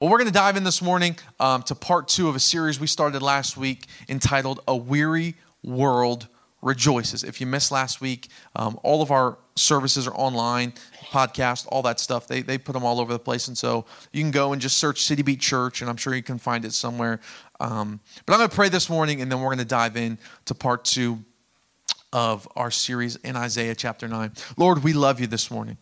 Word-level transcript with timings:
Well, 0.00 0.08
we're 0.08 0.16
going 0.16 0.28
to 0.28 0.32
dive 0.32 0.56
in 0.56 0.64
this 0.64 0.80
morning 0.80 1.18
um, 1.40 1.62
to 1.64 1.74
part 1.74 2.08
two 2.08 2.30
of 2.30 2.34
a 2.34 2.40
series 2.40 2.80
we 2.80 2.86
started 2.86 3.20
last 3.20 3.58
week 3.58 3.84
entitled 4.08 4.60
A 4.66 4.74
Weary 4.74 5.34
World 5.62 6.26
Rejoices. 6.62 7.22
If 7.22 7.38
you 7.38 7.46
missed 7.46 7.70
last 7.70 8.00
week, 8.00 8.28
um, 8.56 8.80
all 8.82 9.02
of 9.02 9.10
our 9.10 9.36
services 9.56 10.06
are 10.06 10.14
online, 10.14 10.72
podcast, 11.10 11.66
all 11.68 11.82
that 11.82 12.00
stuff. 12.00 12.26
They, 12.26 12.40
they 12.40 12.56
put 12.56 12.72
them 12.72 12.82
all 12.82 12.98
over 12.98 13.12
the 13.12 13.18
place. 13.18 13.48
And 13.48 13.58
so 13.58 13.84
you 14.10 14.22
can 14.22 14.30
go 14.30 14.54
and 14.54 14.62
just 14.62 14.78
search 14.78 15.02
City 15.02 15.20
Beat 15.20 15.40
Church, 15.40 15.82
and 15.82 15.90
I'm 15.90 15.98
sure 15.98 16.14
you 16.14 16.22
can 16.22 16.38
find 16.38 16.64
it 16.64 16.72
somewhere. 16.72 17.20
Um, 17.60 18.00
but 18.24 18.32
I'm 18.32 18.38
going 18.38 18.48
to 18.48 18.56
pray 18.56 18.70
this 18.70 18.88
morning, 18.88 19.20
and 19.20 19.30
then 19.30 19.42
we're 19.42 19.48
going 19.48 19.58
to 19.58 19.66
dive 19.66 19.98
in 19.98 20.18
to 20.46 20.54
part 20.54 20.86
two 20.86 21.22
of 22.10 22.48
our 22.56 22.70
series 22.70 23.16
in 23.16 23.36
Isaiah 23.36 23.74
chapter 23.74 24.08
9. 24.08 24.32
Lord, 24.56 24.82
we 24.82 24.94
love 24.94 25.20
you 25.20 25.26
this 25.26 25.50
morning. 25.50 25.76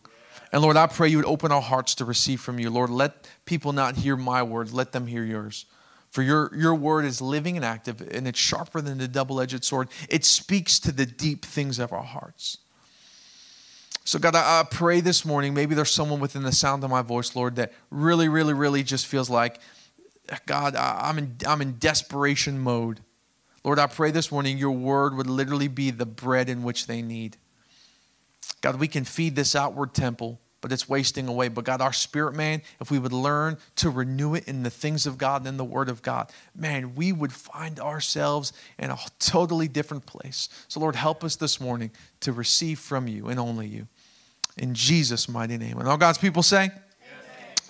And 0.51 0.61
Lord, 0.61 0.77
I 0.77 0.87
pray 0.87 1.09
you 1.09 1.17
would 1.17 1.25
open 1.25 1.51
our 1.51 1.61
hearts 1.61 1.95
to 1.95 2.05
receive 2.05 2.41
from 2.41 2.59
you. 2.59 2.69
Lord, 2.69 2.89
let 2.89 3.29
people 3.45 3.71
not 3.71 3.95
hear 3.95 4.15
my 4.15 4.41
word, 4.41 4.71
let 4.71 4.91
them 4.91 5.05
hear 5.05 5.23
yours. 5.23 5.65
For 6.09 6.23
your, 6.23 6.55
your 6.55 6.73
word 6.73 7.05
is 7.05 7.21
living 7.21 7.55
and 7.55 7.63
active, 7.63 8.01
and 8.01 8.27
it's 8.27 8.39
sharper 8.39 8.81
than 8.81 8.97
the 8.97 9.07
double 9.07 9.39
edged 9.39 9.63
sword. 9.63 9.89
It 10.09 10.25
speaks 10.25 10.79
to 10.79 10.91
the 10.91 11.05
deep 11.05 11.45
things 11.45 11.77
of 11.77 11.93
our 11.93 12.03
hearts. 12.03 12.57
So, 14.05 14.17
God, 14.17 14.33
I, 14.33 14.61
I 14.61 14.63
pray 14.63 15.01
this 15.01 15.23
morning, 15.23 15.53
maybe 15.53 15.75
there's 15.75 15.91
someone 15.91 16.19
within 16.19 16.41
the 16.41 16.51
sound 16.51 16.83
of 16.83 16.89
my 16.89 17.03
voice, 17.03 17.35
Lord, 17.35 17.57
that 17.57 17.73
really, 17.91 18.27
really, 18.27 18.55
really 18.55 18.81
just 18.81 19.05
feels 19.05 19.29
like, 19.29 19.59
God, 20.47 20.75
I, 20.75 21.01
I'm 21.03 21.19
in, 21.19 21.35
I'm 21.47 21.61
in 21.61 21.77
desperation 21.77 22.57
mode. 22.57 23.01
Lord, 23.63 23.77
I 23.77 23.85
pray 23.85 24.09
this 24.09 24.31
morning 24.31 24.57
your 24.57 24.71
word 24.71 25.15
would 25.15 25.27
literally 25.27 25.67
be 25.67 25.91
the 25.91 26.07
bread 26.07 26.49
in 26.49 26.63
which 26.63 26.87
they 26.87 27.03
need. 27.03 27.37
God, 28.61 28.79
we 28.79 28.87
can 28.87 29.05
feed 29.05 29.35
this 29.35 29.55
outward 29.55 29.93
temple, 29.93 30.39
but 30.61 30.71
it's 30.71 30.89
wasting 30.89 31.27
away. 31.27 31.47
But 31.47 31.65
God, 31.65 31.81
our 31.81 31.93
spirit 31.93 32.35
man, 32.35 32.61
if 32.79 32.91
we 32.91 32.99
would 32.99 33.13
learn 33.13 33.57
to 33.77 33.89
renew 33.89 34.35
it 34.35 34.47
in 34.47 34.63
the 34.63 34.69
things 34.69 35.05
of 35.05 35.17
God 35.17 35.41
and 35.41 35.47
in 35.47 35.57
the 35.57 35.63
Word 35.63 35.89
of 35.89 36.01
God, 36.01 36.31
man, 36.55 36.95
we 36.95 37.11
would 37.11 37.31
find 37.31 37.79
ourselves 37.79 38.53
in 38.77 38.89
a 38.89 38.97
totally 39.19 39.67
different 39.67 40.05
place. 40.05 40.49
So, 40.67 40.79
Lord, 40.79 40.95
help 40.95 41.23
us 41.23 41.35
this 41.35 41.59
morning 41.59 41.91
to 42.21 42.31
receive 42.31 42.79
from 42.79 43.07
you 43.07 43.27
and 43.27 43.39
only 43.39 43.67
you. 43.67 43.87
In 44.57 44.73
Jesus' 44.73 45.29
mighty 45.29 45.57
name. 45.57 45.77
And 45.79 45.87
all 45.87 45.97
God's 45.97 46.17
people 46.17 46.43
say, 46.43 46.69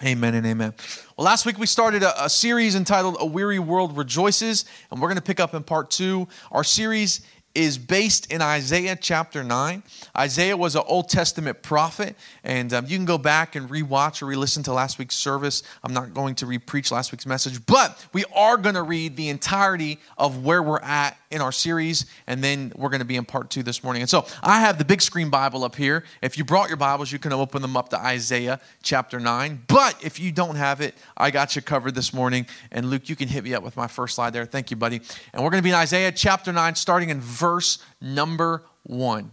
Amen 0.02 0.33
and 0.33 0.45
amen. 0.45 0.73
Well, 1.17 1.25
last 1.25 1.45
week 1.45 1.58
we 1.58 1.66
started 1.66 2.03
a, 2.03 2.23
a, 2.23 2.30
series 2.30 2.75
entitled 2.75 3.17
A 3.19 3.25
Weary 3.25 3.59
World 3.59 3.97
Rejoices, 3.97 4.64
and 4.89 5.02
we're 5.02 5.09
going 5.09 5.17
to 5.17 5.21
pick 5.21 5.42
up 5.42 5.53
in 5.53 5.61
part 5.61 5.92
two. 5.92 6.25
Our 6.53 6.64
series 6.64 7.19
is 7.55 7.78
based 7.78 8.31
in 8.31 8.42
Isaiah 8.42 8.95
chapter 8.95 9.44
9. 9.44 9.83
Isaiah 10.17 10.55
was 10.55 10.75
an 10.75 10.83
Old 10.86 11.09
Testament 11.09 11.61
prophet, 11.61 12.16
and 12.44 12.72
um, 12.73 12.86
you 12.88 12.97
can 12.97 13.05
go 13.05 13.17
back 13.17 13.55
and 13.55 13.69
rewatch 13.69 14.22
or 14.22 14.28
re 14.28 14.36
listen 14.36 14.64
to 14.64 14.73
last 14.73 15.00
week's 15.00 15.16
service. 15.16 15.64
I'm 15.83 15.94
not 15.94 16.14
going 16.14 16.36
to 16.36 16.45
re 16.45 16.58
preach 16.58 16.92
last 16.92 17.11
week's 17.11 17.25
message, 17.25 17.66
but 17.66 18.05
we 18.14 18.25
are 18.36 18.58
going 18.58 18.75
to 18.75 18.83
read 18.83 19.16
the 19.16 19.30
entirety 19.30 20.00
of 20.17 20.44
where 20.44 20.61
we're 20.61 20.80
at 20.80 21.17
in 21.31 21.41
our 21.41 21.52
series, 21.52 22.05
and 22.27 22.44
then 22.44 22.72
we're 22.75 22.89
going 22.89 22.99
to 22.99 23.05
be 23.05 23.16
in 23.16 23.25
part 23.25 23.49
two 23.49 23.61
this 23.61 23.83
morning. 23.83 24.02
And 24.02 24.09
so 24.09 24.25
I 24.41 24.61
have 24.61 24.77
the 24.77 24.85
big 24.85 25.02
screen 25.02 25.30
Bible 25.30 25.63
up 25.63 25.75
here. 25.75 26.03
If 26.21 26.38
you 26.38 26.44
brought 26.44 26.69
your 26.69 26.77
Bibles, 26.77 27.11
you 27.11 27.19
can 27.19 27.33
open 27.33 27.61
them 27.61 27.77
up 27.77 27.89
to 27.89 27.99
Isaiah 27.99 28.59
chapter 28.81 29.19
9. 29.19 29.63
But 29.67 30.03
if 30.03 30.19
you 30.19 30.31
don't 30.31 30.55
have 30.55 30.81
it, 30.81 30.95
I 31.16 31.30
got 31.31 31.55
you 31.55 31.61
covered 31.61 31.94
this 31.94 32.13
morning. 32.13 32.47
And 32.71 32.89
Luke, 32.89 33.09
you 33.09 33.16
can 33.16 33.27
hit 33.27 33.44
me 33.44 33.53
up 33.53 33.63
with 33.63 33.77
my 33.77 33.88
first 33.88 34.16
slide 34.16 34.33
there. 34.33 34.45
Thank 34.45 34.71
you, 34.71 34.77
buddy. 34.77 35.02
And 35.33 35.44
we're 35.44 35.52
going 35.52 35.61
to 35.61 35.63
be 35.63 35.69
in 35.69 35.75
Isaiah 35.75 36.11
chapter 36.11 36.52
9, 36.52 36.75
starting 36.75 37.09
in 37.09 37.21
verse 37.21 37.77
number 38.02 38.64
1. 38.83 39.31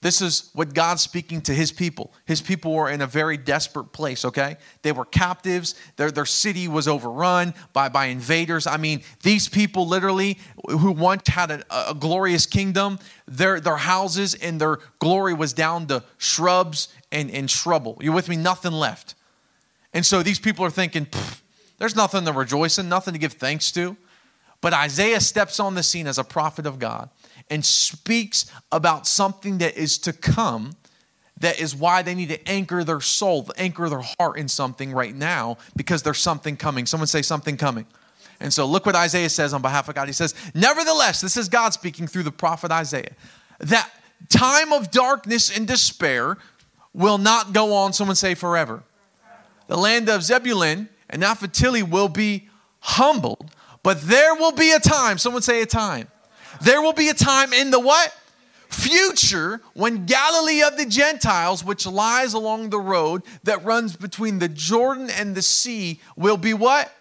This 0.00 0.22
is 0.22 0.50
what 0.54 0.74
God's 0.74 1.02
speaking 1.02 1.40
to 1.42 1.52
his 1.52 1.72
people. 1.72 2.12
His 2.24 2.40
people 2.40 2.72
were 2.72 2.88
in 2.88 3.00
a 3.00 3.06
very 3.06 3.36
desperate 3.36 3.86
place, 3.86 4.24
okay? 4.24 4.56
They 4.82 4.92
were 4.92 5.04
captives. 5.04 5.74
Their, 5.96 6.12
their 6.12 6.24
city 6.24 6.68
was 6.68 6.86
overrun 6.86 7.52
by, 7.72 7.88
by 7.88 8.06
invaders. 8.06 8.68
I 8.68 8.76
mean, 8.76 9.02
these 9.24 9.48
people 9.48 9.88
literally, 9.88 10.38
who 10.68 10.92
once 10.92 11.26
had 11.26 11.50
a, 11.50 11.90
a 11.90 11.94
glorious 11.94 12.46
kingdom, 12.46 13.00
their, 13.26 13.58
their 13.58 13.76
houses 13.76 14.34
and 14.34 14.60
their 14.60 14.78
glory 15.00 15.34
was 15.34 15.52
down 15.52 15.88
to 15.88 16.04
shrubs 16.16 16.88
and, 17.10 17.28
and 17.32 17.50
shrubble. 17.50 17.98
You 18.00 18.12
with 18.12 18.28
me? 18.28 18.36
Nothing 18.36 18.72
left. 18.72 19.16
And 19.92 20.06
so 20.06 20.22
these 20.22 20.38
people 20.38 20.64
are 20.64 20.70
thinking, 20.70 21.08
there's 21.78 21.96
nothing 21.96 22.24
to 22.24 22.32
rejoice 22.32 22.78
in, 22.78 22.88
nothing 22.88 23.14
to 23.14 23.18
give 23.18 23.32
thanks 23.32 23.72
to. 23.72 23.96
But 24.60 24.74
Isaiah 24.74 25.20
steps 25.20 25.58
on 25.58 25.74
the 25.74 25.82
scene 25.82 26.06
as 26.06 26.18
a 26.18 26.24
prophet 26.24 26.66
of 26.66 26.78
God 26.78 27.10
and 27.50 27.64
speaks 27.64 28.50
about 28.72 29.06
something 29.06 29.58
that 29.58 29.76
is 29.76 29.98
to 29.98 30.12
come 30.12 30.72
that 31.40 31.60
is 31.60 31.74
why 31.74 32.02
they 32.02 32.14
need 32.14 32.30
to 32.30 32.48
anchor 32.48 32.84
their 32.84 33.00
soul, 33.00 33.48
anchor 33.56 33.88
their 33.88 34.02
heart 34.18 34.38
in 34.38 34.48
something 34.48 34.92
right 34.92 35.14
now 35.14 35.56
because 35.76 36.02
there's 36.02 36.18
something 36.18 36.56
coming. 36.56 36.86
Someone 36.86 37.06
say 37.06 37.22
something 37.22 37.56
coming. 37.56 37.86
And 38.40 38.52
so 38.52 38.66
look 38.66 38.86
what 38.86 38.96
Isaiah 38.96 39.28
says 39.28 39.52
on 39.52 39.62
behalf 39.62 39.88
of 39.88 39.94
God. 39.94 40.06
He 40.08 40.12
says, 40.12 40.34
Nevertheless, 40.54 41.20
this 41.20 41.36
is 41.36 41.48
God 41.48 41.72
speaking 41.72 42.06
through 42.06 42.24
the 42.24 42.32
prophet 42.32 42.70
Isaiah, 42.70 43.12
that 43.60 43.90
time 44.28 44.72
of 44.72 44.90
darkness 44.90 45.56
and 45.56 45.66
despair 45.66 46.38
will 46.92 47.18
not 47.18 47.52
go 47.52 47.72
on. 47.72 47.92
Someone 47.92 48.16
say 48.16 48.34
forever. 48.34 48.82
The 49.66 49.76
land 49.76 50.08
of 50.08 50.22
Zebulun 50.22 50.88
and 51.10 51.20
Naphtali 51.20 51.82
will 51.82 52.08
be 52.08 52.48
humbled, 52.80 53.50
but 53.82 54.00
there 54.02 54.34
will 54.34 54.52
be 54.52 54.72
a 54.72 54.80
time. 54.80 55.18
Someone 55.18 55.42
say 55.42 55.62
a 55.62 55.66
time 55.66 56.08
there 56.60 56.82
will 56.82 56.92
be 56.92 57.08
a 57.08 57.14
time 57.14 57.52
in 57.52 57.70
the 57.70 57.80
what? 57.80 58.14
Future 58.68 59.62
when 59.74 60.04
Galilee 60.04 60.62
of 60.62 60.76
the 60.76 60.84
Gentiles, 60.84 61.64
which 61.64 61.86
lies 61.86 62.34
along 62.34 62.70
the 62.70 62.78
road 62.78 63.22
that 63.44 63.64
runs 63.64 63.96
between 63.96 64.38
the 64.38 64.48
Jordan 64.48 65.08
and 65.10 65.34
the 65.34 65.42
sea, 65.42 66.00
will 66.16 66.36
be 66.36 66.52
what? 66.52 66.92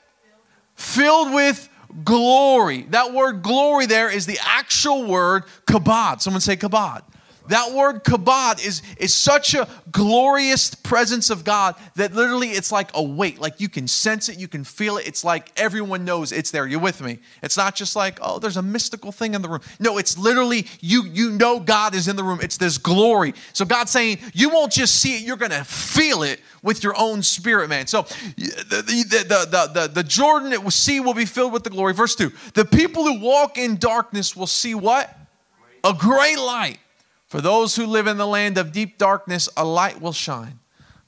Filled 0.75 1.33
with 1.33 1.67
glory. 2.03 2.83
That 2.89 3.13
word 3.13 3.41
glory 3.41 3.85
there 3.85 4.09
is 4.09 4.25
the 4.25 4.39
actual 4.41 5.05
word 5.05 5.43
kabod. 5.65 6.21
Someone 6.21 6.41
say 6.41 6.55
kabod. 6.55 7.03
That 7.47 7.73
word 7.73 8.03
kabod 8.03 8.65
is, 8.65 8.81
is 8.97 9.13
such 9.13 9.53
a 9.53 9.67
glorious 9.91 10.73
presence 10.73 11.29
of 11.29 11.43
God 11.43 11.75
that 11.95 12.13
literally 12.13 12.49
it's 12.49 12.71
like 12.71 12.91
a 12.93 13.01
weight. 13.03 13.39
Like 13.39 13.59
you 13.59 13.69
can 13.69 13.87
sense 13.87 14.29
it, 14.29 14.37
you 14.37 14.47
can 14.47 14.63
feel 14.63 14.97
it. 14.97 15.07
It's 15.07 15.23
like 15.23 15.51
everyone 15.57 16.05
knows 16.05 16.31
it's 16.31 16.51
there. 16.51 16.67
You're 16.67 16.79
with 16.79 17.01
me. 17.01 17.19
It's 17.41 17.57
not 17.57 17.75
just 17.75 17.95
like, 17.95 18.19
oh, 18.21 18.39
there's 18.39 18.57
a 18.57 18.61
mystical 18.61 19.11
thing 19.11 19.33
in 19.33 19.41
the 19.41 19.49
room. 19.49 19.61
No, 19.79 19.97
it's 19.97 20.17
literally 20.17 20.67
you 20.81 21.03
you 21.03 21.31
know 21.31 21.59
God 21.59 21.95
is 21.95 22.07
in 22.07 22.15
the 22.15 22.23
room. 22.23 22.39
It's 22.41 22.57
this 22.57 22.77
glory. 22.77 23.33
So 23.53 23.65
God's 23.65 23.91
saying, 23.91 24.19
you 24.33 24.49
won't 24.49 24.71
just 24.71 25.01
see 25.01 25.17
it, 25.17 25.23
you're 25.23 25.37
gonna 25.37 25.63
feel 25.63 26.23
it 26.23 26.41
with 26.63 26.83
your 26.83 26.97
own 26.97 27.21
spirit, 27.23 27.69
man. 27.69 27.87
So 27.87 28.01
the, 28.35 28.83
the, 28.85 29.25
the, 29.27 29.69
the, 29.73 29.87
the 29.87 30.03
Jordan 30.03 30.51
it 30.51 30.61
will 30.61 30.71
see 30.71 30.99
will 30.99 31.13
be 31.13 31.25
filled 31.25 31.53
with 31.53 31.63
the 31.63 31.69
glory. 31.69 31.93
Verse 31.93 32.15
2. 32.15 32.31
The 32.53 32.65
people 32.65 33.03
who 33.03 33.19
walk 33.19 33.57
in 33.57 33.77
darkness 33.77 34.35
will 34.35 34.47
see 34.47 34.75
what? 34.75 35.15
A 35.83 35.93
great 35.93 36.37
light. 36.37 36.79
For 37.27 37.41
those 37.41 37.75
who 37.75 37.85
live 37.85 38.07
in 38.07 38.17
the 38.17 38.27
land 38.27 38.57
of 38.57 38.71
deep 38.71 38.97
darkness, 38.97 39.49
a 39.57 39.65
light 39.65 40.01
will 40.01 40.13
shine. 40.13 40.59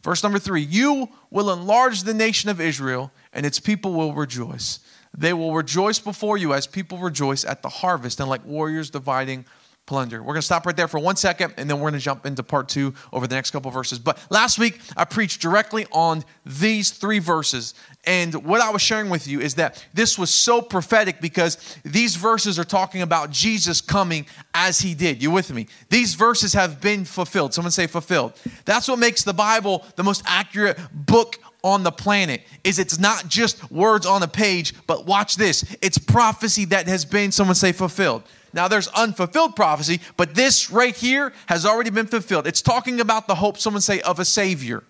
Verse 0.04 0.22
number 0.24 0.40
three 0.40 0.62
You 0.62 1.10
will 1.32 1.52
enlarge 1.52 2.04
the 2.04 2.14
nation 2.14 2.50
of 2.50 2.62
Israel, 2.62 3.12
and 3.34 3.46
its 3.46 3.60
people 3.60 3.94
will 3.94 4.14
rejoice. 4.14 4.80
They 5.18 5.34
will 5.34 5.54
rejoice 5.54 6.00
before 6.00 6.38
you 6.38 6.54
as 6.54 6.68
people 6.68 6.98
rejoice 6.98 7.44
at 7.44 7.62
the 7.62 7.70
harvest, 7.70 8.20
and 8.20 8.30
like 8.30 8.46
warriors 8.46 8.90
dividing 8.90 9.46
plunder. 9.90 10.22
We're 10.22 10.34
going 10.34 10.36
to 10.36 10.42
stop 10.44 10.68
right 10.68 10.78
there 10.78 10.88
for 10.88 11.00
one 11.00 11.16
second, 11.16 11.56
and 11.58 11.68
then 11.68 11.78
we're 11.80 11.90
going 11.90 12.00
to 12.00 12.06
jump 12.06 12.26
into 12.28 12.44
part 12.44 12.70
two 12.70 12.94
over 13.12 13.26
the 13.26 13.34
next 13.34 13.50
couple 13.50 13.72
verses. 13.72 13.98
But 13.98 14.20
last 14.30 14.60
week, 14.60 14.80
I 14.96 15.04
preached 15.04 15.42
directly 15.42 15.88
on 15.92 16.24
these 16.46 16.92
three 16.92 17.18
verses. 17.18 17.74
And 18.10 18.34
what 18.44 18.60
I 18.60 18.72
was 18.72 18.82
sharing 18.82 19.12
with 19.12 19.28
you 19.28 19.40
is 19.40 19.54
that 19.54 19.86
this 19.94 20.18
was 20.18 20.34
so 20.34 20.64
prophetic 20.64 21.22
because 21.22 21.78
these 21.86 22.16
verses 22.16 22.58
are 22.58 22.64
talking 22.64 23.04
about 23.04 23.30
Jesus 23.30 23.82
coming 23.82 24.26
as 24.52 24.82
he 24.82 24.96
did. 24.96 25.22
You 25.22 25.30
with 25.30 25.54
me? 25.54 25.68
These 25.90 26.16
verses 26.16 26.54
have 26.54 26.82
been 26.82 27.06
fulfilled. 27.06 27.54
Someone 27.54 27.70
say 27.70 27.86
fulfilled. 27.86 28.34
That's 28.66 28.88
what 28.88 28.98
makes 28.98 29.24
the 29.24 29.34
Bible 29.34 29.86
the 29.96 30.04
most 30.04 30.24
accurate 30.26 30.80
book 30.92 31.38
on 31.64 31.84
the 31.84 31.92
planet 31.92 32.42
is 32.64 32.80
it's 32.80 32.98
not 32.98 33.28
just 33.28 33.70
words 33.70 34.06
on 34.06 34.24
a 34.24 34.28
page 34.30 34.74
but 34.88 35.06
watch 35.06 35.36
this 35.36 35.76
it's 35.82 35.98
prophecy 35.98 36.64
that 36.64 36.88
has 36.88 37.04
been 37.04 37.34
someone 37.34 37.54
say 37.54 37.74
fulfilled 37.74 38.24
now, 38.54 38.68
there's 38.68 38.88
unfulfilled 38.88 39.56
prophecy, 39.56 40.00
but 40.18 40.34
this 40.34 40.72
right 40.72 40.96
here 40.96 41.34
has 41.46 41.68
already 41.68 41.92
been 41.92 42.08
fulfilled. 42.08 42.48
It's 42.48 42.64
talking 42.64 43.00
about 43.00 43.28
the 43.28 43.36
hope, 43.36 43.60
someone 43.60 43.82
say, 43.82 44.02
of 44.02 44.18
a 44.20 44.26
Savior. 44.26 44.84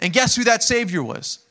And 0.00 0.10
guess 0.10 0.36
who 0.36 0.44
that 0.44 0.62
Savior 0.62 1.02
was? 1.02 1.43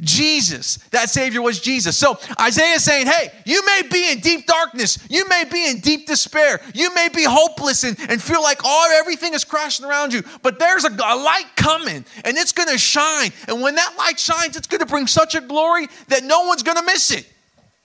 Jesus. 0.00 0.76
That 0.90 1.10
Savior 1.10 1.42
was 1.42 1.60
Jesus. 1.60 1.96
So 1.96 2.18
Isaiah 2.40 2.74
is 2.74 2.84
saying, 2.84 3.06
hey, 3.06 3.30
you 3.44 3.64
may 3.64 3.82
be 3.90 4.10
in 4.10 4.20
deep 4.20 4.46
darkness. 4.46 4.98
You 5.08 5.28
may 5.28 5.44
be 5.44 5.68
in 5.68 5.80
deep 5.80 6.06
despair. 6.06 6.60
You 6.74 6.94
may 6.94 7.08
be 7.08 7.24
hopeless 7.24 7.84
and, 7.84 7.98
and 8.08 8.22
feel 8.22 8.42
like 8.42 8.64
all 8.64 8.86
everything 8.90 9.34
is 9.34 9.44
crashing 9.44 9.86
around 9.86 10.12
you. 10.12 10.22
But 10.42 10.58
there's 10.58 10.84
a, 10.84 10.90
a 10.90 11.16
light 11.16 11.50
coming 11.56 12.04
and 12.24 12.36
it's 12.36 12.52
going 12.52 12.68
to 12.68 12.78
shine. 12.78 13.30
And 13.48 13.62
when 13.62 13.74
that 13.76 13.94
light 13.96 14.18
shines, 14.18 14.56
it's 14.56 14.66
going 14.66 14.80
to 14.80 14.86
bring 14.86 15.06
such 15.06 15.34
a 15.34 15.40
glory 15.40 15.88
that 16.08 16.24
no 16.24 16.46
one's 16.46 16.62
going 16.62 16.78
to 16.78 16.84
miss 16.84 17.10
it. 17.10 17.30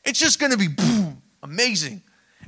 It's 0.06 0.20
just 0.20 0.40
going 0.40 0.52
to 0.52 0.58
be 0.58 0.68
boom, 0.68 1.22
amazing 1.44 2.02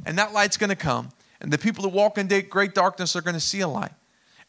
and 0.05 0.17
that 0.17 0.33
light's 0.33 0.57
going 0.57 0.69
to 0.69 0.75
come. 0.75 1.09
And 1.39 1.51
the 1.51 1.57
people 1.57 1.83
who 1.83 1.89
walk 1.89 2.17
in 2.17 2.27
great 2.49 2.73
darkness 2.73 3.15
are 3.15 3.21
going 3.21 3.35
to 3.35 3.39
see 3.39 3.61
a 3.61 3.67
light. 3.67 3.91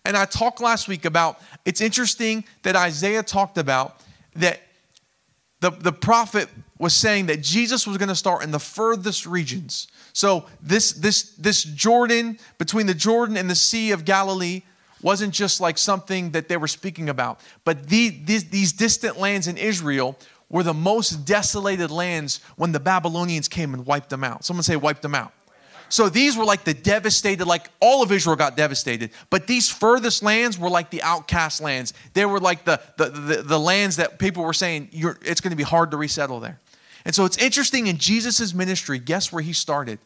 And 0.05 0.17
I 0.17 0.25
talked 0.25 0.61
last 0.61 0.89
week 0.89 1.05
about 1.05 1.41
it's 1.65 1.81
interesting 1.81 2.45
that 2.63 2.77
Isaiah 2.77 3.23
talked 3.23 3.57
about 3.57 4.01
that 4.37 4.61
the, 5.63 5.71
the 5.71 5.93
prophet 5.93 6.49
was 6.79 6.93
saying 6.93 7.27
that 7.27 7.41
Jesus 7.41 7.87
was 7.87 7.97
going 7.97 8.09
to 8.09 8.17
start 8.17 8.43
in 8.43 8.51
the 8.51 8.59
furthest 8.59 9.27
regions. 9.27 9.87
So 10.13 10.45
this 10.61 10.93
this 10.93 11.35
this 11.37 11.63
Jordan 11.63 12.37
between 12.59 12.87
the 12.87 12.95
Jordan 12.95 13.37
and 13.37 13.49
the 13.49 13.55
Sea 13.55 13.93
of 13.93 14.05
Galilee 14.05 14.63
wasn't 15.03 15.33
just 15.33 15.61
like 15.61 15.79
something 15.79 16.33
that 16.33 16.49
they 16.49 16.57
were 16.57 16.67
speaking 16.69 17.09
about, 17.09 17.41
but 17.65 17.89
the, 17.89 18.11
these, 18.25 18.51
these 18.51 18.73
distant 18.73 19.19
lands 19.19 19.49
in 19.49 19.57
Israel 19.57 20.17
were 20.49 20.63
the 20.63 20.75
most 20.75 21.25
desolated 21.25 21.91
lands 21.91 22.41
when 22.57 22.71
the 22.71 22.79
Babylonians 22.79 23.49
came 23.49 23.75
and 23.75 23.85
wiped 23.85 24.11
them 24.11 24.23
out. 24.23 24.45
Someone 24.45 24.63
say 24.63 24.77
wiped 24.77 25.03
them 25.03 25.15
out. 25.15 25.33
So 25.93 26.09
these 26.09 26.39
were 26.39 26.47
like 26.47 26.65
the 26.65 26.73
devastated, 26.73 27.45
like 27.45 27.69
all 27.79 28.03
of 28.03 28.11
Israel 28.11 28.35
got 28.35 28.57
devastated. 28.57 29.11
But 29.29 29.47
these 29.47 29.69
furthest 29.69 30.23
lands 30.23 30.59
were 30.59 30.71
like 30.71 30.89
the 30.89 31.03
outcast 31.03 31.61
lands. 31.61 31.93
They 32.15 32.25
were 32.25 32.41
like 32.41 32.65
the, 32.65 32.81
the, 32.97 33.11
the, 33.11 33.43
the 33.43 33.61
lands 33.61 33.97
that 33.97 34.19
people 34.19 34.43
were 34.43 34.55
saying, 34.55 34.89
it's 34.91 35.43
going 35.43 35.51
to 35.51 35.57
be 35.57 35.63
hard 35.63 35.91
to 35.91 35.99
resettle 35.99 36.41
there. 36.41 36.59
And 37.05 37.15
so 37.15 37.27
it's 37.27 37.37
interesting 37.37 37.89
in 37.89 37.99
Jesus' 37.99 38.55
ministry, 38.55 38.99
guess 39.01 39.31
where 39.31 39.43
he 39.43 39.53
started? 39.53 39.99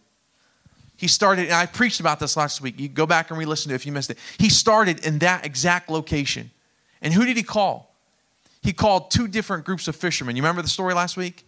He 0.97 1.07
started, 1.07 1.45
and 1.45 1.55
I 1.55 1.67
preached 1.67 2.01
about 2.01 2.19
this 2.19 2.37
last 2.37 2.61
week. 2.61 2.81
You 2.81 2.89
go 2.89 3.07
back 3.07 3.31
and 3.31 3.39
re 3.39 3.45
listen 3.45 3.69
to 3.69 3.75
it 3.75 3.77
if 3.77 3.87
you 3.87 3.93
missed 3.93 4.11
it. 4.11 4.19
He 4.39 4.49
started 4.49 5.07
in 5.07 5.21
that 5.21 5.47
exact 5.47 5.89
location. 5.89 6.51
And 7.01 7.15
who 7.15 7.25
did 7.25 7.37
he 7.37 7.45
call? 7.45 7.95
He 8.61 8.73
called 8.73 9.13
two 9.13 9.29
different 9.29 9.65
groups 9.65 9.87
of 9.87 9.95
fishermen. 9.95 10.35
You 10.35 10.43
remember 10.43 10.63
the 10.63 10.69
story 10.69 10.95
last 10.95 11.17
week? 11.17 11.47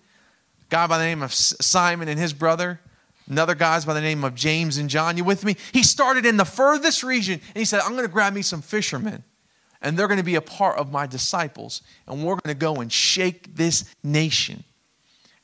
A 0.61 0.70
guy 0.70 0.87
by 0.87 0.99
the 0.99 1.05
name 1.05 1.25
of 1.25 1.34
Simon 1.34 2.06
and 2.06 2.20
his 2.20 2.32
brother, 2.32 2.79
Another 3.29 3.55
guy's 3.55 3.85
by 3.85 3.93
the 3.93 4.01
name 4.01 4.25
of 4.25 4.35
James 4.35 4.79
and 4.79 4.89
John. 4.89 5.17
You 5.17 5.25
with 5.25 5.45
me? 5.45 5.57
He 5.73 5.83
started 5.83 6.25
in 6.25 6.37
the 6.37 6.45
furthest 6.45 7.03
region 7.03 7.35
and 7.35 7.57
he 7.57 7.65
said, 7.65 7.81
I'm 7.81 7.93
going 7.93 8.05
to 8.05 8.13
grab 8.13 8.33
me 8.33 8.43
some 8.43 8.63
fishermen 8.63 9.23
and 9.83 9.99
they're 9.99 10.09
going 10.09 10.19
to 10.19 10.25
be 10.25 10.37
a 10.37 10.41
part 10.41 10.79
of 10.79 10.91
my 10.91 11.07
disciples 11.07 11.83
and 12.07 12.25
we're 12.25 12.37
going 12.37 12.55
to 12.55 12.55
go 12.55 12.77
and 12.77 12.91
shake 12.91 13.55
this 13.55 13.85
nation. 14.03 14.65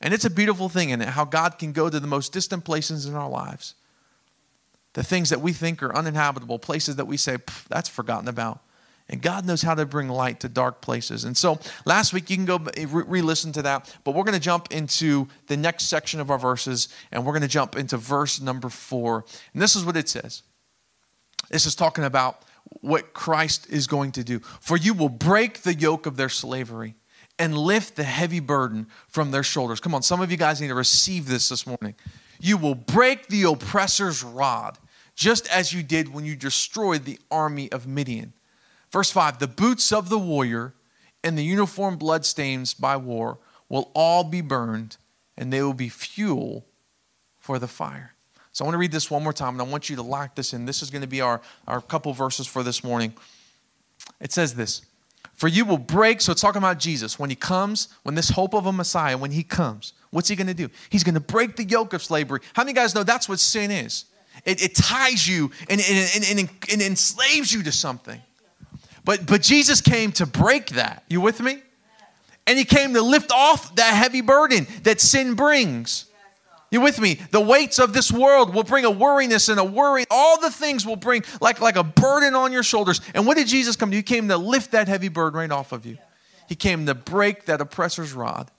And 0.01 0.13
it's 0.13 0.25
a 0.25 0.29
beautiful 0.29 0.67
thing 0.67 0.89
in 0.89 1.01
it 1.01 1.09
how 1.09 1.25
God 1.25 1.59
can 1.59 1.71
go 1.71 1.89
to 1.89 1.99
the 1.99 2.07
most 2.07 2.33
distant 2.33 2.65
places 2.65 3.05
in 3.05 3.15
our 3.15 3.29
lives. 3.29 3.75
The 4.93 5.03
things 5.03 5.29
that 5.29 5.41
we 5.41 5.51
think 5.51 5.83
are 5.83 5.95
uninhabitable, 5.95 6.57
places 6.57 6.95
that 6.95 7.05
we 7.05 7.17
say, 7.17 7.37
that's 7.69 7.89
forgotten 7.89 8.27
about. 8.27 8.61
And 9.07 9.21
God 9.21 9.45
knows 9.45 9.61
how 9.61 9.75
to 9.75 9.85
bring 9.85 10.09
light 10.09 10.39
to 10.39 10.49
dark 10.49 10.81
places. 10.81 11.25
And 11.25 11.37
so 11.37 11.59
last 11.85 12.11
week, 12.11 12.29
you 12.29 12.37
can 12.37 12.45
go 12.45 12.59
eh, 12.75 12.87
re 12.89 13.21
listen 13.21 13.51
to 13.53 13.61
that. 13.61 13.95
But 14.03 14.15
we're 14.15 14.23
going 14.23 14.33
to 14.33 14.39
jump 14.39 14.71
into 14.71 15.27
the 15.47 15.57
next 15.57 15.85
section 15.85 16.19
of 16.19 16.31
our 16.31 16.39
verses, 16.39 16.89
and 17.11 17.25
we're 17.25 17.33
going 17.33 17.43
to 17.43 17.47
jump 17.47 17.75
into 17.75 17.97
verse 17.97 18.41
number 18.41 18.69
four. 18.69 19.25
And 19.53 19.61
this 19.61 19.75
is 19.75 19.85
what 19.85 19.95
it 19.95 20.09
says 20.09 20.43
this 21.51 21.67
is 21.67 21.75
talking 21.75 22.03
about 22.03 22.41
what 22.81 23.13
Christ 23.13 23.69
is 23.69 23.85
going 23.85 24.11
to 24.13 24.23
do. 24.23 24.39
For 24.39 24.75
you 24.75 24.93
will 24.93 25.09
break 25.09 25.61
the 25.61 25.75
yoke 25.75 26.07
of 26.07 26.17
their 26.17 26.29
slavery 26.29 26.95
and 27.37 27.57
lift 27.57 27.95
the 27.95 28.03
heavy 28.03 28.39
burden 28.39 28.87
from 29.07 29.31
their 29.31 29.43
shoulders. 29.43 29.79
Come 29.79 29.93
on, 29.93 30.01
some 30.01 30.21
of 30.21 30.31
you 30.31 30.37
guys 30.37 30.61
need 30.61 30.69
to 30.69 30.75
receive 30.75 31.27
this 31.27 31.49
this 31.49 31.67
morning. 31.67 31.95
You 32.39 32.57
will 32.57 32.75
break 32.75 33.27
the 33.27 33.43
oppressor's 33.43 34.23
rod, 34.23 34.77
just 35.15 35.47
as 35.49 35.71
you 35.71 35.83
did 35.83 36.13
when 36.13 36.25
you 36.25 36.35
destroyed 36.35 37.05
the 37.05 37.19
army 37.29 37.71
of 37.71 37.87
Midian. 37.87 38.33
Verse 38.91 39.11
5 39.11 39.39
The 39.39 39.47
boots 39.47 39.91
of 39.91 40.09
the 40.09 40.19
warrior 40.19 40.73
and 41.23 41.37
the 41.37 41.43
uniform 41.43 41.97
bloodstains 41.97 42.73
by 42.73 42.97
war 42.97 43.39
will 43.69 43.91
all 43.95 44.23
be 44.23 44.41
burned, 44.41 44.97
and 45.37 45.51
they 45.51 45.61
will 45.61 45.73
be 45.73 45.89
fuel 45.89 46.65
for 47.39 47.59
the 47.59 47.67
fire. 47.67 48.13
So 48.51 48.63
I 48.63 48.67
want 48.67 48.75
to 48.75 48.79
read 48.79 48.91
this 48.91 49.11
one 49.11 49.23
more 49.23 49.33
time, 49.33 49.59
and 49.59 49.61
I 49.61 49.65
want 49.65 49.89
you 49.89 49.97
to 49.97 50.01
lock 50.01 50.35
this 50.35 50.53
in. 50.53 50.65
This 50.65 50.81
is 50.81 50.89
going 50.89 51.01
to 51.01 51.07
be 51.07 51.21
our, 51.21 51.41
our 51.67 51.81
couple 51.81 52.13
verses 52.13 52.47
for 52.47 52.63
this 52.63 52.83
morning. 52.83 53.13
It 54.21 54.31
says 54.31 54.55
this 54.55 54.81
For 55.33 55.47
you 55.47 55.65
will 55.65 55.77
break, 55.77 56.21
so 56.21 56.31
it's 56.31 56.41
talking 56.41 56.59
about 56.59 56.79
Jesus. 56.79 57.19
When 57.19 57.29
he 57.29 57.35
comes, 57.35 57.89
when 58.03 58.15
this 58.15 58.29
hope 58.29 58.53
of 58.53 58.65
a 58.65 58.71
Messiah, 58.71 59.17
when 59.17 59.31
he 59.31 59.43
comes, 59.43 59.93
what's 60.11 60.29
he 60.29 60.35
going 60.35 60.47
to 60.47 60.53
do? 60.53 60.69
He's 60.89 61.03
going 61.03 61.15
to 61.15 61.19
break 61.19 61.55
the 61.55 61.65
yoke 61.65 61.93
of 61.93 62.01
slavery. 62.01 62.39
How 62.53 62.63
many 62.63 62.73
guys 62.73 62.95
know 62.95 63.03
that's 63.03 63.27
what 63.27 63.39
sin 63.39 63.71
is? 63.71 64.05
It, 64.45 64.63
it 64.63 64.75
ties 64.75 65.27
you 65.27 65.51
and, 65.69 65.81
and, 65.81 66.11
and, 66.15 66.39
and, 66.39 66.49
and 66.71 66.81
enslaves 66.81 67.51
you 67.51 67.63
to 67.63 67.71
something. 67.71 68.21
But, 69.05 69.25
but 69.27 69.41
Jesus 69.41 69.79
came 69.81 70.11
to 70.13 70.25
break 70.25 70.69
that. 70.71 71.03
You 71.07 71.21
with 71.21 71.39
me? 71.39 71.61
And 72.47 72.57
he 72.57 72.65
came 72.65 72.93
to 72.95 73.01
lift 73.01 73.31
off 73.31 73.75
that 73.75 73.93
heavy 73.93 74.21
burden 74.21 74.67
that 74.83 74.99
sin 74.99 75.35
brings. 75.35 76.05
You 76.71 76.81
with 76.81 76.99
me? 76.99 77.19
The 77.31 77.39
weights 77.39 77.79
of 77.79 77.93
this 77.93 78.11
world 78.11 78.53
will 78.53 78.63
bring 78.63 78.83
a 78.83 78.91
worriness 78.91 79.49
and 79.49 79.59
a 79.59 79.63
worry. 79.63 80.05
All 80.11 80.41
the 80.41 80.51
things 80.51 80.85
will 80.85 80.95
bring 80.95 81.23
like, 81.39 81.61
like 81.61 81.75
a 81.75 81.83
burden 81.83 82.35
on 82.35 82.51
your 82.51 82.63
shoulders. 82.63 82.99
And 83.13 83.25
what 83.25 83.37
did 83.37 83.47
Jesus 83.47 83.75
come 83.75 83.91
to? 83.91 83.95
He 83.95 84.03
came 84.03 84.27
to 84.27 84.37
lift 84.37 84.71
that 84.71 84.87
heavy 84.87 85.07
burden 85.07 85.39
right 85.39 85.51
off 85.51 85.71
of 85.71 85.85
you. 85.85 85.97
He 86.49 86.55
came 86.55 86.85
to 86.87 86.95
break 86.95 87.45
that 87.45 87.61
oppressor's 87.61 88.13
rod. 88.13 88.51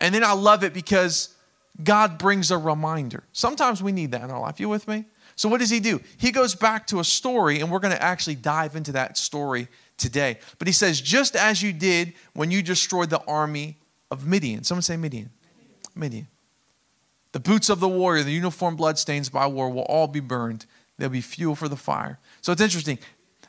And 0.00 0.14
then 0.14 0.24
I 0.24 0.32
love 0.32 0.64
it 0.64 0.72
because 0.72 1.34
God 1.82 2.18
brings 2.18 2.50
a 2.50 2.58
reminder. 2.58 3.24
Sometimes 3.32 3.82
we 3.82 3.92
need 3.92 4.12
that 4.12 4.22
in 4.22 4.30
our 4.30 4.40
life. 4.40 4.58
You 4.60 4.68
with 4.68 4.86
me? 4.88 5.04
So, 5.38 5.48
what 5.48 5.60
does 5.60 5.70
he 5.70 5.78
do? 5.78 6.00
He 6.18 6.32
goes 6.32 6.56
back 6.56 6.88
to 6.88 6.98
a 6.98 7.04
story, 7.04 7.60
and 7.60 7.70
we're 7.70 7.78
going 7.78 7.94
to 7.94 8.02
actually 8.02 8.34
dive 8.34 8.74
into 8.74 8.90
that 8.92 9.16
story 9.16 9.68
today. 9.96 10.38
But 10.58 10.66
he 10.66 10.72
says, 10.72 11.00
just 11.00 11.36
as 11.36 11.62
you 11.62 11.72
did 11.72 12.12
when 12.34 12.50
you 12.50 12.60
destroyed 12.60 13.08
the 13.08 13.22
army 13.24 13.76
of 14.10 14.26
Midian. 14.26 14.64
Someone 14.64 14.82
say 14.82 14.96
Midian. 14.96 15.30
Midian. 15.94 16.26
The 17.30 17.38
boots 17.38 17.68
of 17.68 17.78
the 17.78 17.88
warrior, 17.88 18.24
the 18.24 18.32
uniform 18.32 18.74
bloodstains 18.74 19.28
by 19.28 19.46
war 19.46 19.70
will 19.70 19.82
all 19.82 20.08
be 20.08 20.18
burned. 20.18 20.66
They'll 20.98 21.08
be 21.08 21.20
fuel 21.20 21.54
for 21.54 21.68
the 21.68 21.76
fire. 21.76 22.18
So 22.40 22.50
it's 22.50 22.60
interesting. 22.60 22.98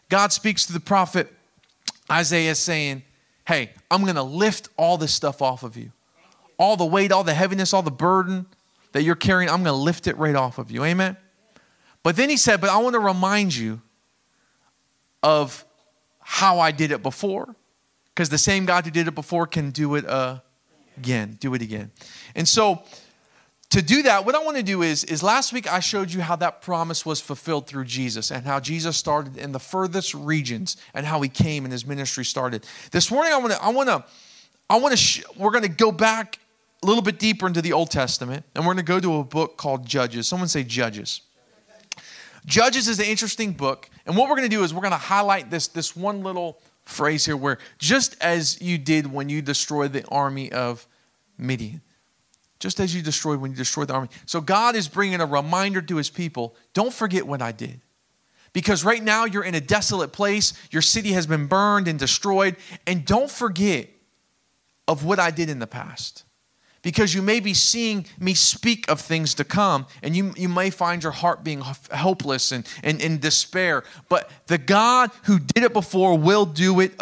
God 0.10 0.32
speaks 0.32 0.68
to 0.68 0.74
the 0.74 0.80
prophet 0.80 1.34
Isaiah 2.12 2.54
saying, 2.54 3.04
Hey, 3.48 3.72
I'm 3.90 4.04
going 4.04 4.14
to 4.14 4.22
lift 4.22 4.70
all 4.78 5.00
this 5.00 5.12
stuff 5.12 5.42
off 5.42 5.64
of 5.64 5.76
you. 5.76 5.92
All 6.60 6.78
the 6.78 6.86
weight, 6.86 7.12
all 7.12 7.24
the 7.24 7.34
heaviness, 7.34 7.74
all 7.74 7.82
the 7.82 7.90
burden 7.90 8.46
that 8.92 9.02
you're 9.02 9.16
carrying, 9.16 9.50
I'm 9.50 9.64
going 9.64 9.74
to 9.74 9.82
lift 9.82 10.06
it 10.06 10.16
right 10.18 10.36
off 10.36 10.60
of 10.60 10.70
you. 10.70 10.84
Amen? 10.84 11.18
But 12.04 12.16
then 12.16 12.30
he 12.30 12.38
said, 12.38 12.62
But 12.62 12.70
I 12.70 12.78
want 12.78 12.94
to 12.94 13.00
remind 13.00 13.56
you 13.56 13.82
of 15.22 15.66
how 16.20 16.60
I 16.60 16.72
did 16.72 16.92
it 16.92 17.04
before, 17.04 17.56
because 18.14 18.30
the 18.30 18.38
same 18.38 18.66
God 18.66 18.86
who 18.86 18.92
did 18.92 19.08
it 19.08 19.16
before 19.16 19.48
can 19.48 19.72
do 19.72 19.96
it 19.96 20.08
uh, 20.08 20.40
again, 20.98 21.38
do 21.40 21.54
it 21.54 21.62
again. 21.62 21.92
And 22.36 22.48
so, 22.48 22.84
to 23.72 23.84
do 23.84 24.02
that, 24.04 24.26
what 24.26 24.34
I 24.34 24.44
want 24.44 24.58
to 24.58 24.64
do 24.64 24.82
is, 24.82 25.04
is 25.04 25.22
last 25.22 25.54
week 25.54 25.72
I 25.72 25.80
showed 25.80 26.12
you 26.12 26.22
how 26.22 26.36
that 26.38 26.62
promise 26.62 27.06
was 27.06 27.22
fulfilled 27.22 27.68
through 27.68 27.86
Jesus 27.86 28.32
and 28.32 28.44
how 28.44 28.60
Jesus 28.60 28.98
started 28.98 29.38
in 29.38 29.52
the 29.52 29.60
furthest 29.60 30.16
regions 30.16 30.76
and 30.96 31.06
how 31.06 31.22
he 31.22 31.30
came 31.30 31.66
and 31.66 31.72
his 31.72 31.86
ministry 31.86 32.26
started. 32.26 32.66
This 32.92 33.12
morning 33.12 33.32
I 33.32 33.38
want 33.38 33.52
to, 33.52 33.64
I 33.64 33.70
want 33.70 33.90
to, 33.90 34.04
I 34.72 34.80
want 34.80 34.94
to, 34.94 34.98
sh- 34.98 35.24
we're 35.38 35.52
going 35.52 35.64
to 35.64 35.70
go 35.70 35.92
back 35.92 36.40
a 36.82 36.88
little 36.88 37.04
bit 37.04 37.20
deeper 37.20 37.46
into 37.46 37.62
the 37.62 37.74
Old 37.74 37.92
Testament 37.92 38.44
and 38.56 38.66
we're 38.66 38.74
going 38.74 38.86
to 38.86 38.92
go 38.92 39.00
to 39.00 39.18
a 39.18 39.24
book 39.24 39.58
called 39.58 39.86
Judges. 39.86 40.28
Someone 40.28 40.48
say 40.48 40.64
Judges. 40.64 41.22
Judges 42.46 42.88
is 42.88 43.00
an 43.00 43.06
interesting 43.06 43.54
book. 43.54 43.90
And 44.06 44.16
what 44.16 44.30
we're 44.30 44.36
going 44.36 44.50
to 44.50 44.56
do 44.56 44.64
is 44.64 44.74
we're 44.74 44.82
going 44.82 44.92
to 44.92 44.98
highlight 44.98 45.50
this, 45.50 45.68
this 45.68 45.96
one 45.96 46.24
little 46.24 46.60
phrase 46.84 47.26
here 47.26 47.38
where 47.38 47.60
just 47.78 48.16
as 48.22 48.62
you 48.62 48.78
did 48.78 49.12
when 49.12 49.30
you 49.30 49.42
destroyed 49.42 49.94
the 49.94 50.06
army 50.08 50.52
of 50.52 50.88
Midian, 51.38 51.82
just 52.60 52.80
as 52.80 52.94
you 52.96 53.02
destroyed 53.02 53.40
when 53.40 53.52
you 53.52 53.58
destroyed 53.58 53.88
the 53.88 53.94
army. 53.94 54.10
So 54.26 54.42
God 54.42 54.76
is 54.76 54.88
bringing 54.88 55.22
a 55.22 55.26
reminder 55.26 55.82
to 55.82 55.96
his 55.98 56.10
people 56.10 56.56
don't 56.74 56.94
forget 56.94 57.26
what 57.26 57.42
I 57.42 57.52
did. 57.52 57.82
Because 58.52 58.84
right 58.84 59.04
now 59.04 59.26
you're 59.26 59.44
in 59.44 59.54
a 59.54 59.62
desolate 59.62 60.12
place, 60.12 60.54
your 60.72 60.82
city 60.82 61.12
has 61.12 61.28
been 61.28 61.46
burned 61.46 61.88
and 61.88 62.00
destroyed, 62.00 62.56
and 62.88 63.06
don't 63.06 63.30
forget 63.30 63.90
of 64.88 65.06
what 65.06 65.20
I 65.20 65.30
did 65.30 65.50
in 65.50 65.60
the 65.60 65.68
past 65.68 66.24
because 66.82 67.14
you 67.14 67.22
may 67.22 67.40
be 67.40 67.54
seeing 67.54 68.06
me 68.20 68.34
speak 68.34 68.90
of 68.90 69.02
things 69.02 69.34
to 69.36 69.44
come 69.44 69.86
and 70.04 70.16
you, 70.16 70.34
you 70.38 70.50
may 70.50 70.70
find 70.70 71.04
your 71.04 71.12
heart 71.12 71.44
being 71.44 71.62
helpless 71.92 72.52
and, 72.52 72.68
and 72.84 73.02
in 73.02 73.20
despair 73.20 73.84
but 74.08 74.30
the 74.48 74.58
god 74.58 75.12
who 75.24 75.40
did 75.40 75.64
it 75.64 75.74
before 75.74 76.18
will 76.18 76.46
do 76.46 76.80
it 76.80 76.94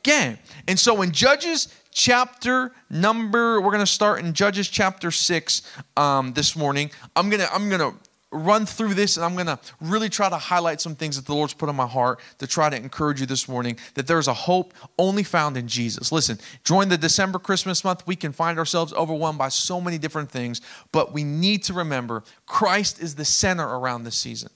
again. 0.00 0.38
And 0.66 0.78
so 0.78 1.02
in 1.02 1.12
judges 1.12 1.74
chapter 1.92 2.72
number 2.88 3.60
we're 3.60 3.72
going 3.72 3.80
to 3.80 3.86
start 3.86 4.24
in 4.24 4.32
judges 4.32 4.68
chapter 4.68 5.10
6 5.10 5.62
um, 5.96 6.32
this 6.32 6.56
morning. 6.56 6.90
I'm 7.16 7.28
going 7.28 7.40
to 7.40 7.52
i'm 7.54 7.68
going 7.68 7.80
to 7.80 7.98
run 8.32 8.64
through 8.64 8.94
this 8.94 9.16
and 9.16 9.24
I'm 9.24 9.34
going 9.34 9.46
to 9.46 9.58
really 9.80 10.08
try 10.08 10.28
to 10.28 10.36
highlight 10.36 10.80
some 10.80 10.94
things 10.94 11.16
that 11.16 11.26
the 11.26 11.34
Lord's 11.34 11.54
put 11.54 11.68
on 11.68 11.74
my 11.74 11.86
heart 11.86 12.20
to 12.38 12.46
try 12.46 12.70
to 12.70 12.76
encourage 12.76 13.20
you 13.20 13.26
this 13.26 13.48
morning 13.48 13.76
that 13.94 14.06
there's 14.06 14.28
a 14.28 14.34
hope 14.34 14.72
only 14.98 15.24
found 15.24 15.56
in 15.56 15.66
Jesus. 15.66 16.12
Listen, 16.12 16.38
during 16.64 16.88
the 16.88 16.98
December 16.98 17.38
Christmas 17.38 17.82
month, 17.82 18.06
we 18.06 18.14
can 18.14 18.32
find 18.32 18.58
ourselves 18.58 18.92
overwhelmed 18.92 19.38
by 19.38 19.48
so 19.48 19.80
many 19.80 19.98
different 19.98 20.30
things, 20.30 20.60
but 20.92 21.12
we 21.12 21.24
need 21.24 21.64
to 21.64 21.72
remember 21.72 22.22
Christ 22.46 23.02
is 23.02 23.16
the 23.16 23.24
center 23.24 23.66
around 23.66 24.04
this 24.04 24.16
season. 24.16 24.50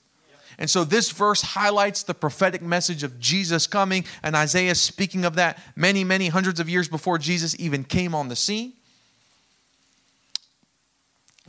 And 0.57 0.69
so 0.69 0.85
this 0.85 1.11
verse 1.11 1.41
highlights 1.41 2.03
the 2.03 2.13
prophetic 2.13 2.61
message 2.61 3.03
of 3.03 3.19
Jesus 3.19 3.67
coming, 3.67 4.05
and 4.23 4.37
Isaiah 4.37 4.75
speaking 4.75 5.25
of 5.25 5.35
that 5.35 5.59
many, 5.75 6.05
many 6.05 6.29
hundreds 6.29 6.61
of 6.61 6.69
years 6.69 6.87
before 6.87 7.17
Jesus 7.17 7.59
even 7.59 7.83
came 7.83 8.15
on 8.15 8.29
the 8.29 8.37
scene. 8.37 8.71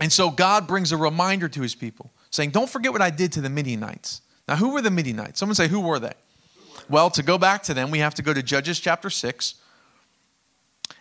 And 0.01 0.13
so 0.13 0.31
God 0.31 0.67
brings 0.67 0.91
a 0.91 0.97
reminder 0.97 1.49
to 1.49 1.63
his 1.63 1.75
people 1.75 2.13
saying, 2.37 2.51
Don't 2.51 2.71
forget 2.71 2.93
what 2.93 3.03
I 3.03 3.11
did 3.11 3.33
to 3.33 3.41
the 3.41 3.51
Midianites. 3.51 4.21
Now, 4.47 4.57
who 4.57 4.71
were 4.71 4.83
the 4.83 4.91
Midianites? 4.91 5.41
Someone 5.41 5.57
say, 5.57 5.69
Who 5.69 5.81
were 5.81 5.99
they? 5.99 6.13
Well, 6.89 7.11
to 7.11 7.23
go 7.23 7.39
back 7.39 7.65
to 7.65 7.75
them, 7.75 7.91
we 7.91 7.99
have 7.99 8.15
to 8.15 8.23
go 8.23 8.33
to 8.33 8.43
Judges 8.43 8.79
chapter 8.79 9.11
6. 9.11 9.55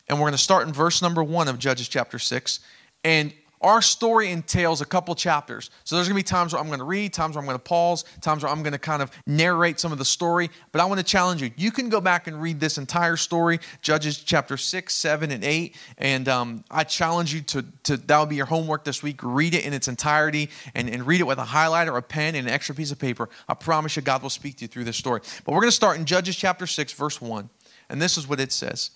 And 0.07 0.17
we're 0.17 0.23
going 0.23 0.33
to 0.33 0.37
start 0.37 0.67
in 0.67 0.73
verse 0.73 1.01
number 1.01 1.23
one 1.23 1.47
of 1.47 1.59
Judges 1.59 1.87
chapter 1.87 2.17
6. 2.17 2.59
And 3.03 3.33
our 3.61 3.81
story 3.81 4.31
entails 4.31 4.81
a 4.81 4.85
couple 4.85 5.15
chapters. 5.15 5.69
So 5.83 5.95
there's 5.95 6.07
going 6.07 6.15
to 6.17 6.23
be 6.23 6.27
times 6.27 6.53
where 6.53 6.61
I'm 6.61 6.67
going 6.67 6.79
to 6.79 6.85
read, 6.85 7.13
times 7.13 7.35
where 7.35 7.41
I'm 7.41 7.47
going 7.47 7.57
to 7.57 7.63
pause, 7.63 8.03
times 8.21 8.43
where 8.43 8.51
I'm 8.51 8.61
going 8.61 8.73
to 8.73 8.79
kind 8.79 9.01
of 9.01 9.11
narrate 9.25 9.79
some 9.79 9.91
of 9.91 9.97
the 9.97 10.05
story. 10.05 10.49
But 10.71 10.81
I 10.81 10.85
want 10.85 10.99
to 10.99 11.05
challenge 11.05 11.41
you. 11.41 11.51
You 11.55 11.71
can 11.71 11.89
go 11.89 12.01
back 12.01 12.27
and 12.27 12.41
read 12.41 12.59
this 12.59 12.77
entire 12.77 13.17
story, 13.17 13.59
Judges 13.81 14.17
chapter 14.17 14.57
6, 14.57 14.93
7, 14.93 15.31
and 15.31 15.43
8. 15.43 15.75
And 15.97 16.27
um, 16.27 16.63
I 16.69 16.83
challenge 16.83 17.33
you 17.33 17.41
to, 17.41 17.65
to, 17.83 17.97
that 17.97 18.17
will 18.17 18.25
be 18.25 18.35
your 18.35 18.45
homework 18.45 18.83
this 18.83 19.01
week. 19.01 19.19
Read 19.23 19.55
it 19.55 19.65
in 19.65 19.73
its 19.73 19.87
entirety 19.87 20.49
and, 20.73 20.89
and 20.89 21.07
read 21.07 21.21
it 21.21 21.25
with 21.25 21.39
a 21.39 21.43
highlighter, 21.43 21.97
a 21.97 22.01
pen, 22.01 22.35
and 22.35 22.47
an 22.47 22.53
extra 22.53 22.75
piece 22.75 22.91
of 22.91 22.99
paper. 22.99 23.29
I 23.47 23.53
promise 23.53 23.95
you, 23.95 24.01
God 24.01 24.21
will 24.21 24.29
speak 24.29 24.57
to 24.57 24.65
you 24.65 24.67
through 24.67 24.83
this 24.83 24.97
story. 24.97 25.21
But 25.43 25.53
we're 25.53 25.61
going 25.61 25.69
to 25.69 25.75
start 25.75 25.97
in 25.97 26.05
Judges 26.05 26.35
chapter 26.35 26.67
6, 26.67 26.93
verse 26.93 27.21
1. 27.21 27.49
And 27.89 28.01
this 28.01 28.17
is 28.17 28.27
what 28.27 28.39
it 28.39 28.51
says 28.51 28.91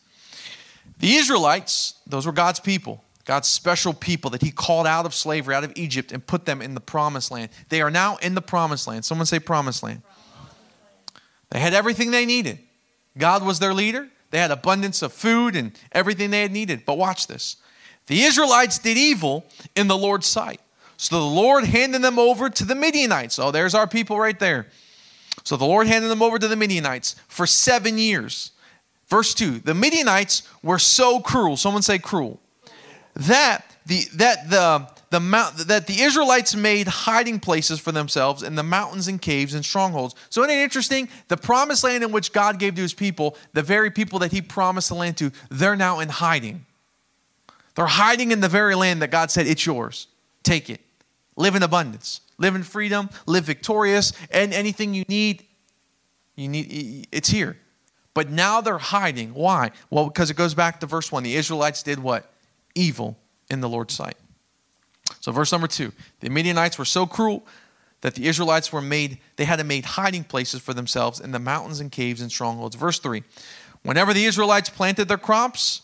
The 0.99 1.15
Israelites, 1.15 1.95
those 2.05 2.25
were 2.25 2.33
God's 2.33 2.59
people 2.59 3.03
God's 3.29 3.47
special 3.47 3.93
people 3.93 4.31
that 4.31 4.41
He 4.41 4.49
called 4.49 4.87
out 4.87 5.05
of 5.05 5.13
slavery, 5.13 5.53
out 5.53 5.63
of 5.63 5.71
Egypt, 5.75 6.11
and 6.11 6.25
put 6.25 6.45
them 6.45 6.63
in 6.63 6.73
the 6.73 6.81
promised 6.81 7.29
land. 7.29 7.51
They 7.69 7.79
are 7.79 7.91
now 7.91 8.17
in 8.23 8.33
the 8.33 8.41
promised 8.41 8.87
land. 8.87 9.05
Someone 9.05 9.27
say 9.27 9.37
promised 9.37 9.83
land. 9.83 10.01
They 11.51 11.59
had 11.59 11.75
everything 11.75 12.09
they 12.09 12.25
needed. 12.25 12.57
God 13.19 13.45
was 13.45 13.59
their 13.59 13.71
leader. 13.71 14.09
They 14.31 14.39
had 14.39 14.49
abundance 14.49 15.03
of 15.03 15.13
food 15.13 15.55
and 15.55 15.77
everything 15.91 16.31
they 16.31 16.41
had 16.41 16.51
needed. 16.51 16.87
But 16.87 16.97
watch 16.97 17.27
this 17.27 17.57
the 18.07 18.23
Israelites 18.23 18.79
did 18.79 18.97
evil 18.97 19.45
in 19.75 19.87
the 19.87 19.97
Lord's 19.97 20.25
sight. 20.25 20.59
So 20.97 21.19
the 21.19 21.23
Lord 21.23 21.65
handed 21.65 22.01
them 22.01 22.17
over 22.17 22.49
to 22.49 22.65
the 22.65 22.73
Midianites. 22.73 23.37
Oh, 23.37 23.51
there's 23.51 23.75
our 23.75 23.85
people 23.85 24.17
right 24.17 24.39
there. 24.39 24.65
So 25.43 25.55
the 25.55 25.65
Lord 25.65 25.85
handed 25.85 26.07
them 26.07 26.23
over 26.23 26.39
to 26.39 26.47
the 26.47 26.55
Midianites 26.55 27.15
for 27.27 27.45
seven 27.45 27.99
years. 27.99 28.53
Verse 29.07 29.35
2 29.35 29.59
The 29.59 29.75
Midianites 29.75 30.41
were 30.63 30.79
so 30.79 31.19
cruel. 31.19 31.57
Someone 31.57 31.83
say 31.83 31.99
cruel 31.99 32.39
that 33.15 33.65
the 33.85 34.05
that 34.15 34.49
the 34.49 34.87
the 35.09 35.19
mount 35.19 35.57
that 35.67 35.87
the 35.87 36.01
Israelites 36.01 36.55
made 36.55 36.87
hiding 36.87 37.39
places 37.39 37.79
for 37.79 37.91
themselves 37.91 38.43
in 38.43 38.55
the 38.55 38.63
mountains 38.63 39.07
and 39.07 39.21
caves 39.21 39.53
and 39.53 39.65
strongholds. 39.65 40.15
So 40.29 40.41
isn't 40.43 40.55
it 40.55 40.61
interesting? 40.61 41.09
The 41.27 41.37
promised 41.37 41.83
land 41.83 42.03
in 42.03 42.11
which 42.11 42.31
God 42.31 42.59
gave 42.59 42.75
to 42.75 42.81
his 42.81 42.93
people, 42.93 43.35
the 43.53 43.63
very 43.63 43.89
people 43.91 44.19
that 44.19 44.31
he 44.31 44.41
promised 44.41 44.89
the 44.89 44.95
land 44.95 45.17
to, 45.17 45.31
they're 45.49 45.75
now 45.75 45.99
in 45.99 46.09
hiding. 46.09 46.65
They're 47.75 47.87
hiding 47.87 48.31
in 48.31 48.41
the 48.41 48.49
very 48.49 48.75
land 48.75 49.01
that 49.01 49.09
God 49.09 49.31
said, 49.31 49.47
it's 49.47 49.65
yours. 49.65 50.07
Take 50.43 50.69
it. 50.69 50.81
Live 51.35 51.55
in 51.55 51.63
abundance. 51.63 52.21
Live 52.37 52.55
in 52.55 52.63
freedom. 52.63 53.09
Live 53.25 53.45
victorious. 53.45 54.13
And 54.31 54.53
anything 54.53 54.93
you 54.93 55.05
need, 55.07 55.45
you 56.35 56.49
need 56.49 57.07
it's 57.11 57.29
here. 57.29 57.57
But 58.13 58.29
now 58.29 58.61
they're 58.61 58.77
hiding. 58.77 59.33
Why? 59.33 59.71
Well, 59.89 60.07
because 60.07 60.29
it 60.29 60.35
goes 60.35 60.53
back 60.53 60.81
to 60.81 60.87
verse 60.87 61.11
1. 61.11 61.23
The 61.23 61.35
Israelites 61.35 61.83
did 61.83 61.99
what? 61.99 62.31
Evil 62.75 63.17
in 63.49 63.61
the 63.61 63.69
Lord's 63.69 63.93
sight. 63.93 64.15
So, 65.19 65.31
verse 65.31 65.51
number 65.51 65.67
two 65.67 65.91
the 66.19 66.29
Midianites 66.29 66.77
were 66.77 66.85
so 66.85 67.05
cruel 67.05 67.45
that 68.01 68.15
the 68.15 68.27
Israelites 68.27 68.71
were 68.71 68.81
made, 68.81 69.19
they 69.35 69.45
had 69.45 69.59
to 69.59 69.65
make 69.65 69.83
hiding 69.83 70.23
places 70.23 70.61
for 70.61 70.73
themselves 70.73 71.19
in 71.19 71.31
the 71.31 71.39
mountains 71.39 71.79
and 71.79 71.91
caves 71.91 72.21
and 72.21 72.31
strongholds. 72.31 72.75
Verse 72.75 72.99
three 72.99 73.23
whenever 73.83 74.13
the 74.13 74.25
Israelites 74.25 74.69
planted 74.69 75.07
their 75.07 75.17
crops, 75.17 75.83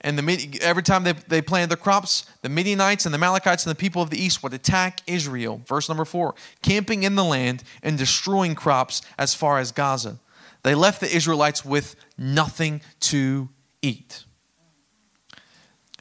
and 0.00 0.18
the, 0.18 0.58
every 0.60 0.82
time 0.82 1.02
they, 1.02 1.12
they 1.12 1.40
planted 1.40 1.70
their 1.70 1.78
crops, 1.78 2.26
the 2.42 2.50
Midianites 2.50 3.06
and 3.06 3.14
the 3.14 3.16
Amalekites 3.16 3.64
and 3.64 3.70
the 3.70 3.78
people 3.78 4.02
of 4.02 4.10
the 4.10 4.22
east 4.22 4.42
would 4.42 4.52
attack 4.52 5.00
Israel. 5.06 5.62
Verse 5.66 5.88
number 5.88 6.04
four 6.04 6.34
camping 6.62 7.02
in 7.02 7.14
the 7.14 7.24
land 7.24 7.64
and 7.82 7.96
destroying 7.96 8.54
crops 8.54 9.02
as 9.18 9.34
far 9.34 9.58
as 9.58 9.72
Gaza. 9.72 10.18
They 10.62 10.74
left 10.74 11.00
the 11.00 11.14
Israelites 11.14 11.64
with 11.64 11.96
nothing 12.16 12.80
to 13.00 13.48
eat. 13.82 14.24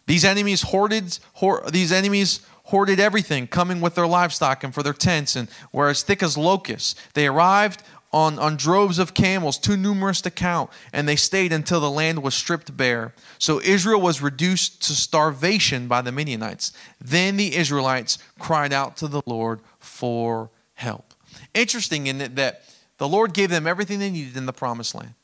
These 0.06 0.26
enemies 0.26 0.62
hoarded, 0.62 1.18
hoard, 1.34 1.72
these 1.72 1.92
enemies 1.92 2.42
hoarded 2.66 3.00
everything, 3.00 3.48
coming 3.48 3.82
with 3.82 3.96
their 3.96 4.08
livestock 4.08 4.64
and 4.64 4.74
for 4.74 4.84
their 4.84 4.94
tents, 4.94 5.36
and 5.36 5.50
were 5.72 5.90
as 5.90 6.04
thick 6.04 6.24
as 6.24 6.38
locusts. 6.38 6.96
They 7.14 7.28
arrived 7.28 7.84
on, 8.14 8.38
on 8.38 8.56
droves 8.56 9.00
of 9.00 9.14
camels, 9.14 9.58
too 9.58 9.76
numerous 9.76 10.22
to 10.22 10.32
count, 10.32 10.70
and 10.94 11.08
they 11.08 11.16
stayed 11.16 11.52
until 11.52 11.80
the 11.80 11.90
land 11.90 12.22
was 12.22 12.36
stripped 12.36 12.76
bare. 12.78 13.14
So 13.40 13.60
Israel 13.62 14.00
was 14.00 14.22
reduced 14.22 14.84
to 14.84 14.94
starvation 14.94 15.88
by 15.88 16.02
the 16.02 16.12
Midianites. 16.12 16.72
Then 17.02 17.38
the 17.38 17.56
Israelites 17.56 18.20
cried 18.40 18.72
out 18.72 18.98
to 18.98 19.08
the 19.08 19.24
Lord 19.26 19.62
for 19.80 20.52
help. 20.76 21.14
Interesting 21.54 22.08
in 22.08 22.22
it 22.22 22.36
that 22.36 22.64
the 22.98 23.08
Lord 23.08 23.34
gave 23.34 23.50
them 23.50 23.66
everything 23.66 24.00
they 24.00 24.12
needed 24.12 24.38
in 24.38 24.46
the 24.46 24.54
promised 24.54 24.94
land. 24.94 25.16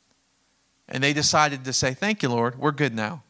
And 0.87 1.03
they 1.03 1.13
decided 1.13 1.63
to 1.65 1.73
say, 1.73 1.93
Thank 1.93 2.23
you, 2.23 2.29
Lord, 2.29 2.57
we're 2.57 2.71
good 2.71 2.95
now. 2.95 3.23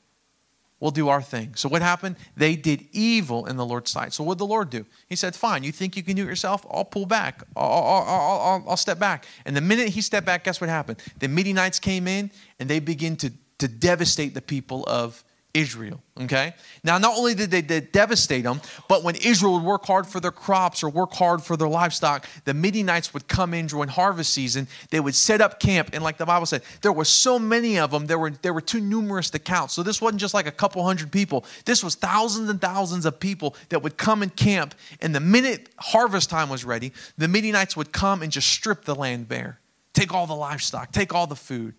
We'll 0.79 0.91
do 0.91 1.09
our 1.09 1.21
thing. 1.21 1.55
So 1.55 1.67
what 1.67 1.81
happened? 1.81 2.15
They 2.37 2.55
did 2.55 2.87
evil 2.93 3.45
in 3.47 3.57
the 3.57 3.65
Lord's 3.65 3.91
sight. 3.91 4.13
So 4.13 4.23
what 4.23 4.35
did 4.35 4.39
the 4.39 4.45
Lord 4.45 4.69
do? 4.69 4.85
He 5.07 5.15
said, 5.15 5.35
Fine, 5.35 5.63
you 5.63 5.73
think 5.73 5.97
you 5.97 6.03
can 6.03 6.15
do 6.15 6.23
it 6.23 6.27
yourself? 6.27 6.65
I'll 6.71 6.85
pull 6.85 7.05
back. 7.05 7.43
I'll, 7.55 7.69
I'll, 7.69 8.03
I'll, 8.07 8.63
I'll, 8.69 8.77
step 8.77 8.97
back. 8.97 9.25
And 9.45 9.57
the 9.57 9.61
minute 9.61 9.89
he 9.89 10.01
stepped 10.01 10.25
back, 10.25 10.45
guess 10.45 10.61
what 10.61 10.69
happened? 10.69 11.01
The 11.19 11.27
Midianites 11.27 11.79
came 11.79 12.07
in 12.07 12.31
and 12.59 12.69
they 12.69 12.79
begin 12.79 13.17
to, 13.17 13.31
to 13.57 13.67
devastate 13.67 14.33
the 14.33 14.41
people 14.41 14.85
of 14.87 15.23
Israel. 15.53 16.01
Okay? 16.19 16.53
Now, 16.83 16.97
not 16.99 17.17
only 17.17 17.33
did 17.33 17.49
they, 17.49 17.61
they 17.61 17.81
devastate 17.81 18.43
them, 18.43 18.61
but 18.87 19.03
when 19.03 19.15
Israel 19.15 19.53
would 19.53 19.63
work 19.63 19.85
hard 19.85 20.05
for 20.05 20.19
their 20.19 20.31
crops 20.31 20.83
or 20.83 20.89
work 20.89 21.13
hard 21.13 21.41
for 21.41 21.57
their 21.57 21.67
livestock, 21.67 22.27
the 22.45 22.53
Midianites 22.53 23.13
would 23.13 23.27
come 23.27 23.53
in 23.53 23.65
during 23.65 23.89
harvest 23.89 24.33
season. 24.33 24.67
They 24.91 24.99
would 24.99 25.15
set 25.15 25.41
up 25.41 25.59
camp, 25.59 25.89
and 25.93 26.03
like 26.03 26.17
the 26.17 26.25
Bible 26.25 26.45
said, 26.45 26.61
there 26.81 26.91
were 26.91 27.05
so 27.05 27.39
many 27.39 27.79
of 27.79 27.89
them, 27.89 28.05
there 28.05 28.19
were, 28.19 28.29
there 28.29 28.53
were 28.53 28.61
too 28.61 28.79
numerous 28.79 29.31
to 29.31 29.39
count. 29.39 29.71
So 29.71 29.81
this 29.81 30.01
wasn't 30.01 30.21
just 30.21 30.35
like 30.35 30.45
a 30.45 30.51
couple 30.51 30.83
hundred 30.83 31.11
people. 31.11 31.45
This 31.65 31.83
was 31.83 31.95
thousands 31.95 32.49
and 32.49 32.61
thousands 32.61 33.05
of 33.05 33.19
people 33.19 33.55
that 33.69 33.81
would 33.81 33.97
come 33.97 34.21
and 34.21 34.35
camp. 34.35 34.75
And 35.01 35.15
the 35.15 35.19
minute 35.19 35.69
harvest 35.77 36.29
time 36.29 36.49
was 36.49 36.63
ready, 36.63 36.93
the 37.17 37.27
Midianites 37.27 37.75
would 37.75 37.91
come 37.91 38.21
and 38.21 38.31
just 38.31 38.49
strip 38.49 38.85
the 38.85 38.95
land 38.95 39.27
bare, 39.27 39.59
take 39.93 40.13
all 40.13 40.27
the 40.27 40.35
livestock, 40.35 40.91
take 40.91 41.13
all 41.13 41.25
the 41.25 41.35
food. 41.35 41.73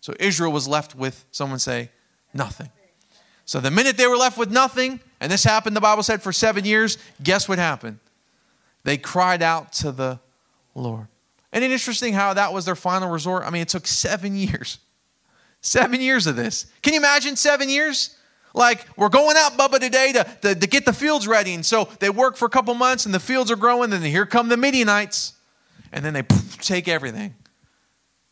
So 0.00 0.14
Israel 0.18 0.50
was 0.52 0.66
left 0.66 0.96
with, 0.96 1.24
someone 1.30 1.60
say, 1.60 1.90
nothing. 2.32 2.70
So 3.44 3.60
the 3.60 3.70
minute 3.70 3.96
they 3.96 4.06
were 4.06 4.16
left 4.16 4.38
with 4.38 4.50
nothing, 4.50 5.00
and 5.20 5.30
this 5.30 5.44
happened, 5.44 5.76
the 5.76 5.80
Bible 5.80 6.02
said, 6.02 6.22
for 6.22 6.32
seven 6.32 6.64
years, 6.64 6.98
guess 7.22 7.48
what 7.48 7.58
happened? 7.58 7.98
They 8.84 8.96
cried 8.96 9.42
out 9.42 9.72
to 9.74 9.92
the 9.92 10.18
Lord. 10.74 11.06
Isn't 11.52 11.62
it 11.62 11.70
interesting 11.70 12.14
how 12.14 12.34
that 12.34 12.52
was 12.52 12.64
their 12.64 12.74
final 12.74 13.10
resort? 13.10 13.44
I 13.44 13.50
mean, 13.50 13.62
it 13.62 13.68
took 13.68 13.86
seven 13.86 14.36
years. 14.36 14.78
Seven 15.60 16.00
years 16.00 16.26
of 16.26 16.36
this. 16.36 16.66
Can 16.82 16.92
you 16.94 17.00
imagine 17.00 17.36
seven 17.36 17.68
years? 17.68 18.16
Like, 18.54 18.86
we're 18.96 19.08
going 19.08 19.36
out, 19.36 19.52
Bubba, 19.52 19.78
today 19.78 20.12
to, 20.12 20.24
to, 20.42 20.54
to 20.54 20.66
get 20.66 20.84
the 20.84 20.92
fields 20.92 21.26
ready. 21.26 21.54
And 21.54 21.64
so 21.64 21.88
they 22.00 22.10
work 22.10 22.36
for 22.36 22.46
a 22.46 22.50
couple 22.50 22.74
months, 22.74 23.06
and 23.06 23.14
the 23.14 23.20
fields 23.20 23.50
are 23.50 23.56
growing, 23.56 23.92
and 23.92 24.02
then 24.02 24.10
here 24.10 24.26
come 24.26 24.48
the 24.48 24.56
Midianites. 24.56 25.34
And 25.92 26.04
then 26.04 26.12
they 26.12 26.22
poof, 26.22 26.58
take 26.60 26.88
everything. 26.88 27.34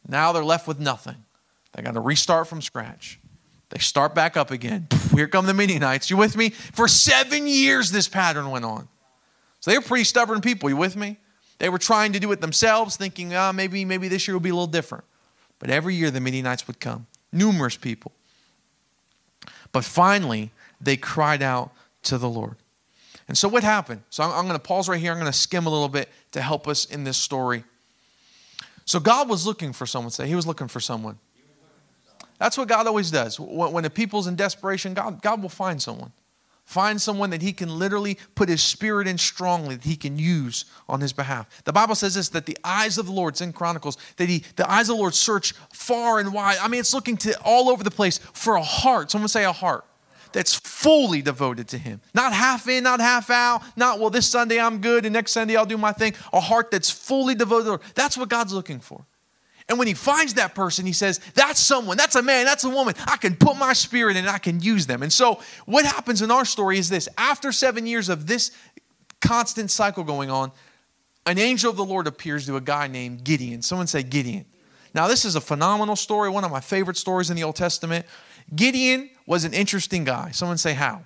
Now 0.07 0.33
they're 0.33 0.45
left 0.45 0.67
with 0.67 0.81
nothing. 0.81 1.17
They 1.73 1.83
got 1.83 1.95
to 1.95 2.01
restart 2.01 2.49
from 2.49 2.61
scratch. 2.61 3.19
They 3.73 3.79
start 3.79 4.15
back 4.15 4.37
up 4.37 4.51
again. 4.51 4.87
Here 5.15 5.27
come 5.27 5.47
the 5.47 5.55
Midianites. 5.55 6.11
You 6.11 6.19
with 6.19 6.37
me? 6.37 6.51
For 6.51 6.87
seven 6.87 7.47
years, 7.47 7.91
this 7.91 8.07
pattern 8.07 8.51
went 8.51 8.67
on. 8.67 8.87
So 9.61 9.71
they 9.71 9.79
were 9.79 9.83
pretty 9.83 10.05
stubborn 10.05 10.43
people. 10.43 10.69
You 10.69 10.77
with 10.77 10.95
me? 10.95 11.17
They 11.59 11.71
were 11.71 11.79
trying 11.79 12.13
to 12.13 12.21
do 12.21 12.31
it 12.33 12.43
themselves, 12.43 12.97
thinking, 12.97 13.33
oh, 13.33 13.51
maybe, 13.51 13.87
maybe 13.87 14.09
this 14.09 14.29
year 14.29 14.35
will 14.35 14.41
be 14.41 14.51
a 14.51 14.55
little 14.55 14.67
different. 14.67 15.05
But 15.59 15.71
every 15.71 15.95
year 15.95 16.11
the 16.11 16.21
Midianites 16.21 16.67
would 16.67 16.81
come, 16.81 17.07
numerous 17.33 17.79
people. 17.79 18.13
But 19.73 19.85
finally, 19.85 20.51
they 20.79 20.99
cried 20.99 21.41
out 21.41 21.71
to 22.03 22.19
the 22.19 22.29
Lord. 22.29 22.57
And 23.27 23.39
so 23.39 23.49
what 23.49 23.63
happened? 23.63 24.03
So 24.11 24.23
I'm, 24.23 24.33
I'm 24.33 24.45
going 24.45 24.59
to 24.59 24.59
pause 24.59 24.87
right 24.87 25.01
here. 25.01 25.13
I'm 25.13 25.19
going 25.19 25.33
to 25.33 25.39
skim 25.39 25.65
a 25.65 25.71
little 25.71 25.89
bit 25.89 26.11
to 26.33 26.43
help 26.43 26.69
us 26.69 26.85
in 26.85 27.05
this 27.05 27.17
story. 27.17 27.65
So 28.85 29.01
God 29.01 29.31
was 29.31 29.47
looking 29.47 29.73
for 29.73 29.87
someone. 29.87 30.11
Say, 30.11 30.29
He 30.29 30.35
was 30.35 30.47
looking 30.47 30.69
for 30.69 30.81
someone. 30.81 31.19
That's 32.43 32.59
what 32.59 32.67
God 32.67 32.89
always 32.89 33.13
does. 33.13 33.39
When 33.39 33.85
the 33.85 33.89
people's 33.89 34.27
in 34.27 34.35
desperation, 34.35 34.95
God, 34.95 35.23
God 35.23 35.41
will 35.41 35.49
find 35.49 35.81
someone. 35.81 36.11
Find 36.65 37.01
someone 37.01 37.31
that 37.31 37.41
he 37.41 37.53
can 37.53 37.69
literally 37.79 38.19
put 38.35 38.49
his 38.49 38.61
spirit 38.61 39.07
in 39.07 39.17
strongly 39.17 39.77
that 39.77 39.85
he 39.85 39.95
can 39.95 40.19
use 40.19 40.65
on 40.89 41.01
his 41.01 41.13
behalf. 41.13 41.63
The 41.63 41.73
Bible 41.73 41.95
says 41.95 42.17
this 42.17 42.31
that 42.31 42.47
the 42.47 42.59
eyes 42.65 42.99
of 42.99 43.07
the 43.07 43.13
Lord, 43.13 43.35
it's 43.35 43.43
in 43.43 43.53
Chronicles, 43.53 43.97
that 44.17 44.29
he 44.29 44.43
the 44.57 44.69
eyes 44.69 44.89
of 44.89 44.97
the 44.97 45.01
Lord 45.01 45.15
search 45.15 45.53
far 45.73 46.19
and 46.19 46.35
wide. 46.35 46.59
I 46.61 46.67
mean, 46.67 46.81
it's 46.81 46.93
looking 46.93 47.17
to 47.19 47.41
all 47.45 47.71
over 47.71 47.85
the 47.85 47.93
place 47.93 48.19
for 48.19 48.57
a 48.57 48.63
heart. 48.63 49.13
Someone 49.13 49.29
say 49.29 49.45
a 49.45 49.53
heart 49.53 49.85
that's 50.33 50.53
fully 50.53 51.23
devoted 51.23 51.69
to 51.69 51.79
him. 51.79 52.01
Not 52.13 52.33
half 52.33 52.67
in, 52.67 52.83
not 52.83 52.99
half 52.99 53.31
out, 53.31 53.63
not, 53.77 54.01
well, 54.01 54.11
this 54.11 54.27
Sunday 54.27 54.59
I'm 54.59 54.81
good 54.81 55.07
and 55.07 55.13
next 55.13 55.31
Sunday 55.31 55.55
I'll 55.55 55.65
do 55.65 55.79
my 55.79 55.93
thing. 55.93 56.15
A 56.33 56.41
heart 56.41 56.73
that's 56.73 56.91
fully 56.91 57.37
devoted. 57.37 57.79
That's 57.95 58.19
what 58.19 58.29
God's 58.29 58.53
looking 58.53 58.81
for. 58.81 59.07
And 59.73 59.79
when 59.79 59.89
he 59.89 59.95
finds 59.95 60.35
that 60.35 60.55
person, 60.55 60.85
he 60.85 60.93
says, 60.93 61.19
That's 61.33 61.59
someone, 61.59 61.97
that's 61.97 62.15
a 62.15 62.21
man, 62.21 62.45
that's 62.45 62.65
a 62.65 62.69
woman. 62.69 62.95
I 63.07 63.17
can 63.17 63.35
put 63.35 63.57
my 63.57 63.73
spirit 63.73 64.19
in 64.19 64.27
and 64.27 64.29
I 64.29 64.37
can 64.37 64.61
use 64.61 64.87
them. 64.87 65.03
And 65.03 65.11
so, 65.11 65.41
what 65.65 65.87
happens 65.87 66.21
in 66.21 66.31
our 66.31 66.45
story 66.45 66.77
is 66.77 66.91
this 66.91 67.09
after 67.17 67.53
seven 67.53 67.87
years 67.87 68.11
of 68.11 68.27
this 68.27 68.51
constant 69.23 69.71
cycle 69.71 70.05
going 70.05 70.29
on, 70.29 70.53
an 71.25 71.39
angel 71.39 71.71
of 71.71 71.79
the 71.79 71.87
Lord 71.87 72.07
appears 72.07 72.45
to 72.49 72.57
a 72.57 72.61
guy 72.61 72.87
named 72.87 73.25
Gideon. 73.25 73.63
Someone 73.63 73.87
say 73.87 74.03
Gideon. 74.03 74.45
Now, 74.93 75.09
this 75.09 75.25
is 75.25 75.37
a 75.37 75.41
phenomenal 75.41 75.97
story, 75.97 76.29
one 76.29 76.45
of 76.45 76.51
my 76.51 76.61
favorite 76.61 76.99
stories 76.99 77.31
in 77.31 77.37
the 77.37 77.45
Old 77.45 77.57
Testament. 77.57 78.05
Gideon 78.55 79.09
was 79.25 79.47
an 79.47 79.55
interesting 79.55 80.05
guy. 80.05 80.33
Someone 80.33 80.59
say 80.59 80.75
how? 80.75 81.03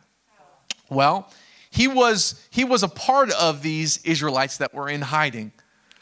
Well, 0.91 1.33
he 1.71 1.87
was 1.87 2.45
he 2.51 2.65
was 2.65 2.83
a 2.83 2.89
part 2.89 3.31
of 3.31 3.63
these 3.63 3.99
Israelites 3.99 4.57
that 4.57 4.75
were 4.75 4.89
in 4.89 5.03
hiding. 5.03 5.53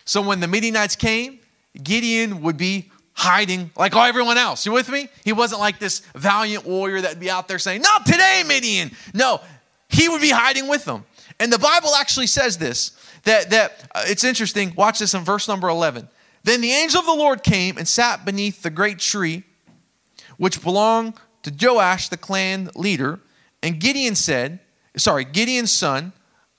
So 0.06 0.22
when 0.22 0.40
the 0.40 0.48
Midianites 0.48 0.96
came, 0.96 1.40
Gideon 1.82 2.42
would 2.42 2.56
be 2.56 2.90
hiding 3.12 3.70
like 3.76 3.94
all 3.94 4.04
everyone 4.04 4.38
else. 4.38 4.66
You 4.66 4.72
with 4.72 4.88
me? 4.88 5.08
He 5.24 5.32
wasn't 5.32 5.60
like 5.60 5.78
this 5.78 6.00
valiant 6.14 6.66
warrior 6.66 7.00
that'd 7.00 7.20
be 7.20 7.30
out 7.30 7.48
there 7.48 7.58
saying, 7.58 7.82
Not 7.82 8.06
today, 8.06 8.42
Midian. 8.46 8.90
No, 9.12 9.40
he 9.88 10.08
would 10.08 10.20
be 10.20 10.30
hiding 10.30 10.68
with 10.68 10.84
them. 10.84 11.04
And 11.40 11.52
the 11.52 11.58
Bible 11.58 11.94
actually 11.94 12.26
says 12.26 12.58
this 12.58 12.92
that, 13.24 13.50
that 13.50 13.88
uh, 13.94 14.02
it's 14.06 14.24
interesting. 14.24 14.74
Watch 14.76 14.98
this 14.98 15.14
in 15.14 15.22
verse 15.22 15.48
number 15.48 15.68
11. 15.68 16.08
Then 16.44 16.60
the 16.60 16.72
angel 16.72 17.00
of 17.00 17.06
the 17.06 17.14
Lord 17.14 17.42
came 17.42 17.78
and 17.78 17.88
sat 17.88 18.24
beneath 18.24 18.62
the 18.62 18.70
great 18.70 18.98
tree 18.98 19.44
which 20.36 20.62
belonged 20.62 21.14
to 21.42 21.52
Joash, 21.58 22.08
the 22.08 22.16
clan 22.16 22.70
leader. 22.74 23.20
And 23.62 23.80
Gideon 23.80 24.14
said, 24.14 24.60
Sorry, 24.96 25.24
Gideon's 25.24 25.72
son 25.72 26.12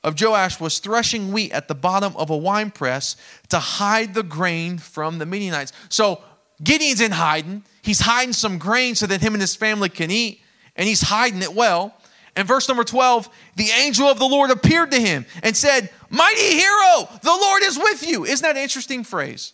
of 0.06 0.22
Joash 0.22 0.60
was 0.60 0.78
threshing 0.78 1.34
wheat 1.34 1.52
at 1.52 1.68
the 1.68 1.74
bottom 1.74 2.16
of 2.16 2.30
a 2.30 2.38
winepress 2.38 3.18
to 3.50 3.58
hide 3.58 4.14
the 4.14 4.22
grain 4.22 4.78
from 4.78 5.18
the 5.18 5.26
Midianites. 5.26 5.74
So 5.90 6.22
Gideon's 6.64 7.02
in 7.02 7.12
hiding. 7.12 7.64
He's 7.82 8.02
hiding 8.02 8.34
some 8.34 8.60
grain 8.60 8.94
so 8.94 9.08
that 9.08 9.20
him 9.20 9.34
and 9.34 9.42
his 9.42 9.56
family 9.56 9.90
can 9.90 10.12
eat, 10.12 10.42
and 10.76 10.88
he's 10.88 11.02
hiding 11.02 11.42
it 11.42 11.54
well. 11.54 11.96
And 12.36 12.48
verse 12.48 12.68
number 12.68 12.84
12, 12.84 13.28
the 13.56 13.70
angel 13.72 14.06
of 14.06 14.20
the 14.20 14.28
Lord 14.28 14.52
appeared 14.52 14.92
to 14.92 15.00
him 15.00 15.26
and 15.42 15.58
said, 15.58 15.90
Mighty 16.12 16.54
hero, 16.54 17.10
the 17.24 17.30
Lord 17.30 17.64
is 17.64 17.78
with 17.78 18.08
you. 18.08 18.26
Isn't 18.26 18.44
that 18.44 18.58
an 18.58 18.62
interesting 18.62 19.04
phrase? 19.04 19.54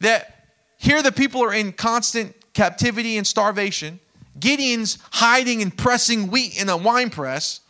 That 0.00 0.48
here 0.76 1.02
the 1.02 1.12
people 1.12 1.44
are 1.44 1.54
in 1.54 1.72
constant 1.72 2.34
captivity 2.52 3.16
and 3.16 3.24
starvation. 3.24 4.00
Gideon's 4.40 4.98
hiding 5.12 5.62
and 5.62 5.76
pressing 5.76 6.32
wheat 6.32 6.60
in 6.60 6.68
a 6.68 6.76
wine 6.76 7.10
press. 7.10 7.60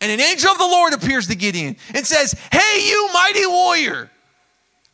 And 0.00 0.12
an 0.12 0.20
angel 0.20 0.50
of 0.50 0.58
the 0.58 0.64
Lord 0.64 0.92
appears 0.92 1.26
to 1.28 1.34
Gideon 1.34 1.76
and 1.94 2.06
says, 2.06 2.32
Hey, 2.52 2.86
you 2.86 3.10
mighty 3.12 3.46
warrior. 3.46 4.10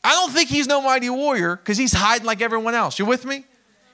I 0.04 0.11
don't 0.12 0.32
think 0.32 0.49
he's 0.49 0.66
no 0.66 0.80
mighty 0.80 1.11
warrior 1.11 1.56
because 1.56 1.78
he's 1.78 1.92
hiding 1.92 2.26
like 2.26 2.40
everyone 2.40 2.75
else. 2.75 2.99
You 2.99 3.06
with 3.06 3.25
me? 3.25 3.44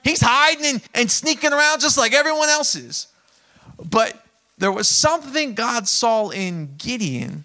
He's 0.03 0.21
hiding 0.21 0.65
and, 0.65 0.81
and 0.93 1.11
sneaking 1.11 1.53
around 1.53 1.81
just 1.81 1.97
like 1.97 2.13
everyone 2.13 2.49
else 2.49 2.75
is. 2.75 3.07
But 3.83 4.23
there 4.57 4.71
was 4.71 4.87
something 4.87 5.53
God 5.53 5.87
saw 5.87 6.29
in 6.29 6.75
Gideon 6.77 7.43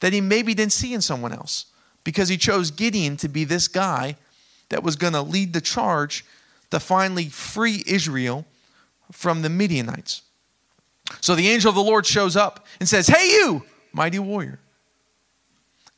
that 0.00 0.12
he 0.12 0.20
maybe 0.20 0.54
didn't 0.54 0.72
see 0.72 0.94
in 0.94 1.02
someone 1.02 1.32
else 1.32 1.66
because 2.04 2.28
he 2.28 2.36
chose 2.36 2.70
Gideon 2.70 3.16
to 3.18 3.28
be 3.28 3.44
this 3.44 3.68
guy 3.68 4.16
that 4.70 4.82
was 4.82 4.96
going 4.96 5.12
to 5.12 5.22
lead 5.22 5.52
the 5.52 5.60
charge 5.60 6.24
to 6.70 6.80
finally 6.80 7.26
free 7.26 7.82
Israel 7.86 8.46
from 9.12 9.42
the 9.42 9.50
Midianites. 9.50 10.22
So 11.20 11.34
the 11.34 11.48
angel 11.48 11.68
of 11.68 11.74
the 11.74 11.82
Lord 11.82 12.06
shows 12.06 12.36
up 12.36 12.66
and 12.78 12.88
says, 12.88 13.06
Hey, 13.06 13.28
you, 13.28 13.64
mighty 13.92 14.18
warrior. 14.18 14.60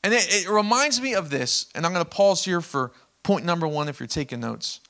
And 0.05 0.13
it, 0.13 0.27
it 0.29 0.49
reminds 0.49 1.01
me 1.01 1.15
of 1.15 1.31
this, 1.31 1.67
and 1.75 1.87
I'm 1.87 1.93
going 1.93 2.05
to 2.05 2.11
pause 2.11 2.45
here 2.45 2.61
for 2.61 2.93
point 3.23 3.45
number 3.45 3.69
one 3.69 3.89
if 3.89 4.01
you're 4.01 4.07
taking 4.07 4.41
notes. 4.41 4.81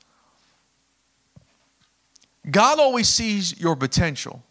God 2.49 2.79
always 2.79 3.07
sees 3.07 3.59
your 3.59 3.75
potential. 3.75 4.43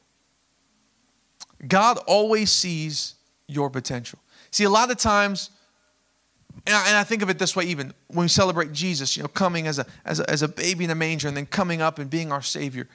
God 1.66 1.98
always 2.06 2.50
sees 2.50 3.14
your 3.46 3.70
potential. 3.70 4.18
See, 4.50 4.64
a 4.64 4.70
lot 4.70 4.90
of 4.90 4.98
times, 4.98 5.50
and 6.66 6.74
I, 6.74 6.88
and 6.88 6.96
I, 6.96 7.04
think 7.04 7.22
of 7.22 7.30
it 7.30 7.38
this 7.38 7.54
way 7.54 7.64
even 7.64 7.92
when 8.08 8.24
we 8.24 8.28
celebrate 8.28 8.72
Jesus, 8.72 9.16
you 9.16 9.22
know, 9.22 9.28
coming 9.28 9.66
as 9.66 9.78
a, 9.78 9.86
as, 10.04 10.20
a, 10.20 10.30
as 10.30 10.42
a 10.42 10.48
baby 10.48 10.84
in 10.84 10.90
a 10.90 10.94
manger 10.94 11.28
and 11.28 11.36
then 11.36 11.46
coming 11.46 11.80
up 11.80 11.98
and 11.98 12.08
being 12.08 12.32
our 12.32 12.42
Savior. 12.42 12.88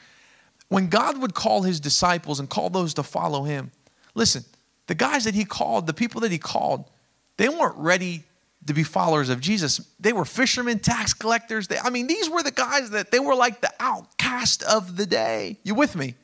When 0.69 0.87
God 0.87 1.19
would 1.21 1.33
call 1.33 1.61
his 1.61 1.79
disciples 1.79 2.39
and 2.39 2.49
call 2.49 2.69
those 2.69 2.93
to 2.95 3.03
follow 3.03 3.43
him, 3.43 3.71
listen, 4.15 4.43
the 4.87 4.95
guys 4.95 5.23
that 5.25 5.35
he 5.35 5.45
called, 5.45 5.87
the 5.87 5.93
people 5.93 6.21
that 6.21 6.31
he 6.31 6.37
called, 6.37 6.89
they 7.37 7.49
weren't 7.49 7.77
ready 7.77 8.23
to 8.65 8.73
be 8.73 8.83
followers 8.83 9.29
of 9.29 9.39
Jesus. 9.39 9.79
They 9.99 10.13
were 10.13 10.25
fishermen, 10.25 10.79
tax 10.79 11.13
collectors. 11.13 11.67
They, 11.67 11.77
I 11.77 11.89
mean, 11.89 12.07
these 12.07 12.29
were 12.29 12.43
the 12.43 12.51
guys 12.51 12.89
that 12.89 13.11
they 13.11 13.19
were 13.19 13.35
like 13.35 13.61
the 13.61 13.71
outcast 13.79 14.63
of 14.63 14.97
the 14.97 15.05
day. 15.05 15.57
You 15.63 15.75
with 15.75 15.95
me? 15.95 16.15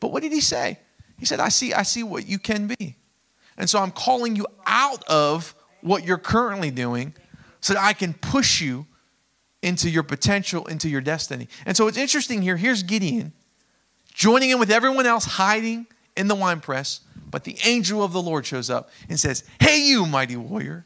But 0.00 0.12
what 0.12 0.22
did 0.22 0.32
he 0.32 0.40
say? 0.40 0.78
He 1.18 1.26
said, 1.26 1.40
I 1.40 1.48
see, 1.48 1.72
I 1.72 1.82
see 1.82 2.02
what 2.02 2.26
you 2.28 2.38
can 2.38 2.66
be. 2.66 2.96
And 3.56 3.68
so 3.68 3.80
I'm 3.80 3.90
calling 3.90 4.36
you 4.36 4.46
out 4.66 5.04
of 5.08 5.54
what 5.80 6.04
you're 6.04 6.18
currently 6.18 6.70
doing 6.70 7.14
so 7.60 7.74
that 7.74 7.82
I 7.82 7.92
can 7.92 8.14
push 8.14 8.60
you 8.60 8.86
into 9.62 9.90
your 9.90 10.04
potential, 10.04 10.66
into 10.66 10.88
your 10.88 11.00
destiny. 11.00 11.48
And 11.66 11.76
so 11.76 11.88
it's 11.88 11.98
interesting 11.98 12.42
here. 12.42 12.56
Here's 12.56 12.82
Gideon 12.82 13.32
joining 14.18 14.50
in 14.50 14.58
with 14.58 14.70
everyone 14.70 15.06
else 15.06 15.24
hiding 15.24 15.86
in 16.16 16.28
the 16.28 16.34
winepress. 16.34 17.00
But 17.30 17.44
the 17.44 17.56
angel 17.64 18.02
of 18.02 18.12
the 18.12 18.20
Lord 18.20 18.44
shows 18.44 18.68
up 18.68 18.90
and 19.08 19.18
says, 19.18 19.44
Hey, 19.60 19.80
you 19.80 20.04
mighty 20.04 20.36
warrior. 20.36 20.84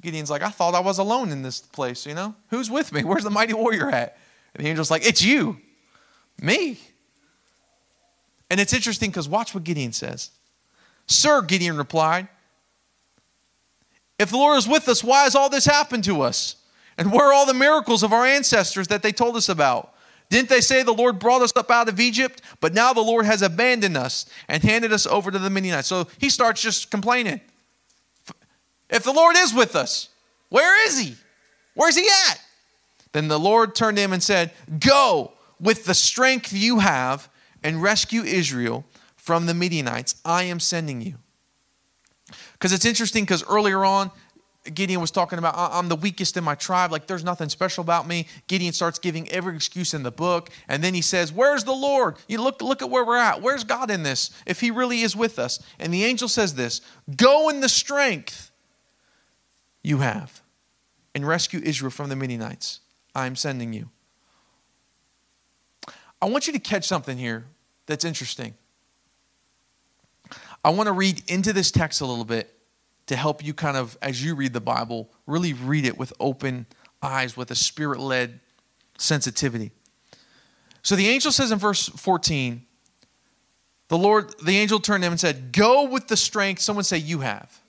Gideon's 0.00 0.30
like, 0.30 0.42
I 0.42 0.50
thought 0.50 0.74
I 0.74 0.80
was 0.80 0.98
alone 0.98 1.30
in 1.30 1.42
this 1.42 1.60
place, 1.60 2.06
you 2.06 2.14
know? 2.14 2.34
Who's 2.48 2.70
with 2.70 2.92
me? 2.92 3.02
Where's 3.02 3.24
the 3.24 3.30
mighty 3.30 3.54
warrior 3.54 3.90
at? 3.90 4.16
And 4.54 4.64
the 4.64 4.68
angel's 4.68 4.90
like, 4.90 5.06
It's 5.06 5.22
you, 5.22 5.58
me. 6.40 6.78
And 8.50 8.60
it's 8.60 8.72
interesting 8.72 9.10
because 9.10 9.28
watch 9.28 9.54
what 9.54 9.64
Gideon 9.64 9.92
says. 9.92 10.30
Sir, 11.06 11.42
Gideon 11.42 11.76
replied, 11.76 12.28
If 14.18 14.30
the 14.30 14.36
Lord 14.36 14.58
is 14.58 14.68
with 14.68 14.88
us, 14.88 15.02
why 15.02 15.24
has 15.24 15.34
all 15.34 15.48
this 15.48 15.64
happened 15.64 16.04
to 16.04 16.22
us? 16.22 16.56
And 16.98 17.12
where 17.12 17.28
are 17.28 17.32
all 17.32 17.46
the 17.46 17.54
miracles 17.54 18.02
of 18.02 18.12
our 18.12 18.26
ancestors 18.26 18.88
that 18.88 19.02
they 19.02 19.12
told 19.12 19.36
us 19.36 19.48
about? 19.48 19.94
Didn't 20.30 20.48
they 20.48 20.60
say 20.60 20.82
the 20.82 20.94
Lord 20.94 21.18
brought 21.18 21.42
us 21.42 21.52
up 21.56 21.70
out 21.70 21.88
of 21.88 21.98
Egypt? 21.98 22.40
But 22.60 22.72
now 22.72 22.92
the 22.92 23.00
Lord 23.00 23.26
has 23.26 23.42
abandoned 23.42 23.96
us 23.96 24.26
and 24.48 24.62
handed 24.62 24.92
us 24.92 25.06
over 25.06 25.30
to 25.30 25.38
the 25.38 25.50
Midianites. 25.50 25.88
So 25.88 26.06
he 26.18 26.30
starts 26.30 26.62
just 26.62 26.90
complaining. 26.90 27.40
If 28.88 29.02
the 29.02 29.12
Lord 29.12 29.36
is 29.36 29.52
with 29.52 29.74
us, 29.74 30.08
where 30.48 30.86
is 30.86 30.98
he? 30.98 31.16
Where's 31.74 31.96
he 31.96 32.08
at? 32.28 32.40
Then 33.12 33.28
the 33.28 33.38
Lord 33.38 33.74
turned 33.74 33.96
to 33.96 34.02
him 34.02 34.12
and 34.12 34.22
said, 34.22 34.52
Go 34.78 35.32
with 35.60 35.84
the 35.84 35.94
strength 35.94 36.52
you 36.52 36.78
have 36.78 37.28
and 37.62 37.82
rescue 37.82 38.22
Israel 38.22 38.84
from 39.16 39.46
the 39.46 39.54
Midianites. 39.54 40.14
I 40.24 40.44
am 40.44 40.60
sending 40.60 41.00
you. 41.00 41.14
Because 42.52 42.72
it's 42.72 42.84
interesting 42.84 43.24
because 43.24 43.44
earlier 43.48 43.84
on, 43.84 44.10
Gideon 44.64 45.00
was 45.00 45.10
talking 45.10 45.38
about, 45.38 45.54
I'm 45.56 45.88
the 45.88 45.96
weakest 45.96 46.36
in 46.36 46.44
my 46.44 46.54
tribe. 46.54 46.92
Like, 46.92 47.06
there's 47.06 47.24
nothing 47.24 47.48
special 47.48 47.80
about 47.82 48.06
me. 48.06 48.26
Gideon 48.46 48.74
starts 48.74 48.98
giving 48.98 49.26
every 49.30 49.56
excuse 49.56 49.94
in 49.94 50.02
the 50.02 50.10
book. 50.10 50.50
And 50.68 50.84
then 50.84 50.92
he 50.92 51.00
says, 51.00 51.32
Where's 51.32 51.64
the 51.64 51.72
Lord? 51.72 52.16
You 52.28 52.42
look, 52.42 52.60
look 52.60 52.82
at 52.82 52.90
where 52.90 53.04
we're 53.04 53.16
at. 53.16 53.40
Where's 53.40 53.64
God 53.64 53.90
in 53.90 54.02
this 54.02 54.30
if 54.46 54.60
he 54.60 54.70
really 54.70 55.00
is 55.00 55.16
with 55.16 55.38
us? 55.38 55.60
And 55.78 55.94
the 55.94 56.04
angel 56.04 56.28
says 56.28 56.54
this 56.54 56.82
Go 57.16 57.48
in 57.48 57.60
the 57.60 57.70
strength 57.70 58.50
you 59.82 59.98
have 59.98 60.42
and 61.14 61.26
rescue 61.26 61.60
Israel 61.64 61.90
from 61.90 62.10
the 62.10 62.16
Midianites. 62.16 62.80
I'm 63.14 63.36
sending 63.36 63.72
you. 63.72 63.88
I 66.20 66.26
want 66.26 66.46
you 66.46 66.52
to 66.52 66.58
catch 66.58 66.86
something 66.86 67.16
here 67.16 67.46
that's 67.86 68.04
interesting. 68.04 68.54
I 70.62 70.68
want 70.68 70.88
to 70.88 70.92
read 70.92 71.22
into 71.28 71.54
this 71.54 71.70
text 71.70 72.02
a 72.02 72.06
little 72.06 72.26
bit 72.26 72.54
to 73.10 73.16
help 73.16 73.44
you 73.44 73.52
kind 73.52 73.76
of, 73.76 73.98
as 74.00 74.24
you 74.24 74.36
read 74.36 74.52
the 74.52 74.60
Bible, 74.60 75.10
really 75.26 75.52
read 75.52 75.84
it 75.84 75.98
with 75.98 76.12
open 76.20 76.64
eyes, 77.02 77.36
with 77.36 77.50
a 77.50 77.56
spirit 77.56 77.98
led 77.98 78.38
sensitivity. 78.98 79.72
So 80.82 80.94
the 80.94 81.08
angel 81.08 81.32
says 81.32 81.50
in 81.50 81.58
verse 81.58 81.88
14, 81.88 82.64
the 83.88 83.98
Lord, 83.98 84.32
the 84.44 84.56
angel 84.56 84.78
turned 84.78 85.02
to 85.02 85.08
him 85.08 85.12
and 85.14 85.18
said, 85.18 85.50
Go 85.50 85.88
with 85.88 86.06
the 86.06 86.16
strength, 86.16 86.62
someone 86.62 86.84
say, 86.84 86.98
You 86.98 87.18
have 87.18 87.59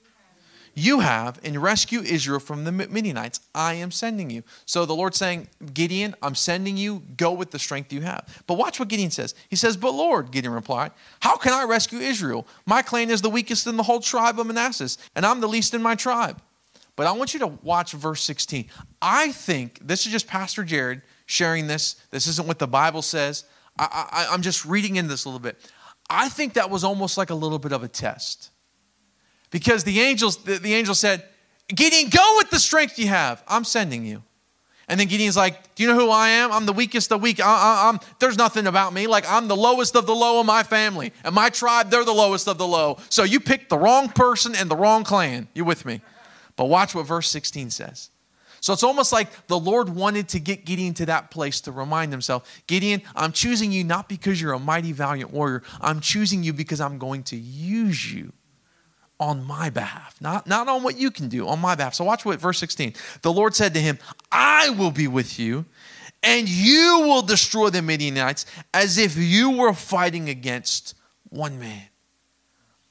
you 0.74 1.00
have 1.00 1.38
and 1.44 1.62
rescue 1.62 2.00
Israel 2.00 2.40
from 2.40 2.64
the 2.64 2.72
Midianites. 2.72 3.40
I 3.54 3.74
am 3.74 3.90
sending 3.90 4.30
you. 4.30 4.42
So 4.64 4.86
the 4.86 4.94
Lord's 4.94 5.18
saying, 5.18 5.48
Gideon, 5.74 6.14
I'm 6.22 6.34
sending 6.34 6.76
you. 6.76 7.02
Go 7.16 7.32
with 7.32 7.50
the 7.50 7.58
strength 7.58 7.92
you 7.92 8.00
have. 8.00 8.42
But 8.46 8.54
watch 8.54 8.80
what 8.80 8.88
Gideon 8.88 9.10
says. 9.10 9.34
He 9.50 9.56
says, 9.56 9.76
But 9.76 9.92
Lord, 9.92 10.30
Gideon 10.30 10.54
replied, 10.54 10.92
How 11.20 11.36
can 11.36 11.52
I 11.52 11.64
rescue 11.64 11.98
Israel? 11.98 12.46
My 12.64 12.80
clan 12.80 13.10
is 13.10 13.20
the 13.20 13.30
weakest 13.30 13.66
in 13.66 13.76
the 13.76 13.82
whole 13.82 14.00
tribe 14.00 14.40
of 14.40 14.46
Manasseh, 14.46 14.98
and 15.14 15.26
I'm 15.26 15.40
the 15.40 15.48
least 15.48 15.74
in 15.74 15.82
my 15.82 15.94
tribe. 15.94 16.40
But 16.96 17.06
I 17.06 17.12
want 17.12 17.34
you 17.34 17.40
to 17.40 17.46
watch 17.46 17.92
verse 17.92 18.22
16. 18.22 18.68
I 19.00 19.32
think 19.32 19.78
this 19.86 20.06
is 20.06 20.12
just 20.12 20.26
Pastor 20.26 20.64
Jared 20.64 21.02
sharing 21.26 21.66
this. 21.66 21.96
This 22.10 22.26
isn't 22.26 22.46
what 22.46 22.58
the 22.58 22.66
Bible 22.66 23.02
says. 23.02 23.44
I, 23.78 24.08
I, 24.10 24.26
I'm 24.32 24.42
just 24.42 24.64
reading 24.64 24.96
in 24.96 25.08
this 25.08 25.24
a 25.24 25.28
little 25.28 25.40
bit. 25.40 25.58
I 26.08 26.28
think 26.28 26.54
that 26.54 26.68
was 26.68 26.84
almost 26.84 27.16
like 27.16 27.30
a 27.30 27.34
little 27.34 27.58
bit 27.58 27.72
of 27.72 27.82
a 27.82 27.88
test 27.88 28.51
because 29.52 29.84
the 29.84 30.00
angels, 30.00 30.38
the, 30.38 30.58
the 30.58 30.74
angel 30.74 30.96
said, 30.96 31.22
Gideon, 31.68 32.10
go 32.10 32.34
with 32.38 32.50
the 32.50 32.58
strength 32.58 32.98
you 32.98 33.06
have. 33.06 33.44
I'm 33.46 33.62
sending 33.62 34.04
you. 34.04 34.24
And 34.88 34.98
then 34.98 35.06
Gideon's 35.06 35.36
like, 35.36 35.74
Do 35.76 35.84
you 35.84 35.88
know 35.88 35.94
who 35.94 36.10
I 36.10 36.30
am? 36.30 36.50
I'm 36.50 36.66
the 36.66 36.72
weakest 36.72 37.12
of 37.12 37.22
weak. 37.22 37.38
I, 37.38 37.44
I, 37.46 37.98
there's 38.18 38.36
nothing 38.36 38.66
about 38.66 38.92
me. 38.92 39.06
Like, 39.06 39.24
I'm 39.28 39.46
the 39.46 39.56
lowest 39.56 39.94
of 39.94 40.06
the 40.06 40.14
low 40.14 40.40
of 40.40 40.46
my 40.46 40.64
family. 40.64 41.12
And 41.22 41.34
my 41.34 41.50
tribe, 41.50 41.90
they're 41.90 42.04
the 42.04 42.12
lowest 42.12 42.48
of 42.48 42.58
the 42.58 42.66
low. 42.66 42.98
So 43.08 43.22
you 43.22 43.38
picked 43.38 43.68
the 43.68 43.78
wrong 43.78 44.08
person 44.08 44.56
and 44.56 44.68
the 44.68 44.76
wrong 44.76 45.04
clan. 45.04 45.46
You 45.54 45.64
with 45.64 45.86
me? 45.86 46.00
But 46.56 46.64
watch 46.64 46.94
what 46.94 47.06
verse 47.06 47.30
16 47.30 47.70
says. 47.70 48.10
So 48.60 48.72
it's 48.72 48.82
almost 48.82 49.12
like 49.12 49.46
the 49.46 49.58
Lord 49.58 49.88
wanted 49.88 50.28
to 50.30 50.40
get 50.40 50.64
Gideon 50.64 50.94
to 50.94 51.06
that 51.06 51.30
place 51.30 51.60
to 51.62 51.72
remind 51.72 52.12
himself 52.12 52.62
Gideon, 52.66 53.02
I'm 53.14 53.32
choosing 53.32 53.72
you 53.72 53.84
not 53.84 54.08
because 54.08 54.40
you're 54.40 54.52
a 54.52 54.58
mighty, 54.58 54.92
valiant 54.92 55.32
warrior. 55.32 55.62
I'm 55.80 56.00
choosing 56.00 56.42
you 56.42 56.52
because 56.52 56.80
I'm 56.80 56.98
going 56.98 57.22
to 57.24 57.36
use 57.36 58.12
you 58.12 58.32
on 59.22 59.44
my 59.44 59.70
behalf, 59.70 60.20
not, 60.20 60.48
not 60.48 60.66
on 60.66 60.82
what 60.82 60.98
you 60.98 61.08
can 61.08 61.28
do, 61.28 61.46
on 61.46 61.60
my 61.60 61.76
behalf. 61.76 61.94
So 61.94 62.02
watch 62.02 62.24
what 62.24 62.40
verse 62.40 62.58
16. 62.58 62.92
The 63.22 63.32
Lord 63.32 63.54
said 63.54 63.72
to 63.74 63.80
him, 63.80 63.96
I 64.32 64.70
will 64.70 64.90
be 64.90 65.06
with 65.06 65.38
you, 65.38 65.64
and 66.24 66.48
you 66.48 67.02
will 67.02 67.22
destroy 67.22 67.70
the 67.70 67.82
Midianites 67.82 68.46
as 68.74 68.98
if 68.98 69.16
you 69.16 69.50
were 69.50 69.74
fighting 69.74 70.28
against 70.28 70.96
one 71.28 71.60
man. 71.60 71.84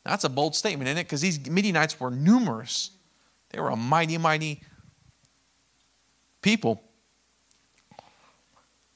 That's 0.05 0.23
a 0.23 0.29
bold 0.29 0.55
statement, 0.55 0.87
isn't 0.87 0.99
it? 0.99 1.03
Because 1.03 1.19
these 1.19 1.49
Midianites 1.49 1.99
were 1.99 2.09
numerous. 2.09 2.91
They 3.49 3.59
were 3.59 3.69
a 3.69 3.75
mighty, 3.75 4.17
mighty 4.17 4.63
people. 6.41 6.81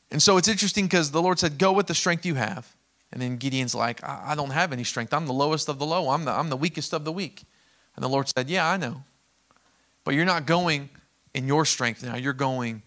And 0.10 0.24
so 0.24 0.38
it's 0.38 0.48
interesting 0.48 0.86
because 0.86 1.12
the 1.12 1.22
Lord 1.22 1.38
said, 1.38 1.58
Go 1.58 1.74
with 1.74 1.88
the 1.88 1.96
strength 1.96 2.26
you 2.26 2.36
have. 2.36 2.74
And 3.16 3.22
then 3.24 3.38
Gideon's 3.38 3.74
like, 3.74 4.04
I, 4.04 4.24
I 4.28 4.36
don't 4.36 4.52
have 4.52 4.74
any 4.74 4.84
strength. 4.84 5.14
I'm 5.14 5.26
the 5.26 5.34
lowest 5.34 5.70
of 5.70 5.80
the 5.80 5.86
low. 5.86 6.10
I'm 6.10 6.26
the, 6.26 6.32
I'm 6.32 6.50
the 6.50 6.58
weakest 6.58 6.94
of 6.94 7.06
the 7.06 7.14
weak. 7.14 7.44
And 7.96 8.04
the 8.04 8.10
Lord 8.10 8.28
said, 8.28 8.50
Yeah, 8.50 8.70
I 8.70 8.76
know. 8.76 9.04
But 10.04 10.16
you're 10.16 10.26
not 10.26 10.46
going 10.46 10.90
in 11.34 11.48
your 11.48 11.66
strength 11.66 12.04
now. 12.04 12.18
You're 12.18 12.34
going 12.34 12.84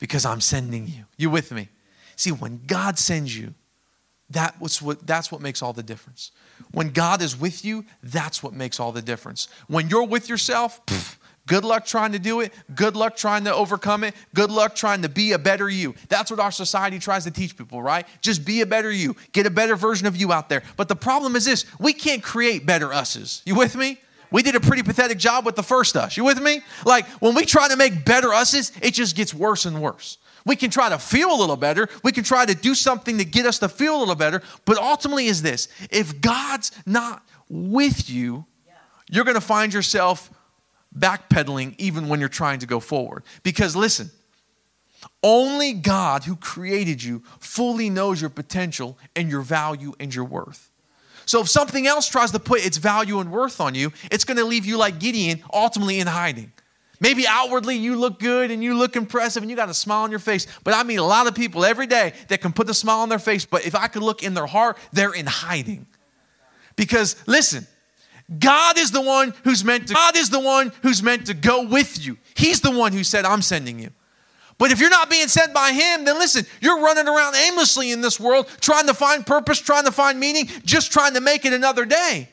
because 0.00 0.26
I'm 0.26 0.40
sending 0.40 0.88
you. 0.88 1.04
You 1.16 1.30
with 1.30 1.52
me? 1.52 1.68
See, 2.16 2.32
when 2.32 2.62
God 2.66 2.98
sends 2.98 3.36
you, 3.36 3.54
that 4.30 4.60
was 4.60 4.82
what, 4.82 5.06
that's 5.06 5.30
what 5.30 5.40
makes 5.40 5.62
all 5.62 5.72
the 5.72 5.82
difference. 5.82 6.32
When 6.72 6.90
God 6.90 7.22
is 7.22 7.38
with 7.38 7.64
you, 7.64 7.84
that's 8.02 8.42
what 8.42 8.52
makes 8.52 8.80
all 8.80 8.90
the 8.90 9.02
difference. 9.02 9.48
When 9.68 9.88
you're 9.88 10.04
with 10.04 10.28
yourself, 10.28 10.80
Good 11.46 11.64
luck 11.64 11.84
trying 11.84 12.12
to 12.12 12.18
do 12.18 12.40
it. 12.40 12.52
Good 12.74 12.96
luck 12.96 13.16
trying 13.16 13.44
to 13.44 13.54
overcome 13.54 14.02
it. 14.04 14.14
Good 14.34 14.50
luck 14.50 14.74
trying 14.74 15.02
to 15.02 15.08
be 15.08 15.32
a 15.32 15.38
better 15.38 15.68
you. 15.68 15.94
That's 16.08 16.30
what 16.30 16.40
our 16.40 16.52
society 16.52 16.98
tries 16.98 17.24
to 17.24 17.30
teach 17.30 17.56
people, 17.56 17.82
right? 17.82 18.06
Just 18.22 18.44
be 18.44 18.62
a 18.62 18.66
better 18.66 18.90
you. 18.90 19.14
Get 19.32 19.46
a 19.46 19.50
better 19.50 19.76
version 19.76 20.06
of 20.06 20.16
you 20.16 20.32
out 20.32 20.48
there. 20.48 20.62
But 20.76 20.88
the 20.88 20.96
problem 20.96 21.36
is 21.36 21.44
this 21.44 21.66
we 21.78 21.92
can't 21.92 22.22
create 22.22 22.64
better 22.64 22.92
us's. 22.92 23.42
You 23.44 23.54
with 23.54 23.76
me? 23.76 23.98
We 24.30 24.42
did 24.42 24.56
a 24.56 24.60
pretty 24.60 24.82
pathetic 24.82 25.18
job 25.18 25.44
with 25.44 25.54
the 25.54 25.62
first 25.62 25.96
us. 25.96 26.16
You 26.16 26.24
with 26.24 26.40
me? 26.40 26.62
Like 26.84 27.06
when 27.20 27.34
we 27.34 27.44
try 27.44 27.68
to 27.68 27.76
make 27.76 28.04
better 28.04 28.32
us's, 28.32 28.72
it 28.80 28.92
just 28.92 29.14
gets 29.14 29.34
worse 29.34 29.66
and 29.66 29.80
worse. 29.82 30.18
We 30.46 30.56
can 30.56 30.70
try 30.70 30.88
to 30.88 30.98
feel 30.98 31.32
a 31.32 31.38
little 31.38 31.56
better. 31.56 31.88
We 32.02 32.12
can 32.12 32.24
try 32.24 32.44
to 32.44 32.54
do 32.54 32.74
something 32.74 33.18
to 33.18 33.24
get 33.24 33.46
us 33.46 33.58
to 33.60 33.68
feel 33.68 33.96
a 33.96 34.00
little 34.00 34.14
better. 34.14 34.42
But 34.64 34.78
ultimately, 34.78 35.26
is 35.26 35.42
this 35.42 35.68
if 35.90 36.20
God's 36.20 36.72
not 36.86 37.22
with 37.48 38.10
you, 38.10 38.46
you're 39.10 39.24
going 39.24 39.36
to 39.36 39.40
find 39.40 39.72
yourself 39.72 40.30
backpedaling 40.98 41.74
even 41.78 42.08
when 42.08 42.20
you're 42.20 42.28
trying 42.28 42.60
to 42.60 42.66
go 42.66 42.80
forward. 42.80 43.24
Because 43.42 43.74
listen, 43.74 44.10
only 45.22 45.72
God 45.72 46.24
who 46.24 46.36
created 46.36 47.02
you 47.02 47.22
fully 47.40 47.90
knows 47.90 48.20
your 48.20 48.30
potential 48.30 48.98
and 49.16 49.30
your 49.30 49.42
value 49.42 49.94
and 50.00 50.14
your 50.14 50.24
worth. 50.24 50.70
So 51.26 51.40
if 51.40 51.48
something 51.48 51.86
else 51.86 52.08
tries 52.08 52.32
to 52.32 52.38
put 52.38 52.64
its 52.64 52.76
value 52.76 53.18
and 53.18 53.32
worth 53.32 53.60
on 53.60 53.74
you, 53.74 53.92
it's 54.10 54.24
going 54.24 54.36
to 54.36 54.44
leave 54.44 54.66
you 54.66 54.76
like 54.76 54.98
Gideon, 54.98 55.42
ultimately 55.52 55.98
in 55.98 56.06
hiding. 56.06 56.52
Maybe 57.00 57.26
outwardly 57.26 57.76
you 57.76 57.96
look 57.96 58.18
good 58.18 58.50
and 58.50 58.62
you 58.62 58.74
look 58.74 58.96
impressive 58.96 59.42
and 59.42 59.50
you 59.50 59.56
got 59.56 59.68
a 59.68 59.74
smile 59.74 60.02
on 60.04 60.10
your 60.10 60.20
face. 60.20 60.46
But 60.62 60.74
I 60.74 60.82
meet 60.84 60.96
a 60.96 61.04
lot 61.04 61.26
of 61.26 61.34
people 61.34 61.64
every 61.64 61.86
day 61.86 62.12
that 62.28 62.40
can 62.40 62.52
put 62.52 62.66
the 62.66 62.74
smile 62.74 63.00
on 63.00 63.08
their 63.08 63.18
face, 63.18 63.44
but 63.44 63.66
if 63.66 63.74
I 63.74 63.88
could 63.88 64.02
look 64.02 64.22
in 64.22 64.34
their 64.34 64.46
heart, 64.46 64.78
they're 64.92 65.12
in 65.12 65.26
hiding. 65.26 65.86
Because 66.76 67.16
listen, 67.26 67.66
God 68.38 68.78
is 68.78 68.90
the 68.90 69.02
one 69.02 69.34
who's 69.44 69.64
meant 69.64 69.88
to 69.88 69.94
God 69.94 70.16
is 70.16 70.30
the 70.30 70.40
one 70.40 70.72
who's 70.82 71.02
meant 71.02 71.26
to 71.26 71.34
go 71.34 71.66
with 71.66 72.04
you. 72.04 72.16
He's 72.34 72.60
the 72.60 72.70
one 72.70 72.92
who 72.92 73.04
said 73.04 73.24
I'm 73.24 73.42
sending 73.42 73.78
you. 73.78 73.90
But 74.56 74.70
if 74.70 74.80
you're 74.80 74.90
not 74.90 75.10
being 75.10 75.28
sent 75.28 75.52
by 75.52 75.72
him, 75.72 76.04
then 76.04 76.18
listen, 76.18 76.46
you're 76.60 76.80
running 76.80 77.08
around 77.08 77.34
aimlessly 77.34 77.90
in 77.90 78.00
this 78.00 78.20
world 78.20 78.48
trying 78.60 78.86
to 78.86 78.94
find 78.94 79.26
purpose, 79.26 79.58
trying 79.58 79.84
to 79.84 79.92
find 79.92 80.18
meaning, 80.18 80.48
just 80.64 80.92
trying 80.92 81.14
to 81.14 81.20
make 81.20 81.44
it 81.44 81.52
another 81.52 81.84
day. 81.84 82.28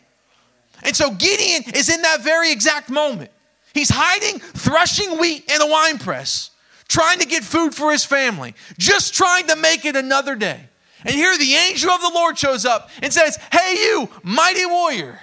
And 0.84 0.96
so 0.96 1.12
Gideon 1.12 1.64
is 1.76 1.90
in 1.90 2.02
that 2.04 2.22
very 2.22 2.52
exact 2.52 2.90
moment. 2.90 3.32
He's 3.74 3.90
hiding, 3.90 4.40
threshing 4.40 5.18
wheat 5.18 5.50
in 5.52 5.62
a 5.62 5.68
wine 5.68 5.98
press, 5.98 6.52
trying 6.88 7.20
to 7.20 7.26
get 7.26 7.44
food 7.44 7.74
for 7.74 7.92
his 7.92 8.06
family, 8.06 8.54
just 8.78 9.14
trying 9.14 9.48
to 9.48 9.56
make 9.56 9.86
it 9.86 9.96
another 9.96 10.36
day. 10.36 10.68
And 11.04 11.16
here 11.16 11.36
the 11.38 11.54
angel 11.56 11.90
of 11.90 12.02
the 12.02 12.12
Lord 12.14 12.38
shows 12.38 12.66
up 12.66 12.90
and 13.02 13.12
says, 13.12 13.38
Hey, 13.52 13.76
you, 13.80 14.10
mighty 14.24 14.66
warrior. 14.66 15.20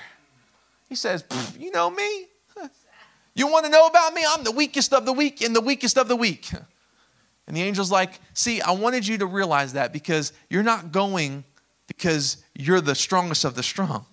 He 0.89 0.95
says, 0.95 1.25
You 1.59 1.71
know 1.71 1.91
me? 1.91 2.27
You 3.35 3.47
want 3.47 3.67
to 3.67 3.71
know 3.71 3.87
about 3.87 4.15
me? 4.15 4.23
I'm 4.29 4.43
the 4.43 4.51
weakest 4.51 4.93
of 4.93 5.07
the 5.07 5.13
weak 5.13 5.43
and 5.43 5.55
the 5.55 5.61
weakest 5.61 5.97
of 5.97 6.09
the 6.09 6.17
weak. 6.17 6.51
And 7.47 7.57
the 7.57 7.63
angel's 7.63 7.91
like, 7.91 8.21
See, 8.35 8.61
I 8.61 8.73
wanted 8.73 9.07
you 9.07 9.19
to 9.19 9.27
realize 9.27 9.75
that 9.75 9.93
because 9.93 10.33
you're 10.51 10.63
not 10.63 10.93
going 10.93 11.45
because 11.87 12.39
you're 12.55 12.81
the 12.81 12.95
strongest 12.95 13.45
of 13.45 13.55
the 13.55 13.63
strong. 13.63 14.07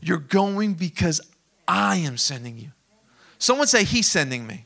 You're 0.00 0.18
going 0.18 0.74
because 0.74 1.20
I 1.66 1.96
am 1.96 2.16
sending 2.16 2.58
you. 2.58 2.70
Someone 3.38 3.66
say, 3.66 3.84
He's 3.84 4.06
sending 4.06 4.46
me. 4.46 4.64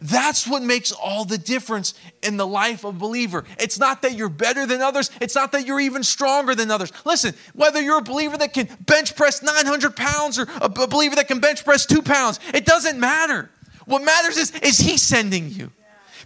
That's 0.00 0.46
what 0.46 0.62
makes 0.62 0.92
all 0.92 1.24
the 1.24 1.38
difference 1.38 1.94
in 2.22 2.36
the 2.36 2.46
life 2.46 2.84
of 2.84 2.96
a 2.96 2.98
believer. 2.98 3.44
It's 3.58 3.78
not 3.78 4.02
that 4.02 4.14
you're 4.14 4.28
better 4.28 4.66
than 4.66 4.82
others, 4.82 5.10
it's 5.20 5.34
not 5.34 5.52
that 5.52 5.66
you're 5.66 5.80
even 5.80 6.02
stronger 6.02 6.54
than 6.54 6.70
others. 6.70 6.92
Listen, 7.04 7.34
whether 7.54 7.80
you're 7.80 7.98
a 7.98 8.02
believer 8.02 8.36
that 8.38 8.52
can 8.52 8.68
bench 8.80 9.16
press 9.16 9.42
900 9.42 9.96
pounds 9.96 10.38
or 10.38 10.46
a 10.60 10.68
believer 10.68 11.16
that 11.16 11.28
can 11.28 11.40
bench 11.40 11.64
press 11.64 11.86
two 11.86 12.02
pounds, 12.02 12.40
it 12.54 12.64
doesn't 12.64 12.98
matter. 12.98 13.50
What 13.86 14.02
matters 14.02 14.36
is, 14.36 14.50
is 14.62 14.78
He 14.78 14.96
sending 14.98 15.50
you? 15.50 15.70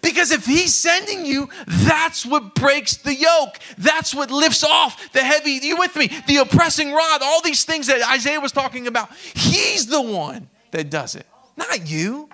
Because 0.03 0.31
if 0.31 0.47
he's 0.47 0.75
sending 0.75 1.27
you, 1.27 1.49
that's 1.67 2.25
what 2.25 2.55
breaks 2.55 2.97
the 2.97 3.15
yoke. 3.15 3.59
That's 3.79 4.15
what 4.15 4.31
lifts 4.31 4.65
off 4.65 5.13
the 5.13 5.21
heavy, 5.21 5.61
you 5.63 5.77
with 5.77 5.95
me, 5.97 6.11
the 6.27 6.39
oppressing 6.39 6.93
rod, 6.93 7.21
all 7.23 7.43
these 7.43 7.65
things 7.65 7.87
that 7.89 8.01
Isaiah 8.11 8.41
was 8.41 8.53
talking 8.53 8.87
about. 8.87 9.13
He's 9.15 9.87
the 9.87 10.01
one 10.01 10.49
that 10.71 10.91
does 10.91 11.17
it, 11.17 11.27
not 11.57 11.89
you. 11.89 12.29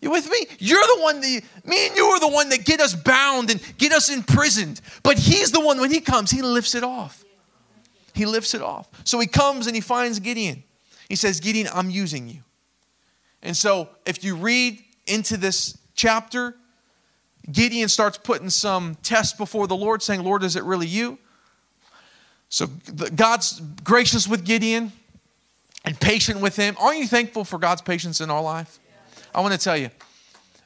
You 0.00 0.10
with 0.10 0.30
me? 0.30 0.46
You're 0.58 0.82
the 0.82 1.02
one 1.02 1.20
that, 1.20 1.42
me 1.64 1.86
and 1.86 1.96
you 1.96 2.04
are 2.06 2.20
the 2.20 2.28
one 2.28 2.50
that 2.50 2.64
get 2.64 2.80
us 2.80 2.94
bound 2.94 3.50
and 3.50 3.60
get 3.78 3.92
us 3.92 4.10
imprisoned. 4.10 4.80
But 5.02 5.18
he's 5.18 5.52
the 5.52 5.60
one, 5.60 5.80
when 5.80 5.90
he 5.90 6.00
comes, 6.00 6.30
he 6.30 6.42
lifts 6.42 6.74
it 6.74 6.84
off. 6.84 7.24
He 8.14 8.26
lifts 8.26 8.54
it 8.54 8.62
off. 8.62 8.88
So 9.04 9.18
he 9.18 9.26
comes 9.26 9.66
and 9.66 9.74
he 9.74 9.80
finds 9.80 10.20
Gideon. 10.20 10.62
He 11.08 11.16
says, 11.16 11.40
Gideon, 11.40 11.68
I'm 11.72 11.90
using 11.90 12.28
you. 12.28 12.40
And 13.42 13.56
so 13.56 13.88
if 14.04 14.24
you 14.24 14.36
read 14.36 14.82
into 15.06 15.36
this 15.36 15.78
chapter, 15.94 16.56
Gideon 17.50 17.88
starts 17.88 18.18
putting 18.18 18.50
some 18.50 18.96
tests 18.96 19.36
before 19.36 19.66
the 19.66 19.76
Lord, 19.76 20.02
saying, 20.02 20.24
Lord, 20.24 20.42
is 20.42 20.56
it 20.56 20.64
really 20.64 20.86
you? 20.86 21.18
So 22.48 22.66
God's 23.14 23.60
gracious 23.82 24.26
with 24.26 24.44
Gideon 24.44 24.92
and 25.84 25.98
patient 25.98 26.40
with 26.40 26.56
him. 26.56 26.76
Aren't 26.80 26.98
you 26.98 27.06
thankful 27.06 27.44
for 27.44 27.58
God's 27.58 27.82
patience 27.82 28.20
in 28.20 28.30
our 28.30 28.42
life? 28.42 28.78
I 29.34 29.40
want 29.40 29.52
to 29.52 29.58
tell 29.58 29.76
you, 29.76 29.90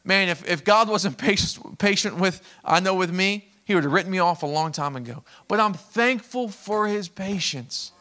man, 0.04 0.28
if, 0.28 0.48
if 0.48 0.64
God 0.64 0.88
wasn't 0.88 1.18
patient, 1.18 1.78
patient 1.78 2.16
with, 2.16 2.42
I 2.64 2.80
know 2.80 2.94
with 2.94 3.12
me, 3.12 3.48
he 3.64 3.74
would 3.74 3.84
have 3.84 3.92
written 3.92 4.10
me 4.10 4.18
off 4.18 4.42
a 4.42 4.46
long 4.46 4.72
time 4.72 4.96
ago. 4.96 5.22
But 5.46 5.60
I'm 5.60 5.74
thankful 5.74 6.48
for 6.48 6.88
his 6.88 7.08
patience. 7.08 7.92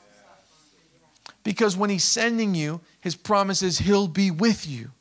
Because 1.43 1.77
when 1.77 1.89
he's 1.89 2.03
sending 2.03 2.55
you, 2.55 2.81
his 3.01 3.15
promise 3.15 3.61
is 3.61 3.79
he'll 3.79 4.07
be 4.07 4.31
with 4.31 4.67
you. 4.67 4.91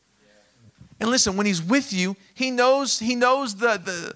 And 1.01 1.11
listen, 1.11 1.37
when 1.37 1.47
he's 1.47 1.63
with 1.63 1.93
you, 1.93 2.17
he 2.35 2.51
knows, 2.51 2.99
he 2.99 3.15
knows 3.15 3.57
the, 3.57 3.79
the 3.79 4.15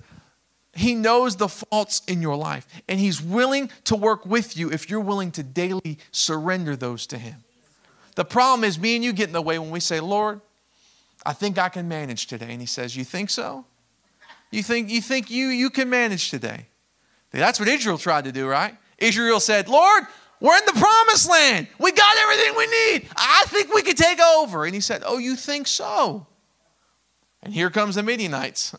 he 0.75 0.95
knows 0.95 1.37
the 1.37 1.49
faults 1.49 2.03
in 2.09 2.23
your 2.23 2.37
life. 2.37 2.67
And 2.89 2.99
he's 2.99 3.21
willing 3.21 3.71
to 3.85 3.95
work 3.95 4.25
with 4.25 4.57
you 4.57 4.71
if 4.71 4.89
you're 4.89 5.01
willing 5.01 5.31
to 5.33 5.43
daily 5.43 5.99
surrender 6.11 6.77
those 6.77 7.07
to 7.09 7.19
him. 7.19 7.45
The 8.15 8.25
problem 8.25 8.65
is 8.65 8.79
me 8.79 8.97
and 8.97 9.05
you 9.05 9.13
get 9.13 9.29
in 9.29 9.33
the 9.33 9.43
way 9.43 9.59
when 9.59 9.71
we 9.71 9.81
say, 9.81 10.01
Lord, 10.01 10.41
I 11.25 11.33
think 11.33 11.59
I 11.59 11.69
can 11.69 11.89
manage 11.89 12.27
today. 12.27 12.49
And 12.51 12.61
he 12.61 12.67
says, 12.67 12.97
You 12.97 13.05
think 13.05 13.31
so? 13.31 13.65
You 14.51 14.63
think 14.63 14.91
you 14.91 15.01
think 15.01 15.31
you 15.31 15.49
you 15.49 15.71
can 15.71 15.89
manage 15.89 16.31
today? 16.31 16.67
That's 17.31 17.59
what 17.59 17.69
Israel 17.69 17.97
tried 17.97 18.25
to 18.25 18.33
do, 18.33 18.47
right? 18.47 18.77
Israel 18.99 19.41
said, 19.41 19.69
Lord, 19.69 20.05
we're 20.41 20.57
in 20.57 20.67
the 20.67 20.73
promised 20.73 21.31
land. 21.31 21.69
We 21.79 21.93
got 21.93 22.17
everything 22.19 22.55
we 22.57 22.67
need. 22.67 23.09
I 23.17 23.45
think 23.47 23.73
we 23.73 23.83
could 23.83 23.97
take 23.97 24.21
over. 24.21 24.65
And 24.65 24.75
he 24.75 24.81
said, 24.81 25.03
Oh, 25.07 25.19
you 25.19 25.37
think 25.37 25.67
so? 25.67 26.27
And 27.43 27.55
here 27.55 27.71
comes 27.71 27.95
the 27.95 28.03
Midianites. 28.03 28.75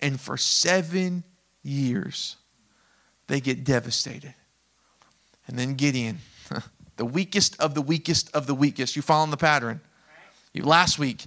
And 0.00 0.20
for 0.20 0.36
seven 0.36 1.24
years, 1.62 2.36
they 3.28 3.40
get 3.40 3.64
devastated. 3.64 4.34
And 5.46 5.58
then 5.58 5.74
Gideon, 5.74 6.18
the 6.96 7.04
weakest 7.04 7.58
of 7.60 7.74
the 7.74 7.82
weakest 7.82 8.34
of 8.34 8.46
the 8.46 8.54
weakest. 8.54 8.96
You 8.96 9.02
following 9.02 9.30
the 9.30 9.36
pattern? 9.36 9.80
You, 10.52 10.64
last 10.64 10.98
week, 10.98 11.24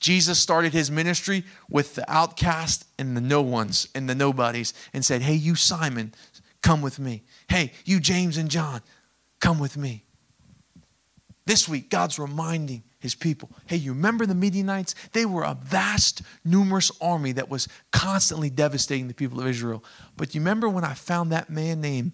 Jesus 0.00 0.38
started 0.38 0.72
his 0.72 0.90
ministry 0.90 1.44
with 1.68 1.94
the 1.94 2.10
outcast 2.10 2.86
and 2.98 3.16
the 3.16 3.20
no 3.20 3.42
ones 3.42 3.86
and 3.94 4.08
the 4.08 4.14
nobodies 4.14 4.72
and 4.94 5.04
said, 5.04 5.20
Hey, 5.20 5.34
you 5.34 5.54
Simon, 5.54 6.14
come 6.62 6.80
with 6.80 6.98
me. 6.98 7.22
Hey, 7.48 7.72
you 7.84 8.00
James 8.00 8.38
and 8.38 8.50
John, 8.50 8.80
come 9.40 9.58
with 9.58 9.76
me. 9.76 10.04
This 11.44 11.68
week, 11.68 11.90
God's 11.90 12.18
reminding 12.18 12.82
his 12.98 13.14
people. 13.14 13.50
Hey, 13.66 13.76
you 13.76 13.92
remember 13.92 14.24
the 14.24 14.34
Midianites? 14.34 14.94
They 15.12 15.26
were 15.26 15.42
a 15.42 15.56
vast, 15.62 16.22
numerous 16.44 16.90
army 17.00 17.32
that 17.32 17.48
was 17.48 17.68
constantly 17.92 18.50
devastating 18.50 19.08
the 19.08 19.14
people 19.14 19.40
of 19.40 19.46
Israel. 19.46 19.84
But 20.16 20.34
you 20.34 20.40
remember 20.40 20.68
when 20.68 20.84
I 20.84 20.94
found 20.94 21.32
that 21.32 21.50
man 21.50 21.80
named 21.80 22.12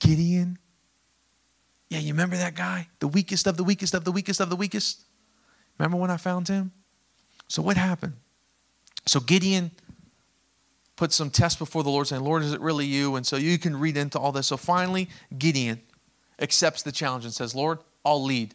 Gideon? 0.00 0.58
Yeah, 1.90 1.98
you 1.98 2.12
remember 2.12 2.36
that 2.36 2.54
guy? 2.54 2.88
The 2.98 3.08
weakest 3.08 3.46
of 3.46 3.56
the 3.56 3.64
weakest 3.64 3.94
of 3.94 4.04
the 4.04 4.12
weakest 4.12 4.40
of 4.40 4.50
the 4.50 4.56
weakest? 4.56 5.02
Remember 5.78 5.96
when 5.96 6.10
I 6.10 6.16
found 6.16 6.48
him? 6.48 6.72
So 7.48 7.62
what 7.62 7.76
happened? 7.76 8.14
So 9.06 9.20
Gideon 9.20 9.70
put 10.96 11.12
some 11.12 11.30
tests 11.30 11.58
before 11.58 11.82
the 11.82 11.90
Lord 11.90 12.06
saying, 12.06 12.22
Lord, 12.22 12.42
is 12.42 12.52
it 12.52 12.60
really 12.60 12.86
you? 12.86 13.16
And 13.16 13.26
so 13.26 13.36
you 13.36 13.58
can 13.58 13.78
read 13.78 13.96
into 13.96 14.18
all 14.18 14.32
this. 14.32 14.46
So 14.46 14.56
finally, 14.56 15.08
Gideon 15.36 15.80
accepts 16.40 16.82
the 16.82 16.92
challenge 16.92 17.24
and 17.24 17.32
says, 17.32 17.54
Lord, 17.54 17.78
I'll 18.04 18.22
lead. 18.22 18.54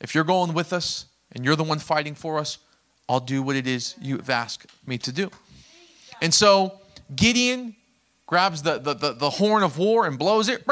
If 0.00 0.14
you're 0.14 0.24
going 0.24 0.54
with 0.54 0.72
us 0.72 1.06
and 1.32 1.44
you're 1.44 1.56
the 1.56 1.64
one 1.64 1.78
fighting 1.78 2.14
for 2.14 2.38
us, 2.38 2.58
I'll 3.08 3.20
do 3.20 3.42
what 3.42 3.56
it 3.56 3.66
is 3.66 3.94
you've 4.00 4.30
asked 4.30 4.66
me 4.86 4.98
to 4.98 5.12
do. 5.12 5.30
And 6.20 6.32
so 6.32 6.80
Gideon 7.14 7.74
grabs 8.26 8.62
the, 8.62 8.78
the, 8.78 8.94
the, 8.94 9.12
the 9.12 9.30
horn 9.30 9.62
of 9.62 9.76
war 9.76 10.06
and 10.06 10.18
blows 10.18 10.48
it. 10.48 10.64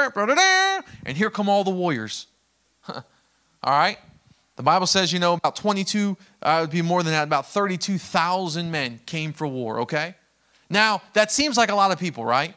And 1.05 1.17
here 1.17 1.31
come 1.31 1.49
all 1.49 1.65
the 1.65 1.71
warriors. 1.71 2.27
all 2.89 3.03
right? 3.65 3.99
The 4.61 4.65
Bible 4.65 4.87
says, 4.87 5.11
you 5.11 5.19
know, 5.19 5.33
about 5.33 5.57
22, 5.57 6.19
uh, 6.43 6.57
it 6.59 6.61
would 6.61 6.71
be 6.71 6.83
more 6.83 7.03
than 7.03 7.15
that, 7.15 7.23
about 7.23 7.47
32,000 7.47 8.71
men 8.71 9.01
came 9.07 9.33
for 9.33 9.47
war, 9.47 9.81
okay? 9.81 10.15
Now, 10.69 11.01
that 11.15 11.33
seems 11.33 11.57
like 11.57 11.71
a 11.71 11.75
lot 11.75 11.93
of 11.93 11.99
people, 11.99 12.27
right? 12.27 12.55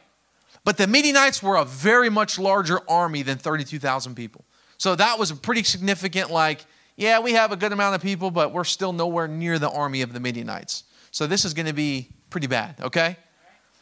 But 0.64 0.76
the 0.76 0.86
Midianites 0.86 1.42
were 1.42 1.56
a 1.56 1.64
very 1.64 2.10
much 2.10 2.38
larger 2.38 2.78
army 2.90 3.22
than 3.22 3.38
32,000 3.38 4.14
people. 4.14 4.44
So 4.76 4.94
that 4.96 5.18
was 5.18 5.30
a 5.30 5.34
pretty 5.34 5.62
significant, 5.62 6.30
like, 6.30 6.66
yeah, 6.96 7.20
we 7.20 7.32
have 7.32 7.52
a 7.52 7.56
good 7.56 7.72
amount 7.72 7.94
of 7.94 8.02
people, 8.02 8.30
but 8.30 8.52
we're 8.52 8.64
still 8.64 8.92
nowhere 8.92 9.26
near 9.26 9.58
the 9.58 9.70
army 9.70 10.02
of 10.02 10.12
the 10.12 10.20
Midianites. 10.20 10.84
So 11.10 11.26
this 11.26 11.46
is 11.46 11.54
going 11.54 11.68
to 11.68 11.72
be 11.72 12.10
pretty 12.28 12.48
bad, 12.48 12.74
okay? 12.82 13.16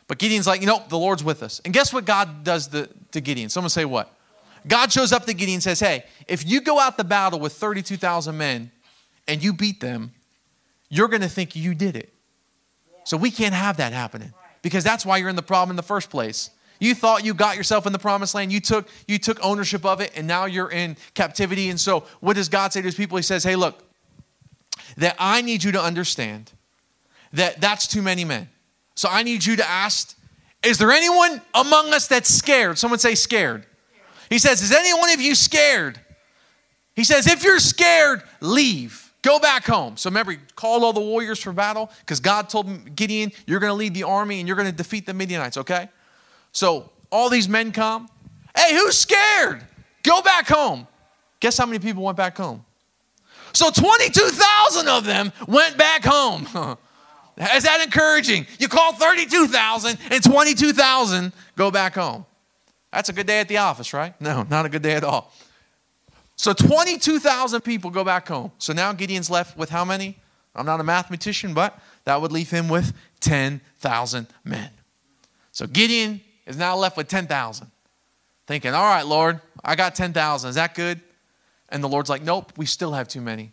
But 0.07 0.19
Gideon's 0.19 0.47
like, 0.47 0.61
you 0.61 0.69
know, 0.69 0.81
the 0.89 0.97
Lord's 0.97 1.25
with 1.25 1.43
us. 1.43 1.61
And 1.65 1.75
guess 1.75 1.93
what 1.93 2.05
God 2.05 2.45
does 2.45 2.69
to, 2.69 2.89
to 3.11 3.21
Gideon? 3.21 3.49
Someone 3.49 3.71
say 3.71 3.85
what? 3.85 4.17
God 4.67 4.93
shows 4.93 5.13
up 5.13 5.27
to 5.27 5.35
Gideon 5.35 5.57
and 5.57 5.63
says, 5.63 5.81
hey, 5.81 6.05
if 6.29 6.47
you 6.47 6.61
go 6.61 6.79
out 6.79 6.97
the 6.97 7.05
battle 7.05 7.41
with 7.41 7.53
32,000 7.55 8.37
men 8.37 8.71
and 9.27 9.43
you 9.43 9.53
beat 9.53 9.81
them, 9.81 10.13
you're 10.89 11.09
going 11.09 11.23
to 11.23 11.29
think 11.29 11.57
you 11.57 11.75
did 11.75 11.97
it. 11.97 12.13
So 13.05 13.17
we 13.17 13.31
can't 13.31 13.55
have 13.55 13.79
that 13.79 13.93
happening 13.93 14.33
because 14.63 14.85
that's 14.85 15.05
why 15.05 15.17
you're 15.17 15.29
in 15.29 15.37
the 15.37 15.43
problem 15.43 15.71
in 15.71 15.77
the 15.77 15.83
first 15.83 16.11
place. 16.11 16.51
You 16.79 16.95
thought 16.95 17.25
you 17.25 17.35
got 17.35 17.57
yourself 17.57 17.87
in 17.87 17.93
the 17.93 17.99
promised 17.99 18.35
land. 18.35 18.53
You 18.53 18.61
took 18.61 18.89
you 19.07 19.19
took 19.19 19.39
ownership 19.45 19.85
of 19.85 20.01
it 20.01 20.13
and 20.17 20.27
now 20.27 20.47
you're 20.47 20.71
in 20.71 20.97
captivity. 21.15 21.69
And 21.71 21.79
so 21.79 22.05
what 22.21 22.35
does 22.35 22.49
God 22.49 22.73
say 22.73 22.81
to 22.81 22.87
his 22.87 22.97
people? 22.97 23.17
He 23.17 23.23
says, 23.23 23.45
"Hey, 23.45 23.55
look, 23.55 23.85
that 24.97 25.17
I 25.19 25.43
need 25.43 25.63
you 25.65 25.73
to 25.73 25.83
understand 25.83 26.53
that 27.33 27.61
that's 27.61 27.87
too 27.87 28.03
many 28.03 28.25
men. 28.25 28.49
So 28.95 29.09
I 29.11 29.23
need 29.23 29.45
you 29.45 29.57
to 29.57 29.69
ask, 29.69 30.17
is 30.63 30.79
there 30.79 30.91
anyone 30.91 31.41
among 31.55 31.93
us 31.93 32.07
that's 32.07 32.33
scared? 32.33 32.79
Someone 32.79 32.99
say 32.99 33.15
scared. 33.15 33.67
He 34.33 34.39
says, 34.39 34.63
is 34.63 34.73
any 34.73 34.95
one 34.95 35.11
of 35.11 35.21
you 35.21 35.35
scared? 35.35 36.01
He 36.97 37.05
says, 37.05 37.27
if 37.27 37.45
you're 37.45 37.59
scared, 37.59 38.23
leave. 38.41 39.13
Go 39.21 39.39
back 39.39 39.67
home. 39.67 39.99
So 39.99 40.09
remember, 40.09 40.33
he 40.33 40.39
called 40.57 40.83
all 40.83 40.95
the 40.95 41.03
warriors 41.03 41.39
for 41.39 41.53
battle 41.53 41.91
because 42.01 42.19
God 42.19 42.49
told 42.49 42.97
Gideon, 42.97 43.31
you're 43.47 43.61
going 43.61 43.71
to 43.71 43.75
lead 43.75 43.93
the 43.93 44.05
army 44.05 44.39
and 44.39 44.49
you're 44.49 44.57
going 44.57 44.71
to 44.71 44.75
defeat 44.75 45.05
the 45.05 45.13
Midianites, 45.13 45.59
okay? 45.59 45.91
So 46.53 46.91
all 47.11 47.29
these 47.29 47.47
men 47.47 47.73
come. 47.73 48.09
Hey, 48.57 48.75
who's 48.75 48.97
scared? 48.97 49.67
Go 50.03 50.23
back 50.23 50.49
home. 50.49 50.87
Guess 51.41 51.59
how 51.59 51.67
many 51.67 51.79
people 51.79 52.03
went 52.03 52.17
back 52.17 52.39
home? 52.39 52.65
So 53.53 53.71
22,000 53.71 54.89
of 54.89 55.05
them 55.05 55.31
went 55.47 55.77
back 55.77 56.07
home. 56.07 56.45
Is 57.55 57.65
that 57.65 57.83
encouraging? 57.85 58.47
You 58.59 58.69
call 58.69 58.95
32,000 58.95 59.99
and 60.11 60.25
22,000 60.25 61.33
go 61.55 61.71
back 61.71 61.97
home. 61.97 62.25
That's 62.93 63.09
a 63.09 63.13
good 63.13 63.27
day 63.27 63.41
at 63.41 63.49
the 63.49 63.57
office, 63.57 63.93
right? 63.93 64.19
No, 64.21 64.47
not 64.49 64.67
a 64.67 64.69
good 64.69 64.83
day 64.83 64.95
at 64.95 65.05
all. 65.05 65.33
So 66.37 66.53
22,000 66.53 67.61
people 67.63 67.91
go 67.91 68.05
back 68.05 68.29
home. 68.29 68.53
So 68.59 68.73
now 68.73 68.93
Gideon's 68.93 69.31
left 69.31 69.57
with 69.57 69.71
how 69.71 69.85
many? 69.85 70.19
I'm 70.55 70.67
not 70.67 70.81
a 70.81 70.85
mathematician, 70.85 71.55
but 71.55 71.79
that 72.05 72.21
would 72.21 72.33
leave 72.33 72.51
him 72.51 72.69
with 72.69 72.93
10,000 73.21 74.27
men. 74.45 74.71
So 75.53 75.67
Gideon 75.67 76.21
is 76.47 76.57
now 76.57 76.77
left 76.77 76.97
with 76.97 77.09
10,000. 77.09 77.71
Thinking, 78.47 78.75
all 78.75 78.85
right, 78.85 79.07
Lord, 79.07 79.41
I 79.65 79.77
got 79.77 79.95
10,000. 79.95 80.51
Is 80.51 80.57
that 80.57 80.75
good? 80.75 81.01
And 81.69 81.83
the 81.83 81.89
Lord's 81.89 82.11
like, 82.11 82.23
nope, 82.23 82.53
we 82.57 82.67
still 82.67 82.93
have 82.93 83.09
too 83.09 83.21
many. 83.21 83.53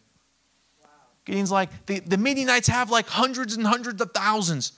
Wow. 0.83 0.89
Gideon's 1.25 1.51
like, 1.51 1.85
the, 1.85 1.99
the 1.99 2.17
Midianites 2.17 2.67
have 2.67 2.89
like 2.89 3.07
hundreds 3.07 3.55
and 3.55 3.65
hundreds 3.65 4.01
of 4.01 4.11
thousands. 4.11 4.73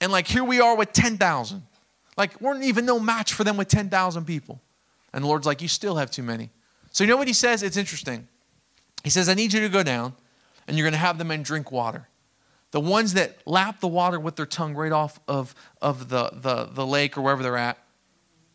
And 0.00 0.12
like, 0.12 0.26
here 0.26 0.44
we 0.44 0.60
are 0.60 0.76
with 0.76 0.92
10,000. 0.92 1.62
Like, 2.16 2.40
we're 2.40 2.60
even 2.62 2.86
no 2.86 2.98
match 2.98 3.32
for 3.32 3.44
them 3.44 3.56
with 3.56 3.68
10,000 3.68 4.24
people. 4.24 4.60
And 5.12 5.24
the 5.24 5.28
Lord's 5.28 5.46
like, 5.46 5.62
you 5.62 5.68
still 5.68 5.96
have 5.96 6.10
too 6.10 6.22
many. 6.22 6.50
So 6.90 7.04
you 7.04 7.08
know 7.08 7.16
what 7.16 7.28
he 7.28 7.34
says? 7.34 7.62
It's 7.62 7.76
interesting. 7.76 8.26
He 9.04 9.10
says, 9.10 9.28
I 9.28 9.34
need 9.34 9.52
you 9.52 9.60
to 9.60 9.68
go 9.68 9.82
down 9.82 10.14
and 10.66 10.76
you're 10.76 10.84
going 10.84 10.92
to 10.92 10.98
have 10.98 11.18
the 11.18 11.24
men 11.24 11.42
drink 11.42 11.70
water. 11.70 12.08
The 12.72 12.80
ones 12.80 13.14
that 13.14 13.38
lap 13.46 13.80
the 13.80 13.88
water 13.88 14.18
with 14.18 14.36
their 14.36 14.46
tongue 14.46 14.74
right 14.74 14.92
off 14.92 15.20
of, 15.28 15.54
of 15.80 16.08
the, 16.08 16.30
the, 16.32 16.64
the 16.72 16.86
lake 16.86 17.16
or 17.16 17.22
wherever 17.22 17.42
they're 17.42 17.56
at, 17.56 17.78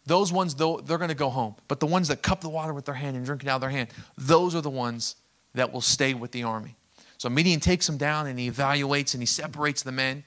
those 0.05 0.33
ones, 0.33 0.55
they're 0.55 0.97
going 0.97 1.09
to 1.09 1.15
go 1.15 1.29
home. 1.29 1.55
But 1.67 1.79
the 1.79 1.85
ones 1.85 2.07
that 2.09 2.21
cup 2.21 2.41
the 2.41 2.49
water 2.49 2.73
with 2.73 2.85
their 2.85 2.95
hand 2.95 3.15
and 3.15 3.25
drink 3.25 3.43
it 3.43 3.47
out 3.47 3.55
of 3.55 3.61
their 3.61 3.69
hand, 3.69 3.89
those 4.17 4.55
are 4.55 4.61
the 4.61 4.69
ones 4.69 5.15
that 5.53 5.71
will 5.71 5.81
stay 5.81 6.13
with 6.13 6.31
the 6.31 6.43
army. 6.43 6.75
So 7.17 7.29
Midian 7.29 7.59
takes 7.59 7.85
them 7.85 7.97
down 7.97 8.27
and 8.27 8.39
he 8.39 8.49
evaluates 8.49 9.13
and 9.13 9.21
he 9.21 9.27
separates 9.27 9.83
the 9.83 9.91
men. 9.91 10.23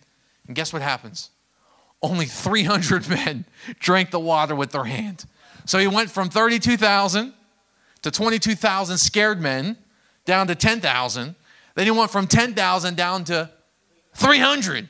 And 0.46 0.54
guess 0.54 0.72
what 0.72 0.80
happens? 0.80 1.30
Only 2.02 2.26
300 2.26 3.08
men 3.08 3.44
drank 3.78 4.10
the 4.10 4.20
water 4.20 4.54
with 4.54 4.70
their 4.70 4.84
hand. 4.84 5.24
So 5.66 5.78
he 5.78 5.86
went 5.86 6.10
from 6.10 6.28
32,000 6.28 7.32
to 8.02 8.10
22,000 8.10 8.98
scared 8.98 9.40
men 9.40 9.78
down 10.24 10.46
to 10.48 10.54
10,000. 10.54 11.34
Then 11.74 11.84
he 11.84 11.90
went 11.90 12.10
from 12.10 12.26
10,000 12.26 12.96
down 12.96 13.24
to 13.24 13.50
300. 14.14 14.88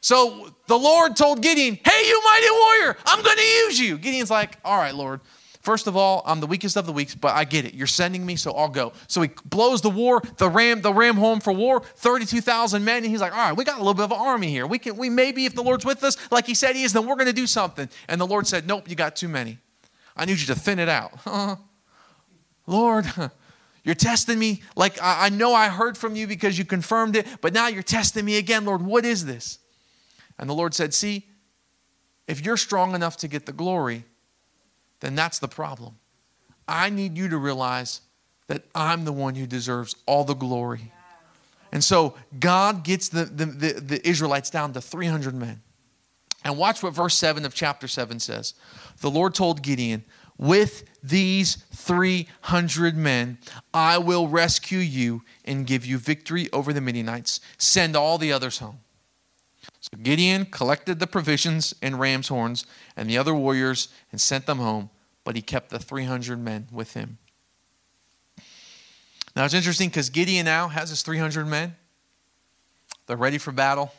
So 0.00 0.54
the 0.66 0.78
Lord 0.78 1.16
told 1.16 1.40
Gideon, 1.40 1.78
Hey, 1.82 2.06
you 2.06 2.22
mighty 2.22 2.50
warrior, 2.50 2.96
I'm 3.06 3.22
going 3.22 3.36
to 3.36 3.42
use 3.42 3.80
you. 3.80 3.96
Gideon's 3.96 4.30
like, 4.30 4.58
All 4.64 4.76
right, 4.76 4.94
Lord. 4.94 5.20
First 5.64 5.86
of 5.86 5.96
all, 5.96 6.22
I'm 6.26 6.40
the 6.40 6.46
weakest 6.46 6.76
of 6.76 6.84
the 6.84 6.92
weak, 6.92 7.18
but 7.22 7.34
I 7.34 7.44
get 7.44 7.64
it. 7.64 7.72
You're 7.72 7.86
sending 7.86 8.26
me, 8.26 8.36
so 8.36 8.52
I'll 8.52 8.68
go. 8.68 8.92
So 9.08 9.22
he 9.22 9.30
blows 9.46 9.80
the 9.80 9.88
war, 9.88 10.20
the 10.36 10.50
ram, 10.50 10.82
the 10.82 10.92
ram 10.92 11.16
home 11.16 11.40
for 11.40 11.54
war, 11.54 11.80
32,000 11.80 12.84
men, 12.84 12.98
and 12.98 13.06
he's 13.06 13.22
like, 13.22 13.32
all 13.32 13.38
right, 13.38 13.56
we 13.56 13.64
got 13.64 13.76
a 13.76 13.78
little 13.78 13.94
bit 13.94 14.04
of 14.04 14.12
an 14.12 14.18
army 14.18 14.50
here. 14.50 14.66
We 14.66 14.78
can, 14.78 14.98
we 14.98 15.08
maybe, 15.08 15.46
if 15.46 15.54
the 15.54 15.62
Lord's 15.62 15.86
with 15.86 16.04
us, 16.04 16.18
like 16.30 16.46
he 16.46 16.54
said 16.54 16.76
he 16.76 16.82
is, 16.82 16.92
then 16.92 17.06
we're 17.06 17.14
going 17.14 17.28
to 17.28 17.32
do 17.32 17.46
something. 17.46 17.88
And 18.10 18.20
the 18.20 18.26
Lord 18.26 18.46
said, 18.46 18.66
nope, 18.66 18.90
you 18.90 18.94
got 18.94 19.16
too 19.16 19.26
many. 19.26 19.56
I 20.14 20.26
need 20.26 20.38
you 20.38 20.46
to 20.48 20.54
thin 20.54 20.78
it 20.78 20.90
out. 20.90 21.12
Lord, 22.66 23.06
you're 23.84 23.94
testing 23.94 24.38
me 24.38 24.62
like 24.76 24.98
I 25.00 25.30
know 25.30 25.54
I 25.54 25.68
heard 25.68 25.96
from 25.96 26.14
you 26.14 26.26
because 26.26 26.58
you 26.58 26.66
confirmed 26.66 27.16
it, 27.16 27.26
but 27.40 27.54
now 27.54 27.68
you're 27.68 27.82
testing 27.82 28.26
me 28.26 28.36
again. 28.36 28.66
Lord, 28.66 28.82
what 28.82 29.06
is 29.06 29.24
this? 29.24 29.60
And 30.38 30.46
the 30.46 30.54
Lord 30.54 30.74
said, 30.74 30.92
See, 30.92 31.26
if 32.28 32.44
you're 32.44 32.58
strong 32.58 32.94
enough 32.94 33.16
to 33.18 33.28
get 33.28 33.46
the 33.46 33.52
glory, 33.52 34.04
then 35.04 35.14
that's 35.14 35.38
the 35.38 35.48
problem. 35.48 35.96
I 36.66 36.88
need 36.88 37.18
you 37.18 37.28
to 37.28 37.36
realize 37.36 38.00
that 38.46 38.64
I'm 38.74 39.04
the 39.04 39.12
one 39.12 39.34
who 39.34 39.46
deserves 39.46 39.94
all 40.06 40.24
the 40.24 40.34
glory. 40.34 40.92
And 41.72 41.82
so 41.82 42.14
God 42.38 42.84
gets 42.84 43.08
the, 43.08 43.24
the, 43.24 43.46
the, 43.46 43.72
the 43.80 44.08
Israelites 44.08 44.48
down 44.48 44.72
to 44.72 44.80
300 44.80 45.34
men. 45.34 45.60
And 46.44 46.56
watch 46.56 46.82
what 46.82 46.94
verse 46.94 47.16
7 47.16 47.44
of 47.44 47.54
chapter 47.54 47.88
7 47.88 48.20
says. 48.20 48.54
The 49.00 49.10
Lord 49.10 49.34
told 49.34 49.62
Gideon, 49.62 50.04
with 50.38 50.84
these 51.02 51.56
300 51.74 52.96
men, 52.96 53.38
I 53.72 53.98
will 53.98 54.28
rescue 54.28 54.78
you 54.78 55.22
and 55.44 55.66
give 55.66 55.84
you 55.84 55.98
victory 55.98 56.48
over 56.52 56.72
the 56.72 56.80
Midianites. 56.80 57.40
Send 57.58 57.96
all 57.96 58.18
the 58.18 58.32
others 58.32 58.58
home. 58.58 58.80
So 59.80 59.98
Gideon 60.02 60.46
collected 60.46 60.98
the 60.98 61.06
provisions 61.06 61.74
and 61.82 62.00
ram's 62.00 62.28
horns 62.28 62.66
and 62.96 63.08
the 63.08 63.18
other 63.18 63.34
warriors 63.34 63.88
and 64.12 64.20
sent 64.20 64.46
them 64.46 64.58
home, 64.58 64.90
but 65.24 65.36
he 65.36 65.42
kept 65.42 65.70
the 65.70 65.78
300 65.78 66.38
men 66.38 66.68
with 66.70 66.94
him. 66.94 67.18
Now 69.34 69.44
it's 69.44 69.54
interesting 69.54 69.88
because 69.88 70.10
Gideon 70.10 70.44
now 70.44 70.68
has 70.68 70.90
his 70.90 71.02
300 71.02 71.46
men. 71.46 71.74
They're 73.06 73.16
ready 73.16 73.38
for 73.38 73.52
battle, 73.52 73.92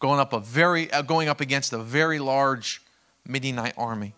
going 0.00 0.18
up 0.18 0.32
a 0.32 0.40
very 0.40 0.90
uh, 0.92 1.02
going 1.02 1.28
up 1.28 1.40
against 1.40 1.72
a 1.72 1.78
very 1.78 2.18
large 2.18 2.82
Midianite 3.26 3.74
army 3.78 4.14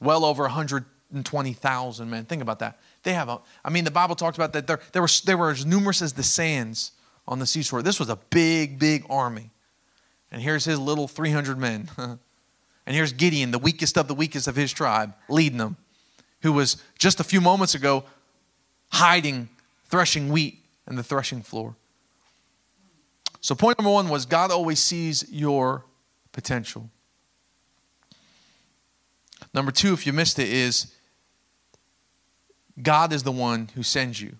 well 0.00 0.24
over 0.24 0.42
120,000 0.44 2.10
men. 2.10 2.24
Think 2.24 2.42
about 2.42 2.58
that. 2.60 2.78
They 3.02 3.12
have 3.12 3.28
a, 3.28 3.40
I 3.64 3.70
mean, 3.70 3.84
the 3.84 3.90
Bible 3.90 4.14
talks 4.14 4.36
about 4.36 4.52
that. 4.52 4.66
There 4.66 5.02
were, 5.02 5.08
they 5.24 5.34
were 5.34 5.50
as 5.50 5.64
numerous 5.64 6.02
as 6.02 6.12
the 6.12 6.22
sands 6.22 6.92
on 7.26 7.38
the 7.38 7.46
seashore. 7.46 7.82
This 7.82 7.98
was 7.98 8.08
a 8.08 8.16
big, 8.30 8.78
big 8.78 9.04
army. 9.08 9.50
And 10.30 10.42
here's 10.42 10.64
his 10.64 10.78
little 10.78 11.08
300 11.08 11.58
men. 11.58 11.88
and 12.86 12.94
here's 12.94 13.12
Gideon, 13.12 13.50
the 13.50 13.58
weakest 13.58 13.98
of 13.98 14.08
the 14.08 14.14
weakest 14.14 14.46
of 14.46 14.56
his 14.56 14.72
tribe, 14.72 15.14
leading 15.28 15.58
them, 15.58 15.76
who 16.42 16.52
was 16.52 16.76
just 16.98 17.20
a 17.20 17.24
few 17.24 17.40
moments 17.40 17.74
ago 17.74 18.04
hiding, 18.90 19.48
threshing 19.86 20.30
wheat 20.30 20.62
in 20.88 20.96
the 20.96 21.02
threshing 21.02 21.42
floor. 21.42 21.74
So, 23.40 23.54
point 23.54 23.78
number 23.78 23.90
one 23.90 24.08
was 24.08 24.26
God 24.26 24.50
always 24.50 24.80
sees 24.80 25.24
your 25.30 25.84
potential. 26.32 26.90
Number 29.52 29.72
two, 29.72 29.92
if 29.92 30.06
you 30.06 30.12
missed 30.12 30.38
it, 30.38 30.48
is 30.48 30.92
God 32.80 33.12
is 33.12 33.22
the 33.22 33.32
one 33.32 33.70
who 33.74 33.82
sends 33.82 34.20
you. 34.20 34.36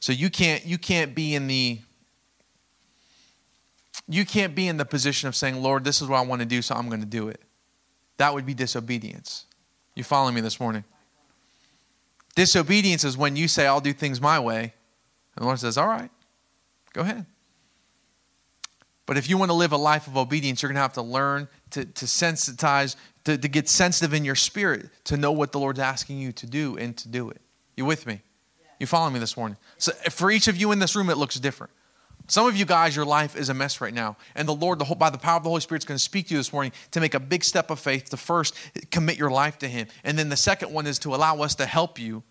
So 0.00 0.12
you 0.12 0.30
can't 0.30 0.64
you 0.64 0.78
can't 0.78 1.14
be 1.14 1.34
in 1.34 1.46
the 1.46 1.80
you 4.08 4.24
can't 4.24 4.54
be 4.54 4.68
in 4.68 4.76
the 4.76 4.84
position 4.84 5.28
of 5.28 5.36
saying, 5.36 5.62
Lord, 5.62 5.84
this 5.84 6.02
is 6.02 6.08
what 6.08 6.18
I 6.18 6.22
want 6.22 6.40
to 6.40 6.46
do, 6.46 6.60
so 6.62 6.74
I'm 6.74 6.88
going 6.88 7.00
to 7.00 7.06
do 7.06 7.28
it. 7.28 7.40
That 8.18 8.34
would 8.34 8.46
be 8.46 8.54
disobedience. 8.54 9.46
You 9.94 10.04
following 10.04 10.34
me 10.34 10.40
this 10.40 10.60
morning? 10.60 10.84
Disobedience 12.34 13.04
is 13.04 13.16
when 13.16 13.36
you 13.36 13.48
say, 13.48 13.66
I'll 13.66 13.80
do 13.80 13.92
things 13.92 14.20
my 14.20 14.38
way. 14.38 14.74
And 15.36 15.42
the 15.42 15.44
Lord 15.44 15.58
says, 15.58 15.78
All 15.78 15.86
right, 15.86 16.10
go 16.92 17.02
ahead. 17.02 17.26
But 19.06 19.18
if 19.18 19.28
you 19.28 19.36
want 19.36 19.50
to 19.50 19.54
live 19.54 19.72
a 19.72 19.76
life 19.76 20.06
of 20.06 20.16
obedience, 20.16 20.62
you're 20.62 20.70
going 20.70 20.76
to 20.76 20.82
have 20.82 20.94
to 20.94 21.02
learn 21.02 21.48
to, 21.70 21.84
to 21.84 22.04
sensitize, 22.06 22.96
to, 23.24 23.36
to 23.36 23.48
get 23.48 23.68
sensitive 23.68 24.14
in 24.14 24.24
your 24.24 24.34
spirit 24.34 24.88
to 25.04 25.16
know 25.16 25.30
what 25.30 25.52
the 25.52 25.60
Lord's 25.60 25.78
asking 25.78 26.18
you 26.18 26.32
to 26.32 26.46
do 26.46 26.76
and 26.78 26.96
to 26.96 27.08
do 27.08 27.28
it. 27.28 27.40
You 27.76 27.84
with 27.84 28.06
me? 28.06 28.22
You 28.80 28.86
following 28.86 29.12
me 29.12 29.20
this 29.20 29.36
morning? 29.36 29.58
So 29.76 29.92
for 30.10 30.30
each 30.30 30.48
of 30.48 30.56
you 30.56 30.72
in 30.72 30.78
this 30.78 30.96
room, 30.96 31.10
it 31.10 31.18
looks 31.18 31.36
different. 31.36 31.72
Some 32.26 32.46
of 32.46 32.56
you 32.56 32.64
guys, 32.64 32.96
your 32.96 33.04
life 33.04 33.36
is 33.36 33.50
a 33.50 33.54
mess 33.54 33.80
right 33.80 33.92
now. 33.92 34.16
And 34.34 34.48
the 34.48 34.54
Lord, 34.54 34.78
the 34.78 34.84
whole, 34.84 34.96
by 34.96 35.10
the 35.10 35.18
power 35.18 35.36
of 35.36 35.42
the 35.42 35.50
Holy 35.50 35.60
Spirit, 35.60 35.82
is 35.82 35.86
going 35.86 35.98
to 35.98 36.02
speak 36.02 36.28
to 36.28 36.34
you 36.34 36.38
this 36.38 36.52
morning 36.52 36.72
to 36.92 37.00
make 37.00 37.12
a 37.12 37.20
big 37.20 37.44
step 37.44 37.70
of 37.70 37.78
faith 37.78 38.08
to 38.10 38.16
first 38.16 38.56
commit 38.90 39.18
your 39.18 39.30
life 39.30 39.58
to 39.58 39.68
Him. 39.68 39.88
And 40.04 40.18
then 40.18 40.30
the 40.30 40.36
second 40.36 40.72
one 40.72 40.86
is 40.86 40.98
to 41.00 41.14
allow 41.14 41.40
us 41.42 41.54
to 41.56 41.66
help 41.66 41.98
you 41.98 42.22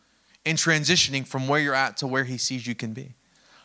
in 0.46 0.56
transitioning 0.56 1.28
from 1.28 1.48
where 1.48 1.60
you're 1.60 1.76
at 1.76 1.98
to 1.98 2.08
where 2.08 2.24
He 2.24 2.38
sees 2.38 2.66
you 2.66 2.74
can 2.74 2.94
be. 2.94 3.14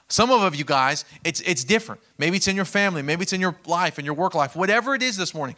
Some 0.08 0.30
of 0.30 0.54
you 0.54 0.64
guys, 0.64 1.04
it's, 1.24 1.40
it's 1.40 1.64
different. 1.64 2.00
Maybe 2.16 2.36
it's 2.36 2.48
in 2.48 2.56
your 2.56 2.64
family, 2.64 3.02
maybe 3.02 3.22
it's 3.22 3.34
in 3.34 3.40
your 3.40 3.56
life, 3.66 3.98
in 3.98 4.04
your 4.04 4.14
work 4.14 4.34
life, 4.34 4.56
whatever 4.56 4.94
it 4.94 5.02
is 5.02 5.16
this 5.16 5.34
morning. 5.34 5.56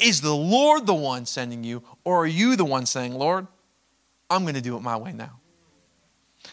Is 0.00 0.20
the 0.20 0.34
Lord 0.34 0.86
the 0.86 0.94
one 0.94 1.26
sending 1.26 1.64
you, 1.64 1.82
or 2.04 2.22
are 2.22 2.26
you 2.26 2.54
the 2.54 2.64
one 2.64 2.86
saying, 2.86 3.14
Lord, 3.14 3.48
I'm 4.30 4.42
going 4.42 4.54
to 4.54 4.60
do 4.60 4.76
it 4.76 4.80
my 4.80 4.96
way 4.96 5.12
now? 5.12 5.40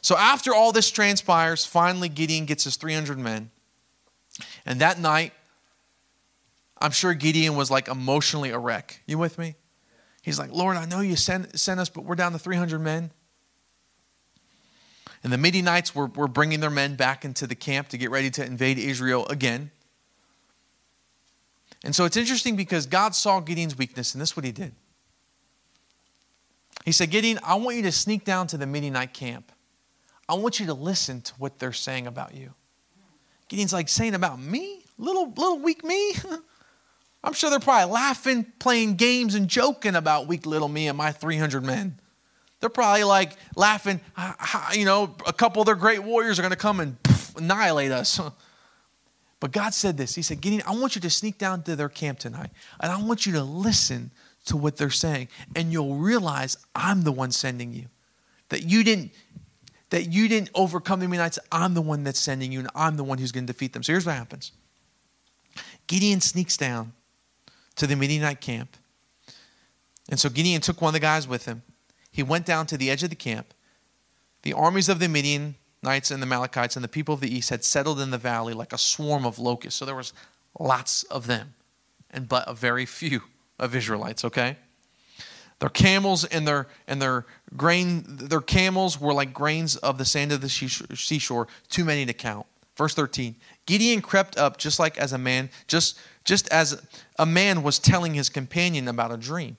So 0.01 0.15
after 0.17 0.53
all 0.53 0.71
this 0.71 0.89
transpires, 0.91 1.65
finally 1.65 2.09
Gideon 2.09 2.45
gets 2.45 2.63
his 2.63 2.75
300 2.75 3.17
men. 3.17 3.51
And 4.65 4.81
that 4.81 4.99
night, 4.99 5.33
I'm 6.77 6.91
sure 6.91 7.13
Gideon 7.13 7.55
was 7.55 7.69
like 7.69 7.87
emotionally 7.87 8.51
a 8.51 8.57
wreck. 8.57 9.01
You 9.05 9.17
with 9.17 9.37
me? 9.37 9.55
He's 10.21 10.39
like, 10.39 10.51
Lord, 10.51 10.77
I 10.77 10.85
know 10.85 11.01
you 11.01 11.15
sent, 11.15 11.59
sent 11.59 11.79
us, 11.79 11.89
but 11.89 12.03
we're 12.03 12.15
down 12.15 12.31
to 12.33 12.39
300 12.39 12.79
men. 12.79 13.11
And 15.23 15.33
the 15.33 15.37
Midianites 15.37 15.93
were, 15.93 16.07
were 16.07 16.27
bringing 16.27 16.61
their 16.61 16.69
men 16.69 16.95
back 16.95 17.25
into 17.25 17.45
the 17.45 17.55
camp 17.55 17.89
to 17.89 17.97
get 17.97 18.09
ready 18.09 18.29
to 18.31 18.45
invade 18.45 18.77
Israel 18.77 19.27
again. 19.27 19.71
And 21.83 21.95
so 21.95 22.05
it's 22.05 22.17
interesting 22.17 22.55
because 22.55 22.85
God 22.85 23.15
saw 23.15 23.39
Gideon's 23.39 23.77
weakness, 23.77 24.13
and 24.13 24.21
this 24.21 24.31
is 24.31 24.37
what 24.37 24.45
he 24.45 24.51
did. 24.51 24.73
He 26.85 26.91
said, 26.91 27.09
Gideon, 27.09 27.39
I 27.43 27.55
want 27.55 27.77
you 27.77 27.83
to 27.83 27.91
sneak 27.91 28.23
down 28.23 28.47
to 28.47 28.57
the 28.57 28.65
Midianite 28.65 29.13
camp. 29.13 29.51
I 30.29 30.35
want 30.35 30.59
you 30.59 30.67
to 30.67 30.73
listen 30.73 31.21
to 31.21 31.33
what 31.39 31.57
they're 31.59 31.73
saying 31.73 32.07
about 32.07 32.35
you. 32.35 32.53
Gideon's 33.47 33.73
like 33.73 33.89
saying 33.89 34.13
about 34.13 34.39
me? 34.39 34.83
Little, 34.99 35.29
little 35.29 35.59
weak 35.59 35.83
me? 35.83 36.13
I'm 37.23 37.33
sure 37.33 37.49
they're 37.49 37.59
probably 37.59 37.91
laughing, 37.91 38.45
playing 38.59 38.95
games, 38.95 39.35
and 39.35 39.47
joking 39.47 39.95
about 39.95 40.27
weak 40.27 40.45
little 40.45 40.69
me 40.69 40.87
and 40.87 40.97
my 40.97 41.11
300 41.11 41.65
men. 41.65 41.99
They're 42.59 42.69
probably 42.69 43.03
like 43.03 43.33
laughing, 43.55 43.99
ah, 44.15 44.35
ah, 44.39 44.73
you 44.73 44.85
know, 44.85 45.15
a 45.25 45.33
couple 45.33 45.61
of 45.61 45.65
their 45.65 45.75
great 45.75 46.03
warriors 46.03 46.37
are 46.37 46.43
going 46.43 46.51
to 46.51 46.57
come 46.57 46.79
and 46.79 47.01
poof, 47.03 47.35
annihilate 47.35 47.91
us. 47.91 48.19
But 49.41 49.53
God 49.53 49.73
said 49.73 49.95
this 49.95 50.15
He 50.15 50.21
said, 50.21 50.41
Gideon, 50.41 50.63
I 50.67 50.75
want 50.75 50.95
you 50.95 51.01
to 51.01 51.09
sneak 51.09 51.37
down 51.37 51.63
to 51.63 51.77
their 51.77 51.87
camp 51.87 52.19
tonight, 52.19 52.49
and 52.81 52.91
I 52.91 53.01
want 53.01 53.25
you 53.25 53.31
to 53.33 53.41
listen 53.41 54.11
to 54.45 54.57
what 54.57 54.75
they're 54.75 54.89
saying, 54.89 55.29
and 55.55 55.71
you'll 55.71 55.95
realize 55.95 56.57
I'm 56.75 57.03
the 57.03 57.11
one 57.13 57.31
sending 57.31 57.73
you. 57.73 57.85
That 58.49 58.63
you 58.63 58.83
didn't 58.83 59.11
that 59.89 60.11
you 60.11 60.27
didn't 60.27 60.49
overcome 60.53 60.99
the 60.99 61.07
Midianites. 61.07 61.39
I'm 61.51 61.73
the 61.73 61.81
one 61.81 62.03
that's 62.03 62.19
sending 62.19 62.51
you, 62.51 62.59
and 62.59 62.69
I'm 62.75 62.97
the 62.97 63.03
one 63.03 63.17
who's 63.17 63.31
going 63.31 63.47
to 63.47 63.53
defeat 63.53 63.73
them. 63.73 63.83
So 63.83 63.93
here's 63.93 64.05
what 64.05 64.15
happens 64.15 64.51
Gideon 65.87 66.21
sneaks 66.21 66.57
down 66.57 66.93
to 67.75 67.87
the 67.87 67.95
Midianite 67.95 68.41
camp. 68.41 68.75
And 70.09 70.19
so 70.19 70.29
Gideon 70.29 70.61
took 70.61 70.81
one 70.81 70.89
of 70.89 70.93
the 70.93 70.99
guys 70.99 71.27
with 71.27 71.45
him. 71.45 71.61
He 72.11 72.23
went 72.23 72.45
down 72.45 72.65
to 72.67 72.77
the 72.77 72.89
edge 72.89 73.03
of 73.03 73.09
the 73.09 73.15
camp. 73.15 73.53
The 74.41 74.53
armies 74.53 74.89
of 74.89 74.99
the 74.99 75.07
Midianites 75.07 76.11
and 76.11 76.21
the 76.21 76.25
Amalekites 76.25 76.75
and 76.75 76.83
the 76.83 76.89
people 76.89 77.13
of 77.13 77.21
the 77.21 77.33
east 77.33 77.49
had 77.49 77.63
settled 77.63 77.99
in 77.99 78.11
the 78.11 78.17
valley 78.17 78.53
like 78.53 78.73
a 78.73 78.77
swarm 78.77 79.25
of 79.25 79.37
locusts. 79.37 79.79
So 79.79 79.85
there 79.85 79.95
was 79.95 80.13
lots 80.59 81.03
of 81.03 81.27
them, 81.27 81.53
and 82.09 82.27
but 82.27 82.43
a 82.47 82.53
very 82.53 82.85
few 82.85 83.21
of 83.59 83.75
Israelites, 83.75 84.25
okay? 84.25 84.57
Their 85.59 85.69
camels 85.69 86.23
and 86.23 86.47
their 86.47 86.67
and 86.87 87.01
their 87.01 87.25
grain, 87.57 88.03
their 88.05 88.41
camels 88.41 88.99
were 88.99 89.13
like 89.13 89.33
grains 89.33 89.75
of 89.77 89.97
the 89.97 90.05
sand 90.05 90.31
of 90.31 90.41
the 90.41 90.49
seashore, 90.49 91.47
too 91.69 91.85
many 91.85 92.05
to 92.05 92.13
count. 92.13 92.45
Verse 92.75 92.93
13. 92.93 93.35
Gideon 93.65 94.01
crept 94.01 94.37
up 94.37 94.57
just 94.57 94.79
like 94.79 94.97
as 94.97 95.11
a 95.13 95.17
man, 95.17 95.49
just 95.67 95.99
just 96.23 96.47
as 96.49 96.81
a 97.17 97.25
man 97.25 97.63
was 97.63 97.79
telling 97.79 98.13
his 98.13 98.29
companion 98.29 98.87
about 98.87 99.11
a 99.11 99.17
dream. 99.17 99.57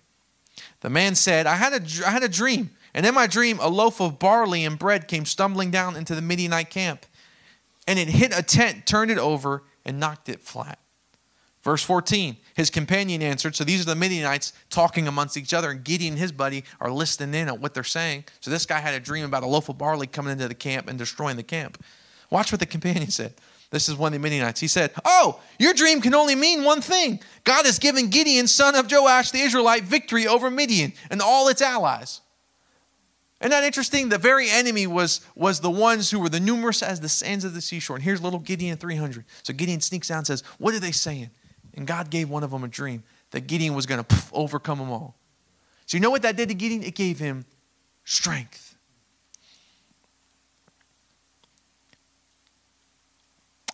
The 0.81 0.90
man 0.90 1.14
said, 1.14 1.46
I 1.46 1.57
had 1.57 1.72
a, 1.72 2.07
I 2.07 2.11
had 2.11 2.22
a 2.22 2.29
dream, 2.29 2.70
and 2.94 3.05
in 3.05 3.14
my 3.14 3.26
dream, 3.26 3.59
a 3.61 3.68
loaf 3.68 4.00
of 4.00 4.18
barley 4.18 4.64
and 4.64 4.79
bread 4.79 5.09
came 5.09 5.24
stumbling 5.24 5.70
down 5.70 5.96
into 5.96 6.14
the 6.14 6.22
Midianite 6.22 6.70
camp, 6.70 7.07
and 7.87 7.98
it 7.98 8.09
hit 8.09 8.37
a 8.37 8.42
tent, 8.42 8.87
turned 8.87 9.11
it 9.11 9.18
over, 9.18 9.64
and 9.85 9.98
knocked 9.98 10.29
it 10.29 10.40
flat. 10.40 10.79
Verse 11.62 11.83
14, 11.83 12.37
his 12.55 12.71
companion 12.71 13.23
answered. 13.23 13.57
So 13.57 13.65
these 13.65 13.83
are 13.83 13.85
the 13.85 13.95
Midianites 13.95 14.53
talking 14.71 15.09
amongst 15.09 15.37
each 15.37 15.55
other, 15.55 15.71
and 15.71 15.85
Gideon 15.85 16.15
and 16.15 16.19
his 16.21 16.33
buddy 16.33 16.65
are 16.81 16.91
listening 16.91 17.35
in 17.41 17.49
on 17.49 17.61
what 17.61 17.75
they're 17.75 17.85
saying. 17.85 18.25
So 18.41 18.51
this 18.51 18.67
guy 18.67 18.79
had 18.79 18.95
a 18.95 19.01
dream 19.01 19.25
about 19.25 19.43
a 19.43 19.47
loaf 19.47 19.69
of 19.69 19.79
barley 19.79 20.07
coming 20.07 20.33
into 20.33 20.49
the 20.49 20.55
camp 20.55 20.89
and 20.89 20.99
destroying 20.99 21.37
the 21.37 21.43
camp. 21.43 21.83
Watch 22.31 22.53
what 22.53 22.61
the 22.61 22.67
companion 22.67 23.11
said. 23.11 23.35
This 23.71 23.89
is 23.89 23.95
one 23.95 24.09
of 24.09 24.15
the 24.15 24.23
Midianites. 24.23 24.61
He 24.61 24.67
said, 24.67 24.91
Oh, 25.05 25.41
your 25.59 25.73
dream 25.73 26.01
can 26.01 26.15
only 26.15 26.35
mean 26.35 26.65
one 26.65 26.81
thing. 26.81 27.21
God 27.45 27.67
has 27.67 27.79
given 27.79 28.11
Gideon, 28.11 28.49
son 28.49 28.75
of 28.75 28.91
Joash, 28.91 29.31
the 29.31 29.41
Israelite, 29.41 29.85
victory 29.85 30.27
over 30.27 30.51
Midian 30.51 30.93
and 31.11 31.23
all 31.23 31.49
its 31.49 31.63
allies. 31.63 32.21
Isn't 33.41 33.53
that 33.53 33.65
interesting? 33.65 34.11
The 34.11 34.19
very 34.19 34.51
enemy 34.51 34.87
was, 34.87 35.23
was 35.35 35.61
the 35.61 35.71
ones 35.71 36.11
who 36.11 36.21
were 36.21 36.29
the 36.29 36.41
numerous 36.41 36.83
as 36.83 37.01
the 37.01 37.09
sands 37.09 37.45
of 37.45 37.55
the 37.55 37.63
seashore. 37.63 37.97
And 37.97 38.03
here's 38.05 38.21
little 38.21 38.39
Gideon 38.39 38.77
300. 38.77 39.25
So 39.45 39.55
Gideon 39.55 39.81
sneaks 39.81 40.09
down 40.09 40.19
and 40.19 40.27
says, 40.27 40.43
What 40.59 40.75
are 40.75 40.81
they 40.81 40.93
saying? 40.93 41.31
And 41.75 41.87
God 41.87 42.11
gave 42.11 42.29
one 42.29 42.43
of 42.43 42.51
them 42.51 42.65
a 42.65 42.69
dream 42.69 43.03
that 43.31 43.43
Gideon 43.43 43.75
was 43.75 43.87
going 43.87 44.05
to 44.05 44.17
overcome 44.33 44.79
them 44.79 44.91
all. 44.91 45.17
So, 45.87 45.97
you 45.97 46.01
know 46.01 46.11
what 46.11 46.23
that 46.23 46.37
did 46.37 46.49
to 46.49 46.55
Gideon? 46.55 46.83
It 46.83 46.95
gave 46.95 47.19
him 47.19 47.45
strength. 48.05 48.77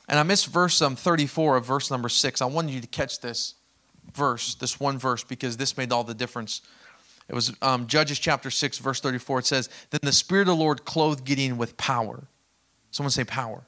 And 0.08 0.18
I 0.18 0.22
missed 0.22 0.46
verse 0.46 0.80
um, 0.82 0.96
34 0.96 1.56
of 1.56 1.66
verse 1.66 1.90
number 1.90 2.08
6. 2.08 2.40
I 2.40 2.44
wanted 2.46 2.72
you 2.72 2.80
to 2.80 2.86
catch 2.86 3.20
this 3.20 3.54
verse, 4.14 4.54
this 4.54 4.78
one 4.78 4.98
verse, 4.98 5.24
because 5.24 5.56
this 5.56 5.76
made 5.76 5.92
all 5.92 6.04
the 6.04 6.14
difference. 6.14 6.62
It 7.28 7.34
was 7.34 7.52
um, 7.60 7.86
Judges 7.88 8.18
chapter 8.18 8.50
6, 8.50 8.78
verse 8.78 9.00
34. 9.00 9.40
It 9.40 9.46
says, 9.46 9.68
Then 9.90 10.00
the 10.02 10.12
Spirit 10.12 10.42
of 10.42 10.56
the 10.56 10.56
Lord 10.56 10.84
clothed 10.84 11.24
Gideon 11.24 11.58
with 11.58 11.76
power. 11.76 12.28
Someone 12.92 13.10
say 13.10 13.24
power. 13.24 13.66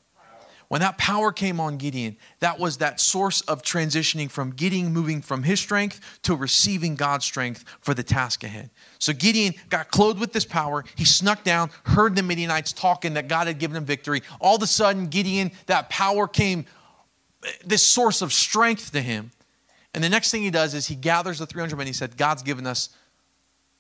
When 0.69 0.83
that 0.83 0.99
power 0.99 1.33
came 1.33 1.61
on 1.61 1.79
Gideon, 1.79 2.19
that 2.41 2.59
was 2.59 2.77
that 2.77 3.01
source 3.01 3.41
of 3.43 3.63
transitioning 3.63 4.31
from 4.31 4.51
Gideon 4.51 4.93
moving 4.93 5.23
from 5.23 5.43
his 5.43 5.61
strength 5.61 6.19
to 6.23 6.37
receiving 6.37 6.95
God's 6.95 7.25
strength 7.25 7.65
for 7.81 7.95
the 7.95 8.03
task 8.03 8.45
ahead. 8.45 8.69
So 8.99 9.15
Gideon 9.15 9.55
got 9.71 9.91
clothed 9.91 10.21
with 10.21 10.35
this 10.35 10.45
power. 10.45 10.85
He 10.95 11.07
snuck 11.07 11.43
down, 11.43 11.71
heard 11.85 12.15
the 12.15 12.23
Midianites 12.23 12.75
talking 12.75 13.15
that 13.15 13.29
God 13.29 13.47
had 13.47 13.59
given 13.59 13.79
him 13.79 13.87
victory. 13.87 14.23
All 14.41 14.57
of 14.57 14.63
a 14.63 14.67
sudden, 14.67 15.07
Gideon, 15.07 15.53
that 15.67 15.89
power 15.89 16.29
came, 16.29 16.67
this 17.65 17.83
source 17.83 18.21
of 18.21 18.35
strength 18.35 18.93
to 18.93 19.01
him. 19.01 19.31
And 19.95 20.05
the 20.05 20.11
next 20.11 20.31
thing 20.31 20.43
he 20.43 20.51
does 20.51 20.75
is 20.75 20.87
he 20.87 20.95
gathers 20.95 21.39
the 21.39 21.47
300 21.47 21.77
men. 21.77 21.87
He 21.87 21.95
said, 21.95 22.19
God's 22.19 22.43
given 22.43 22.67
us 22.67 22.91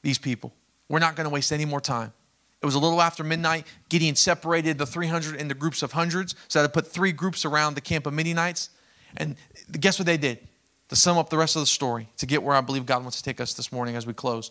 these 0.00 0.16
people. 0.16 0.54
We're 0.88 1.00
not 1.00 1.16
going 1.16 1.28
to 1.28 1.30
waste 1.30 1.52
any 1.52 1.66
more 1.66 1.82
time. 1.82 2.14
It 2.60 2.66
was 2.66 2.74
a 2.74 2.78
little 2.78 3.00
after 3.00 3.22
midnight. 3.22 3.66
Gideon 3.88 4.16
separated 4.16 4.78
the 4.78 4.86
300 4.86 5.40
into 5.40 5.54
groups 5.54 5.82
of 5.82 5.92
hundreds. 5.92 6.34
So 6.48 6.62
to 6.62 6.68
put 6.68 6.86
three 6.86 7.12
groups 7.12 7.44
around 7.44 7.74
the 7.74 7.80
camp 7.80 8.06
of 8.06 8.14
Midianites. 8.14 8.70
And 9.16 9.36
guess 9.78 9.98
what 9.98 10.06
they 10.06 10.16
did? 10.16 10.46
To 10.88 10.96
sum 10.96 11.18
up 11.18 11.30
the 11.30 11.36
rest 11.36 11.54
of 11.54 11.60
the 11.60 11.66
story, 11.66 12.08
to 12.16 12.26
get 12.26 12.42
where 12.42 12.56
I 12.56 12.60
believe 12.60 12.86
God 12.86 13.02
wants 13.02 13.18
to 13.18 13.22
take 13.22 13.40
us 13.40 13.54
this 13.54 13.70
morning 13.70 13.94
as 13.94 14.06
we 14.06 14.12
close. 14.12 14.50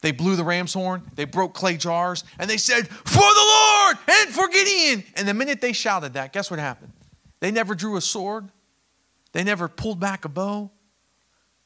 They 0.00 0.12
blew 0.12 0.36
the 0.36 0.44
ram's 0.44 0.74
horn, 0.74 1.02
they 1.14 1.24
broke 1.24 1.54
clay 1.54 1.76
jars, 1.76 2.24
and 2.38 2.48
they 2.48 2.58
said, 2.58 2.88
For 2.88 3.20
the 3.20 3.24
Lord 3.24 3.96
and 4.08 4.30
for 4.30 4.48
Gideon. 4.48 5.02
And 5.16 5.26
the 5.26 5.34
minute 5.34 5.60
they 5.60 5.72
shouted 5.72 6.12
that, 6.12 6.32
guess 6.32 6.50
what 6.50 6.60
happened? 6.60 6.92
They 7.40 7.50
never 7.50 7.74
drew 7.74 7.96
a 7.96 8.00
sword, 8.00 8.50
they 9.32 9.44
never 9.44 9.66
pulled 9.66 10.00
back 10.00 10.24
a 10.24 10.28
bow. 10.28 10.70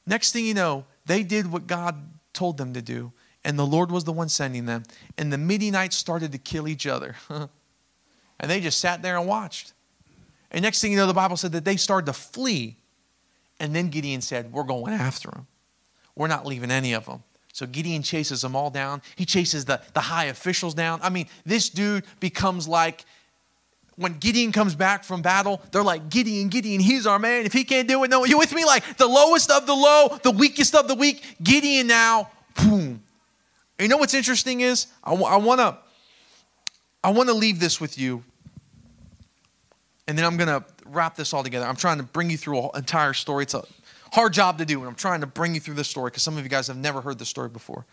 Next 0.07 0.33
thing 0.33 0.47
you 0.47 0.55
know, 0.55 0.87
they 1.05 1.23
did 1.23 1.51
what 1.51 1.67
God 1.67 1.97
told 2.33 2.57
them 2.57 2.75
to 2.75 2.83
do 2.83 3.13
and 3.45 3.59
the 3.59 3.67
Lord 3.67 3.91
was 3.91 4.05
the 4.05 4.13
one 4.13 4.29
sending 4.29 4.67
them. 4.67 4.83
And 5.17 5.33
the 5.33 5.39
Midianites 5.39 5.97
started 5.97 6.33
to 6.33 6.39
kill 6.39 6.69
each 6.69 6.87
other. 6.87 7.17
and 7.31 8.51
they 8.51 8.61
just 8.61 8.79
sat 8.79 9.03
there 9.03 9.17
and 9.17 9.27
watched. 9.27 9.73
And 10.51 10.63
next 10.63 10.81
thing 10.81 10.93
you 10.93 10.97
know, 10.97 11.07
the 11.07 11.15
Bible 11.15 11.37
said 11.37 11.53
that 11.53 11.65
they 11.65 11.77
started 11.77 12.07
to 12.07 12.13
flee. 12.13 12.77
And 13.61 13.75
then 13.75 13.89
Gideon 13.89 14.21
said, 14.21 14.53
We're 14.53 14.65
going 14.65 14.93
after 14.93 15.31
them. 15.31 15.47
We're 16.15 16.29
not 16.29 16.47
leaving 16.47 16.71
any 16.71 16.93
of 16.95 17.07
them. 17.07 17.23
So 17.53 17.67
Gideon 17.67 18.03
chases 18.03 18.43
them 18.43 18.55
all 18.55 18.71
down. 18.71 19.03
He 19.17 19.25
chases 19.25 19.65
the, 19.65 19.81
the 19.93 20.01
high 20.01 20.27
officials 20.27 20.75
down. 20.75 21.01
I 21.03 21.11
mean, 21.11 21.27
this 21.45 21.69
dude 21.69 22.05
becomes 22.21 22.69
like 22.69 23.05
when 23.97 24.15
Gideon 24.19 24.53
comes 24.53 24.77
back 24.77 25.03
from 25.03 25.23
battle, 25.23 25.61
they're 25.73 25.83
like, 25.83 26.09
Gideon, 26.09 26.49
Gideon, 26.49 26.81
he's 26.81 27.05
our 27.05 27.19
man. 27.19 27.47
If 27.47 27.53
he 27.53 27.65
can't 27.65 27.89
do 27.89 28.05
it, 28.05 28.11
no, 28.11 28.25
you 28.25 28.39
with 28.39 28.55
me? 28.55 28.65
Like 28.65 28.97
the 28.97 29.09
lowest 29.09 29.51
of 29.51 29.67
the 29.67 29.75
low, 29.75 30.19
the 30.23 30.31
weakest 30.31 30.75
of 30.77 30.87
the 30.87 30.95
weak. 30.95 31.25
Gideon 31.43 31.89
now, 31.89 32.31
boom. 32.55 33.03
You 33.79 33.89
know 33.89 33.97
what's 33.97 34.15
interesting 34.15 34.61
is 34.61 34.89
I, 35.05 35.15
want 35.15 35.61
to 35.61 35.79
I 37.05 37.11
want 37.11 37.29
to 37.29 37.35
leave 37.35 37.61
this 37.61 37.81
with 37.81 37.97
you, 37.97 38.25
and 40.09 40.19
then 40.19 40.25
I'm 40.25 40.37
going 40.37 40.49
to 40.49 40.65
wrap 40.87 41.15
this 41.15 41.33
all 41.33 41.45
together. 41.45 41.65
I'm 41.67 41.77
trying 41.77 41.99
to 41.99 42.03
bring 42.03 42.29
you 42.29 42.37
through 42.37 42.59
an 42.59 42.71
entire 42.75 43.13
story. 43.13 43.45
It's 43.45 43.55
a 43.55 43.65
hard 44.13 44.33
job 44.33 44.59
to 44.59 44.65
do, 44.65 44.81
and 44.81 44.89
I'm 44.89 44.97
trying 44.97 45.21
to 45.21 45.27
bring 45.27 45.55
you 45.55 45.61
through 45.61 45.75
this 45.75 45.89
story 45.89 46.11
because 46.11 46.23
some 46.23 46.37
of 46.37 46.43
you 46.43 46.49
guys 46.49 46.67
have 46.67 46.77
never 46.77 47.01
heard 47.01 47.19
this 47.19 47.29
story 47.29 47.49
before. 47.49 47.87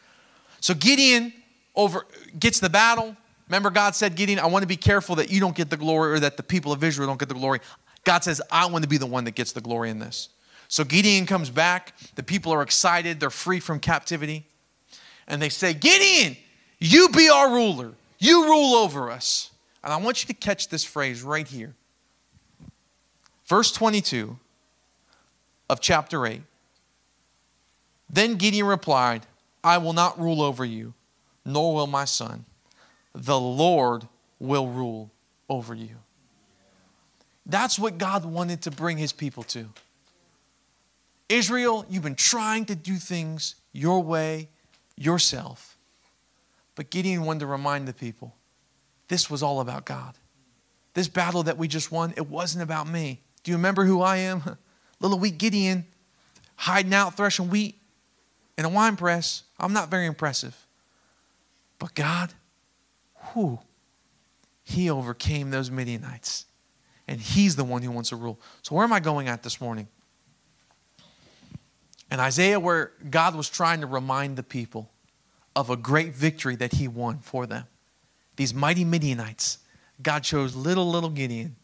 So 0.59 0.73
Gideon 0.73 1.33
over 1.75 2.07
gets 2.39 2.59
the 2.59 2.69
battle. 2.69 3.15
Remember, 3.47 3.69
God 3.69 3.95
said, 3.95 4.15
Gideon, 4.15 4.39
I 4.39 4.47
want 4.47 4.63
to 4.63 4.67
be 4.67 4.77
careful 4.77 5.15
that 5.17 5.29
you 5.29 5.39
don't 5.39 5.55
get 5.55 5.69
the 5.69 5.77
glory 5.77 6.13
or 6.13 6.19
that 6.19 6.35
the 6.35 6.41
people 6.41 6.71
of 6.71 6.83
Israel 6.83 7.07
don't 7.07 7.19
get 7.19 7.29
the 7.29 7.35
glory. 7.35 7.59
God 8.03 8.23
says, 8.23 8.41
I 8.51 8.65
want 8.65 8.83
to 8.83 8.89
be 8.89 8.97
the 8.97 9.05
one 9.05 9.23
that 9.25 9.35
gets 9.35 9.51
the 9.51 9.61
glory 9.61 9.91
in 9.91 9.99
this. 9.99 10.29
So 10.67 10.83
Gideon 10.83 11.27
comes 11.27 11.51
back. 11.51 11.93
The 12.15 12.23
people 12.23 12.51
are 12.51 12.63
excited. 12.63 13.19
They're 13.19 13.29
free 13.29 13.59
from 13.59 13.79
captivity. 13.79 14.47
And 15.27 15.41
they 15.41 15.49
say, 15.49 15.73
Gideon, 15.73 16.37
you 16.79 17.09
be 17.09 17.29
our 17.29 17.51
ruler. 17.51 17.93
You 18.19 18.45
rule 18.45 18.75
over 18.75 19.11
us. 19.11 19.51
And 19.83 19.91
I 19.91 19.97
want 19.97 20.23
you 20.23 20.27
to 20.27 20.33
catch 20.33 20.69
this 20.69 20.83
phrase 20.83 21.21
right 21.21 21.47
here. 21.47 21.73
Verse 23.47 23.71
22 23.71 24.37
of 25.69 25.79
chapter 25.81 26.25
8. 26.25 26.41
Then 28.09 28.35
Gideon 28.35 28.65
replied, 28.65 29.25
I 29.63 29.77
will 29.77 29.93
not 29.93 30.19
rule 30.19 30.41
over 30.41 30.63
you, 30.63 30.93
nor 31.43 31.73
will 31.73 31.87
my 31.87 32.05
son 32.05 32.45
the 33.15 33.39
Lord 33.39 34.07
will 34.39 34.67
rule 34.67 35.09
over 35.49 35.73
you. 35.73 35.95
That's 37.45 37.79
what 37.79 37.97
God 37.97 38.25
wanted 38.25 38.63
to 38.63 38.71
bring 38.71 38.97
his 38.97 39.13
people 39.13 39.43
to. 39.43 39.69
Israel, 41.29 41.85
you've 41.89 42.03
been 42.03 42.15
trying 42.15 42.65
to 42.65 42.75
do 42.75 42.95
things 42.95 43.55
your 43.71 44.03
way, 44.03 44.49
yourself. 44.97 45.77
But 46.75 46.89
Gideon 46.89 47.23
wanted 47.23 47.41
to 47.41 47.45
remind 47.47 47.87
the 47.87 47.93
people 47.93 48.35
this 49.07 49.29
was 49.29 49.43
all 49.43 49.61
about 49.61 49.85
God. 49.85 50.15
This 50.93 51.07
battle 51.07 51.43
that 51.43 51.57
we 51.57 51.67
just 51.67 51.91
won, 51.91 52.13
it 52.17 52.27
wasn't 52.27 52.63
about 52.63 52.87
me. 52.87 53.21
Do 53.43 53.51
you 53.51 53.57
remember 53.57 53.85
who 53.85 54.01
I 54.01 54.17
am? 54.17 54.57
Little 54.99 55.19
wheat 55.19 55.37
Gideon, 55.37 55.85
hiding 56.55 56.93
out, 56.93 57.15
threshing 57.15 57.49
wheat 57.49 57.75
in 58.57 58.65
a 58.65 58.69
wine 58.69 58.95
press. 58.95 59.43
I'm 59.59 59.73
not 59.73 59.89
very 59.89 60.05
impressive. 60.05 60.65
But 61.79 61.93
God, 61.93 62.33
whew, 63.33 63.59
he 64.63 64.89
overcame 64.89 65.51
those 65.51 65.69
Midianites. 65.69 66.45
And 67.07 67.19
he's 67.19 67.55
the 67.55 67.63
one 67.63 67.83
who 67.83 67.91
wants 67.91 68.09
to 68.09 68.15
rule. 68.15 68.39
So, 68.63 68.73
where 68.73 68.83
am 68.83 68.91
I 68.91 68.99
going 68.99 69.27
at 69.27 69.43
this 69.43 69.61
morning? 69.61 69.87
In 72.15 72.21
Isaiah, 72.21 72.61
where 72.61 72.93
God 73.09 73.35
was 73.35 73.49
trying 73.49 73.81
to 73.81 73.87
remind 73.87 74.37
the 74.37 74.43
people 74.43 74.89
of 75.53 75.69
a 75.69 75.75
great 75.75 76.13
victory 76.13 76.55
that 76.55 76.75
he 76.75 76.87
won 76.87 77.19
for 77.19 77.45
them. 77.45 77.65
These 78.37 78.53
mighty 78.53 78.85
Midianites, 78.85 79.57
God 80.01 80.23
chose 80.23 80.55
little, 80.55 80.89
little 80.89 81.09
Gideon 81.09 81.57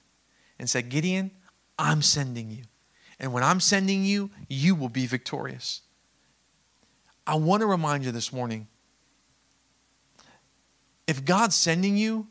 and 0.60 0.70
said, 0.70 0.90
Gideon, 0.90 1.32
I'm 1.80 2.02
sending 2.02 2.52
you. 2.52 2.64
And 3.18 3.32
when 3.32 3.46
I'm 3.46 3.62
sending 3.62 4.04
you, 4.04 4.30
you 4.50 4.76
will 4.76 4.90
be 4.90 5.06
victorious. 5.06 5.84
I 7.26 7.36
want 7.36 7.62
to 7.62 7.66
remind 7.66 8.04
you 8.04 8.12
this 8.12 8.34
morning 8.34 8.68
if 11.08 11.24
God's 11.24 11.56
sending 11.56 11.96
you, 11.96 12.28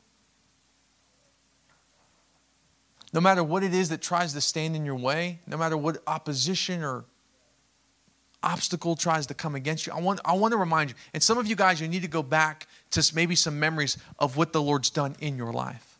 no 3.14 3.20
matter 3.22 3.42
what 3.42 3.62
it 3.62 3.72
is 3.72 3.88
that 3.88 4.02
tries 4.02 4.34
to 4.34 4.42
stand 4.42 4.76
in 4.76 4.84
your 4.84 4.96
way, 4.96 5.40
no 5.46 5.56
matter 5.56 5.78
what 5.78 6.02
opposition 6.06 6.84
or 6.84 7.06
obstacle 8.42 8.96
tries 8.96 9.26
to 9.26 9.34
come 9.34 9.54
against 9.54 9.86
you, 9.86 9.92
I 9.92 10.00
want, 10.00 10.20
I 10.24 10.32
want 10.34 10.52
to 10.52 10.58
remind 10.58 10.90
you, 10.90 10.96
and 11.12 11.22
some 11.22 11.38
of 11.38 11.46
you 11.46 11.56
guys, 11.56 11.80
you 11.80 11.88
need 11.88 12.02
to 12.02 12.08
go 12.08 12.22
back 12.22 12.66
to 12.90 13.12
maybe 13.14 13.34
some 13.34 13.58
memories 13.58 13.98
of 14.18 14.36
what 14.36 14.52
the 14.52 14.62
Lord's 14.62 14.90
done 14.90 15.16
in 15.20 15.36
your 15.36 15.52
life. 15.52 15.98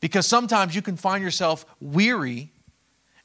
Because 0.00 0.26
sometimes 0.26 0.74
you 0.74 0.82
can 0.82 0.96
find 0.96 1.22
yourself 1.22 1.66
weary 1.80 2.50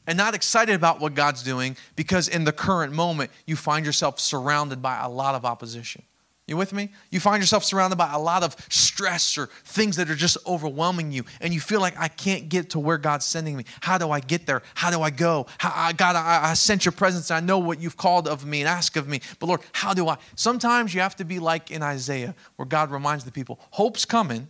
and 0.08 0.18
not 0.18 0.36
excited 0.36 0.76
about 0.76 1.00
what 1.00 1.16
God's 1.16 1.41
doing 1.41 1.78
because 1.96 2.28
in 2.28 2.43
the 2.43 2.52
current 2.52 2.93
moment 2.93 3.32
you 3.46 3.56
find 3.56 3.86
yourself 3.86 4.20
surrounded 4.20 4.82
by 4.82 5.00
a 5.02 5.10
lot 5.10 5.36
of 5.36 5.46
opposition. 5.46 6.04
You 6.48 6.58
with 6.58 6.74
me? 6.74 6.89
You 7.10 7.20
find 7.20 7.41
yourself 7.41 7.64
surrounded 7.64 7.96
by 7.96 8.14
a 8.14 8.20
lot 8.20 8.43
of 8.43 8.56
stress 8.70 9.36
or 9.36 9.48
things 9.64 9.96
that 9.96 10.12
are 10.12 10.16
just 10.16 10.38
overwhelming 10.46 11.12
you, 11.12 11.24
and 11.41 11.52
you 11.52 11.60
feel 11.60 11.80
like 11.80 12.00
I 12.00 12.08
can't 12.08 12.50
get 12.50 12.72
to 12.72 12.80
where 12.80 13.00
God's 13.00 13.26
sending 13.26 13.58
me. 13.58 13.66
How 13.82 13.98
do 13.98 14.12
I 14.12 14.20
get 14.20 14.46
there? 14.46 14.62
How 14.76 14.91
do 14.91 15.02
I 15.02 15.10
go? 15.10 15.48
How, 15.58 15.74
I, 15.76 15.93
God, 15.93 16.16
I, 16.16 16.52
I 16.52 16.54
sense 16.54 16.86
your 16.86 16.91
presence. 16.91 17.32
I 17.32 17.39
know 17.39 17.58
what 17.58 17.82
you've 17.82 17.98
called 17.98 18.28
of 18.28 18.46
me 18.46 18.62
and 18.62 18.70
ask 18.70 18.96
of 18.96 19.08
me. 19.08 19.22
But 19.39 19.48
Lord, 19.48 19.62
how 19.72 19.96
do 19.96 20.08
I? 20.08 20.18
Sometimes 20.36 20.93
you 20.93 21.02
have 21.02 21.16
to 21.16 21.26
be 21.26 21.39
like 21.39 21.72
in 21.72 21.82
Isaiah, 21.82 22.36
where 22.58 22.68
God 22.68 22.91
reminds 22.91 23.24
the 23.26 23.32
people, 23.32 23.60
hope's 23.72 24.06
coming, 24.06 24.48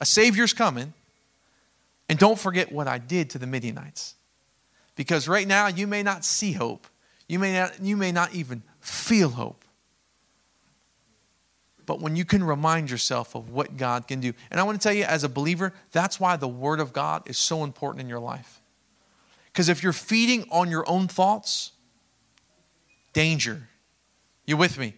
a 0.00 0.06
Savior's 0.06 0.54
coming, 0.54 0.94
and 2.08 2.18
don't 2.18 2.38
forget 2.38 2.72
what 2.72 2.88
I 2.88 2.96
did 2.96 3.28
to 3.30 3.38
the 3.38 3.46
Midianites. 3.46 4.14
Because 4.96 5.28
right 5.28 5.46
now 5.46 5.66
you 5.66 5.86
may 5.86 6.02
not 6.02 6.24
see 6.24 6.52
hope, 6.52 6.86
you 7.28 7.38
may 7.38 7.52
not, 7.52 7.82
you 7.82 7.98
may 7.98 8.12
not 8.12 8.32
even 8.34 8.62
feel 8.80 9.28
hope 9.28 9.62
but 11.88 12.00
when 12.00 12.16
you 12.16 12.24
can 12.26 12.44
remind 12.44 12.90
yourself 12.90 13.34
of 13.34 13.48
what 13.48 13.78
God 13.78 14.06
can 14.06 14.20
do. 14.20 14.34
And 14.50 14.60
I 14.60 14.62
want 14.62 14.78
to 14.78 14.86
tell 14.86 14.94
you, 14.94 15.04
as 15.04 15.24
a 15.24 15.28
believer, 15.28 15.72
that's 15.90 16.20
why 16.20 16.36
the 16.36 16.46
Word 16.46 16.80
of 16.80 16.92
God 16.92 17.22
is 17.30 17.38
so 17.38 17.64
important 17.64 18.02
in 18.02 18.10
your 18.10 18.18
life. 18.18 18.60
Because 19.46 19.70
if 19.70 19.82
you're 19.82 19.94
feeding 19.94 20.44
on 20.50 20.70
your 20.70 20.86
own 20.86 21.08
thoughts, 21.08 21.72
danger. 23.14 23.70
You 24.46 24.58
with 24.58 24.76
me? 24.76 24.96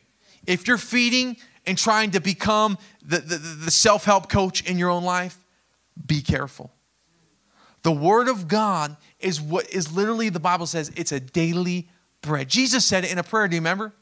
If 0.48 0.66
you're 0.66 0.78
feeding 0.78 1.36
and 1.64 1.78
trying 1.78 2.10
to 2.10 2.20
become 2.20 2.76
the, 3.06 3.18
the, 3.18 3.36
the 3.36 3.70
self 3.70 4.04
help 4.04 4.28
coach 4.28 4.68
in 4.68 4.76
your 4.76 4.90
own 4.90 5.04
life, 5.04 5.38
be 6.04 6.20
careful. 6.20 6.72
The 7.82 7.92
Word 7.92 8.26
of 8.26 8.48
God 8.48 8.96
is 9.20 9.40
what 9.40 9.70
is 9.70 9.94
literally, 9.94 10.28
the 10.28 10.40
Bible 10.40 10.66
says, 10.66 10.90
it's 10.96 11.12
a 11.12 11.20
daily 11.20 11.88
bread. 12.20 12.48
Jesus 12.48 12.84
said 12.84 13.04
it 13.04 13.12
in 13.12 13.18
a 13.18 13.22
prayer. 13.22 13.46
Do 13.46 13.54
you 13.54 13.60
remember? 13.60 13.92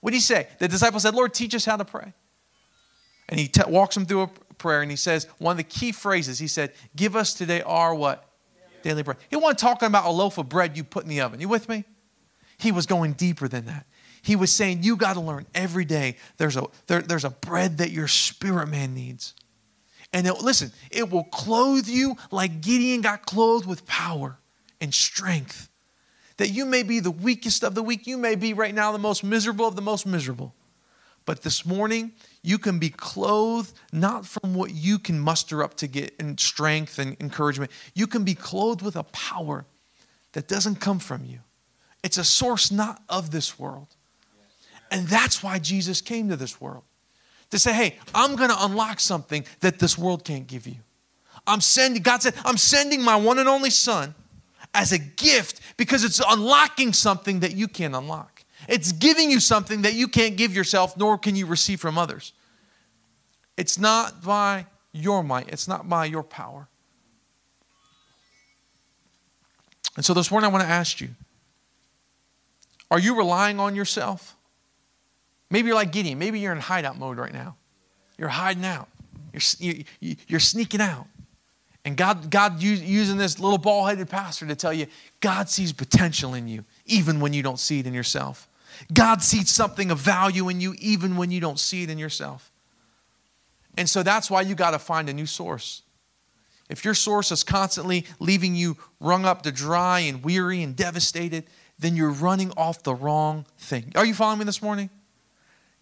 What 0.00 0.12
did 0.12 0.16
he 0.16 0.22
say? 0.22 0.48
The 0.58 0.68
disciple 0.68 1.00
said, 1.00 1.14
Lord, 1.14 1.34
teach 1.34 1.54
us 1.54 1.66
how 1.66 1.76
to 1.76 1.84
pray 1.84 2.14
and 3.30 3.40
he 3.40 3.48
t- 3.48 3.62
walks 3.66 3.94
them 3.94 4.04
through 4.04 4.22
a 4.22 4.26
prayer 4.58 4.82
and 4.82 4.90
he 4.90 4.96
says 4.96 5.26
one 5.38 5.52
of 5.52 5.56
the 5.56 5.64
key 5.64 5.92
phrases. 5.92 6.38
He 6.38 6.48
said 6.48 6.72
give 6.94 7.16
us 7.16 7.32
today 7.32 7.62
our 7.62 7.94
what? 7.94 8.28
Yeah. 8.54 8.82
daily 8.82 9.02
bread. 9.02 9.16
He 9.30 9.36
wasn't 9.36 9.60
talking 9.60 9.86
about 9.86 10.04
a 10.04 10.10
loaf 10.10 10.36
of 10.36 10.48
bread 10.48 10.76
you 10.76 10.84
put 10.84 11.04
in 11.04 11.08
the 11.08 11.22
oven. 11.22 11.40
You 11.40 11.48
with 11.48 11.68
me? 11.68 11.84
He 12.58 12.72
was 12.72 12.84
going 12.84 13.14
deeper 13.14 13.48
than 13.48 13.64
that. 13.66 13.86
He 14.20 14.36
was 14.36 14.52
saying 14.52 14.82
you 14.82 14.96
got 14.96 15.14
to 15.14 15.20
learn 15.20 15.46
every 15.54 15.86
day 15.86 16.16
there's 16.36 16.56
a 16.56 16.66
there, 16.88 17.00
there's 17.00 17.24
a 17.24 17.30
bread 17.30 17.78
that 17.78 17.90
your 17.90 18.08
spirit 18.08 18.68
man 18.68 18.92
needs. 18.94 19.34
And 20.12 20.26
it, 20.26 20.42
listen 20.42 20.72
it 20.90 21.08
will 21.10 21.24
clothe 21.24 21.88
you 21.88 22.16
like 22.30 22.60
gideon 22.60 23.00
got 23.00 23.24
clothed 23.24 23.66
with 23.66 23.86
power 23.86 24.38
and 24.80 24.92
strength. 24.92 25.68
That 26.36 26.50
you 26.50 26.64
may 26.64 26.82
be 26.82 27.00
the 27.00 27.10
weakest 27.10 27.62
of 27.62 27.74
the 27.74 27.82
weak. 27.82 28.06
You 28.06 28.16
may 28.16 28.34
be 28.34 28.54
right 28.54 28.74
now 28.74 28.92
the 28.92 28.98
most 28.98 29.22
miserable 29.22 29.66
of 29.66 29.76
the 29.76 29.82
most 29.82 30.06
miserable. 30.06 30.54
But 31.26 31.42
this 31.42 31.66
morning 31.66 32.12
you 32.42 32.58
can 32.58 32.78
be 32.78 32.90
clothed 32.90 33.78
not 33.92 34.24
from 34.24 34.54
what 34.54 34.72
you 34.72 34.98
can 34.98 35.18
muster 35.20 35.62
up 35.62 35.74
to 35.74 35.86
get 35.86 36.14
in 36.18 36.38
strength 36.38 36.98
and 36.98 37.16
encouragement. 37.20 37.70
You 37.94 38.06
can 38.06 38.24
be 38.24 38.34
clothed 38.34 38.82
with 38.82 38.96
a 38.96 39.02
power 39.04 39.66
that 40.32 40.48
doesn't 40.48 40.76
come 40.76 40.98
from 40.98 41.24
you. 41.24 41.40
It's 42.02 42.16
a 42.16 42.24
source 42.24 42.70
not 42.70 43.02
of 43.08 43.30
this 43.30 43.58
world. 43.58 43.88
And 44.90 45.06
that's 45.06 45.42
why 45.42 45.58
Jesus 45.58 46.00
came 46.00 46.28
to 46.30 46.36
this 46.36 46.60
world 46.60 46.82
to 47.50 47.58
say, 47.58 47.72
hey, 47.72 47.96
I'm 48.14 48.36
going 48.36 48.50
to 48.50 48.64
unlock 48.64 49.00
something 49.00 49.44
that 49.60 49.78
this 49.78 49.98
world 49.98 50.24
can't 50.24 50.46
give 50.46 50.66
you. 50.66 50.76
I'm 51.46 51.60
sending, 51.60 52.02
God 52.02 52.22
said, 52.22 52.34
I'm 52.44 52.56
sending 52.56 53.02
my 53.02 53.16
one 53.16 53.38
and 53.38 53.48
only 53.48 53.70
son 53.70 54.14
as 54.72 54.92
a 54.92 54.98
gift 54.98 55.60
because 55.76 56.04
it's 56.04 56.20
unlocking 56.26 56.92
something 56.92 57.40
that 57.40 57.54
you 57.54 57.68
can't 57.68 57.94
unlock. 57.94 58.39
It's 58.68 58.92
giving 58.92 59.30
you 59.30 59.40
something 59.40 59.82
that 59.82 59.94
you 59.94 60.08
can't 60.08 60.36
give 60.36 60.54
yourself, 60.54 60.96
nor 60.96 61.18
can 61.18 61.36
you 61.36 61.46
receive 61.46 61.80
from 61.80 61.98
others. 61.98 62.32
It's 63.56 63.78
not 63.78 64.22
by 64.22 64.66
your 64.92 65.22
might, 65.22 65.48
it's 65.48 65.68
not 65.68 65.88
by 65.88 66.06
your 66.06 66.22
power. 66.22 66.68
And 69.96 70.04
so 70.04 70.14
this 70.14 70.30
morning 70.30 70.48
I 70.48 70.52
want 70.52 70.64
to 70.64 70.70
ask 70.70 71.00
you 71.00 71.10
are 72.90 72.98
you 72.98 73.16
relying 73.16 73.60
on 73.60 73.76
yourself? 73.76 74.36
Maybe 75.50 75.66
you're 75.66 75.76
like 75.76 75.92
Gideon. 75.92 76.18
Maybe 76.18 76.40
you're 76.40 76.52
in 76.52 76.60
hideout 76.60 76.98
mode 76.98 77.18
right 77.18 77.32
now. 77.32 77.56
You're 78.18 78.28
hiding 78.28 78.64
out. 78.64 78.88
You're, 79.32 79.84
you, 80.00 80.16
you're 80.26 80.40
sneaking 80.40 80.80
out. 80.80 81.06
And 81.84 81.96
God, 81.96 82.30
God 82.30 82.60
using 82.62 83.16
this 83.16 83.38
little 83.38 83.58
ball 83.58 83.86
headed 83.86 84.08
pastor 84.08 84.46
to 84.46 84.54
tell 84.54 84.72
you 84.72 84.86
God 85.20 85.48
sees 85.48 85.72
potential 85.72 86.34
in 86.34 86.46
you, 86.46 86.64
even 86.84 87.20
when 87.20 87.32
you 87.32 87.42
don't 87.42 87.58
see 87.58 87.80
it 87.80 87.86
in 87.86 87.94
yourself. 87.94 88.48
God 88.92 89.22
sees 89.22 89.50
something 89.50 89.90
of 89.90 89.98
value 89.98 90.48
in 90.48 90.60
you, 90.60 90.74
even 90.78 91.16
when 91.16 91.30
you 91.30 91.40
don't 91.40 91.58
see 91.58 91.82
it 91.82 91.90
in 91.90 91.98
yourself. 91.98 92.50
And 93.76 93.88
so 93.88 94.02
that's 94.02 94.30
why 94.30 94.42
you 94.42 94.54
got 94.54 94.72
to 94.72 94.78
find 94.78 95.08
a 95.08 95.12
new 95.12 95.26
source. 95.26 95.82
If 96.68 96.84
your 96.84 96.94
source 96.94 97.32
is 97.32 97.42
constantly 97.42 98.06
leaving 98.18 98.54
you 98.54 98.76
wrung 99.00 99.24
up 99.24 99.42
to 99.42 99.52
dry 99.52 100.00
and 100.00 100.24
weary 100.24 100.62
and 100.62 100.76
devastated, 100.76 101.44
then 101.78 101.96
you're 101.96 102.10
running 102.10 102.52
off 102.56 102.82
the 102.82 102.94
wrong 102.94 103.46
thing. 103.58 103.92
Are 103.96 104.04
you 104.04 104.14
following 104.14 104.38
me 104.40 104.44
this 104.44 104.62
morning? 104.62 104.90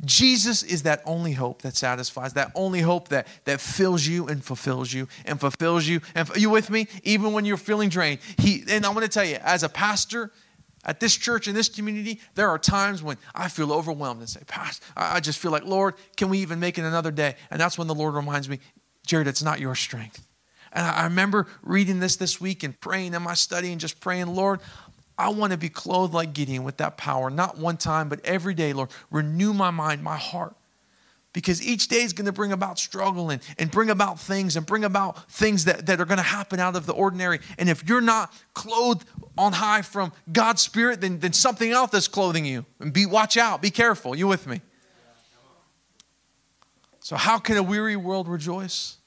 Jesus 0.05 0.63
is 0.63 0.85
that 0.85 1.03
only 1.05 1.33
hope 1.33 1.63
that 1.63 1.75
satisfies, 1.75 2.35
that 2.35 2.53
only 2.55 2.81
hope 2.81 3.09
that, 3.09 3.27
that 3.45 3.61
fills 3.61 4.07
you 4.07 4.29
and 4.29 4.45
fulfills 4.45 4.93
you 4.93 5.09
and 5.27 5.41
fulfills 5.41 5.87
you. 5.87 6.01
And 6.15 6.29
you 6.37 6.51
with 6.51 6.71
me? 6.71 6.87
Even 7.03 7.33
when 7.33 7.45
you're 7.45 7.57
feeling 7.57 7.89
drained. 7.89 8.21
He, 8.39 8.63
and 8.69 8.87
I'm 8.87 8.95
to 8.95 9.09
tell 9.09 9.25
you, 9.25 9.39
as 9.43 9.65
a 9.65 9.69
pastor 9.69 10.31
at 10.85 11.01
this 11.01 11.15
church, 11.17 11.49
in 11.49 11.55
this 11.55 11.69
community, 11.69 12.21
there 12.35 12.49
are 12.49 12.59
times 12.59 13.03
when 13.03 13.17
I 13.35 13.49
feel 13.49 13.73
overwhelmed 13.73 14.21
and 14.21 14.29
say, 14.29 14.41
Pastor, 14.47 14.85
I 14.97 15.21
just 15.21 15.39
feel 15.39 15.51
like, 15.51 15.65
Lord, 15.65 15.95
can 16.17 16.29
we 16.29 16.39
even 16.39 16.61
make 16.61 16.79
it 16.79 16.85
another 16.85 17.11
day? 17.11 17.35
And 17.51 17.61
that's 17.61 17.77
when 17.77 17.89
the 17.89 17.95
Lord 17.95 18.15
reminds 18.15 18.49
me, 18.49 18.61
Jared, 19.07 19.27
it's 19.27 19.43
not 19.43 19.61
your 19.61 19.75
strength. 19.75 20.27
And 20.73 20.87
I 20.87 21.05
remember 21.05 21.47
reading 21.63 21.99
this 21.99 22.17
this 22.17 22.41
week 22.41 22.63
and 22.63 22.79
praying 22.81 23.15
in 23.15 23.23
my 23.23 23.35
study 23.35 23.73
and 23.73 23.81
just 23.81 24.01
praying, 24.01 24.27
Lord, 24.29 24.61
I 25.17 25.31
want 25.31 25.53
to 25.53 25.59
be 25.59 25.69
clothed 25.69 26.15
like 26.15 26.33
Gideon 26.33 26.63
with 26.63 26.77
that 26.77 26.97
power, 26.97 27.29
not 27.29 27.59
one 27.59 27.77
time, 27.77 28.09
but 28.09 28.25
every 28.25 28.55
day, 28.55 28.73
Lord. 28.73 28.91
Renew 29.11 29.53
my 29.53 29.71
mind, 29.71 30.03
my 30.03 30.17
heart. 30.17 30.55
Because 31.35 31.63
each 31.63 31.89
day 31.89 32.03
is 32.03 32.13
going 32.13 32.27
to 32.27 32.33
bring 32.33 32.53
about 32.53 32.79
struggle 32.79 33.31
and, 33.31 33.43
and 33.59 33.71
bring 33.71 33.91
about 33.91 34.19
things 34.19 34.57
and 34.57 34.65
bring 34.65 34.85
about 34.85 35.31
things 35.31 35.67
that, 35.67 35.87
that 35.87 36.01
are 36.01 36.05
going 36.05 36.19
to 36.19 36.23
happen 36.23 36.59
out 36.59 36.75
of 36.75 36.87
the 36.87 36.93
ordinary. 36.93 37.41
And 37.59 37.69
if 37.69 37.87
you're 37.89 38.01
not 38.01 38.33
clothed 38.55 39.05
on 39.39 39.53
high 39.53 39.83
from 39.83 40.13
God's 40.31 40.61
Spirit, 40.61 41.01
than, 41.01 41.21
then 41.21 41.33
something 41.33 41.71
else 41.71 41.95
is 41.95 42.09
clothing 42.09 42.45
you. 42.45 42.67
And 42.81 42.93
be 42.93 43.07
watch 43.07 43.37
out, 43.37 43.63
be 43.63 43.71
careful. 43.71 44.17
You 44.17 44.27
with 44.27 44.47
me? 44.47 44.61
So, 47.01 47.17
how 47.17 47.39
can 47.39 47.57
a 47.57 47.63
weary 47.63 47.97
world 47.97 48.29
rejoice? 48.29 48.99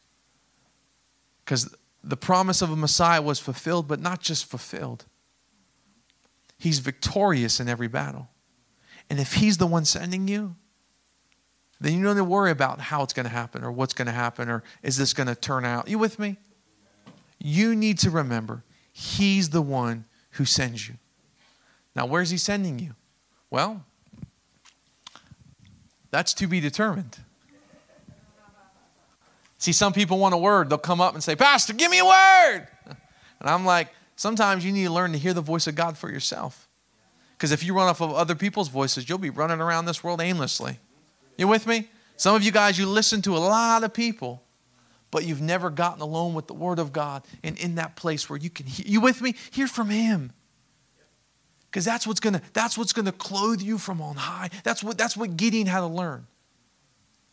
Because 1.45 1.75
the 2.03 2.17
promise 2.17 2.61
of 2.61 2.71
a 2.71 2.75
Messiah 2.75 3.21
was 3.21 3.39
fulfilled, 3.39 3.87
but 3.87 3.99
not 3.99 4.21
just 4.21 4.45
fulfilled. 4.45 5.05
He's 6.57 6.79
victorious 6.79 7.59
in 7.59 7.69
every 7.69 7.87
battle. 7.87 8.29
And 9.09 9.19
if 9.19 9.33
He's 9.33 9.57
the 9.57 9.67
one 9.67 9.85
sending 9.85 10.27
you, 10.27 10.55
then 11.79 11.93
you 11.93 12.03
don't 12.03 12.15
need 12.15 12.21
to 12.21 12.23
worry 12.23 12.51
about 12.51 12.79
how 12.79 13.03
it's 13.03 13.13
going 13.13 13.25
to 13.25 13.31
happen 13.31 13.63
or 13.63 13.71
what's 13.71 13.93
going 13.93 14.05
to 14.05 14.11
happen 14.11 14.49
or 14.49 14.63
is 14.81 14.97
this 14.97 15.13
going 15.13 15.27
to 15.27 15.35
turn 15.35 15.65
out. 15.65 15.87
You 15.87 15.99
with 15.99 16.19
me? 16.19 16.37
You 17.39 17.75
need 17.75 17.99
to 17.99 18.09
remember 18.09 18.63
He's 18.93 19.49
the 19.49 19.61
one 19.61 20.05
who 20.31 20.45
sends 20.45 20.87
you. 20.87 20.95
Now, 21.95 22.05
where's 22.05 22.29
He 22.29 22.37
sending 22.37 22.79
you? 22.79 22.95
Well, 23.49 23.83
that's 26.09 26.33
to 26.35 26.47
be 26.47 26.59
determined. 26.59 27.17
See, 29.57 29.73
some 29.73 29.93
people 29.93 30.17
want 30.17 30.33
a 30.33 30.37
word. 30.37 30.69
They'll 30.69 30.77
come 30.79 31.01
up 31.01 31.13
and 31.13 31.23
say, 31.23 31.35
Pastor, 31.35 31.73
give 31.73 31.91
me 31.91 31.99
a 31.99 32.05
word. 32.05 32.67
And 33.39 33.49
I'm 33.49 33.65
like, 33.65 33.89
Sometimes 34.21 34.63
you 34.63 34.71
need 34.71 34.83
to 34.83 34.91
learn 34.91 35.13
to 35.13 35.17
hear 35.17 35.33
the 35.33 35.41
voice 35.41 35.65
of 35.65 35.73
God 35.73 35.97
for 35.97 36.07
yourself. 36.07 36.69
Because 37.31 37.51
if 37.51 37.63
you 37.63 37.73
run 37.73 37.87
off 37.87 38.01
of 38.01 38.13
other 38.13 38.35
people's 38.35 38.67
voices, 38.67 39.09
you'll 39.09 39.17
be 39.17 39.31
running 39.31 39.59
around 39.59 39.85
this 39.85 40.03
world 40.03 40.21
aimlessly. 40.21 40.77
You 41.39 41.47
with 41.47 41.65
me? 41.65 41.89
Some 42.17 42.35
of 42.35 42.43
you 42.43 42.51
guys, 42.51 42.77
you 42.77 42.85
listen 42.85 43.23
to 43.23 43.35
a 43.35 43.39
lot 43.39 43.83
of 43.83 43.95
people, 43.95 44.43
but 45.11 45.25
you've 45.25 45.41
never 45.41 45.69
gotten 45.69 46.01
alone 46.01 46.33
with 46.33 46.47
the 46.47 46.53
Word 46.53 46.79
of 46.79 46.91
God 46.91 47.23
and 47.43 47.57
in 47.59 47.75
that 47.75 47.95
place 47.95 48.29
where 48.29 48.39
you 48.39 48.49
can 48.49 48.65
hear. 48.65 48.85
You 48.87 49.01
with 49.01 49.21
me? 49.21 49.35
Hear 49.51 49.67
from 49.67 49.89
Him. 49.89 50.31
Because 51.69 51.85
that's 51.85 52.07
what's 52.07 52.19
gonna 52.19 52.41
that's 52.53 52.77
what's 52.77 52.91
gonna 52.91 53.11
clothe 53.11 53.61
you 53.61 53.77
from 53.77 54.01
on 54.01 54.15
high. 54.15 54.49
That's 54.63 54.83
what 54.83 54.97
that's 54.97 55.15
what 55.15 55.37
Gideon 55.37 55.67
had 55.67 55.79
to 55.79 55.87
learn. 55.87 56.27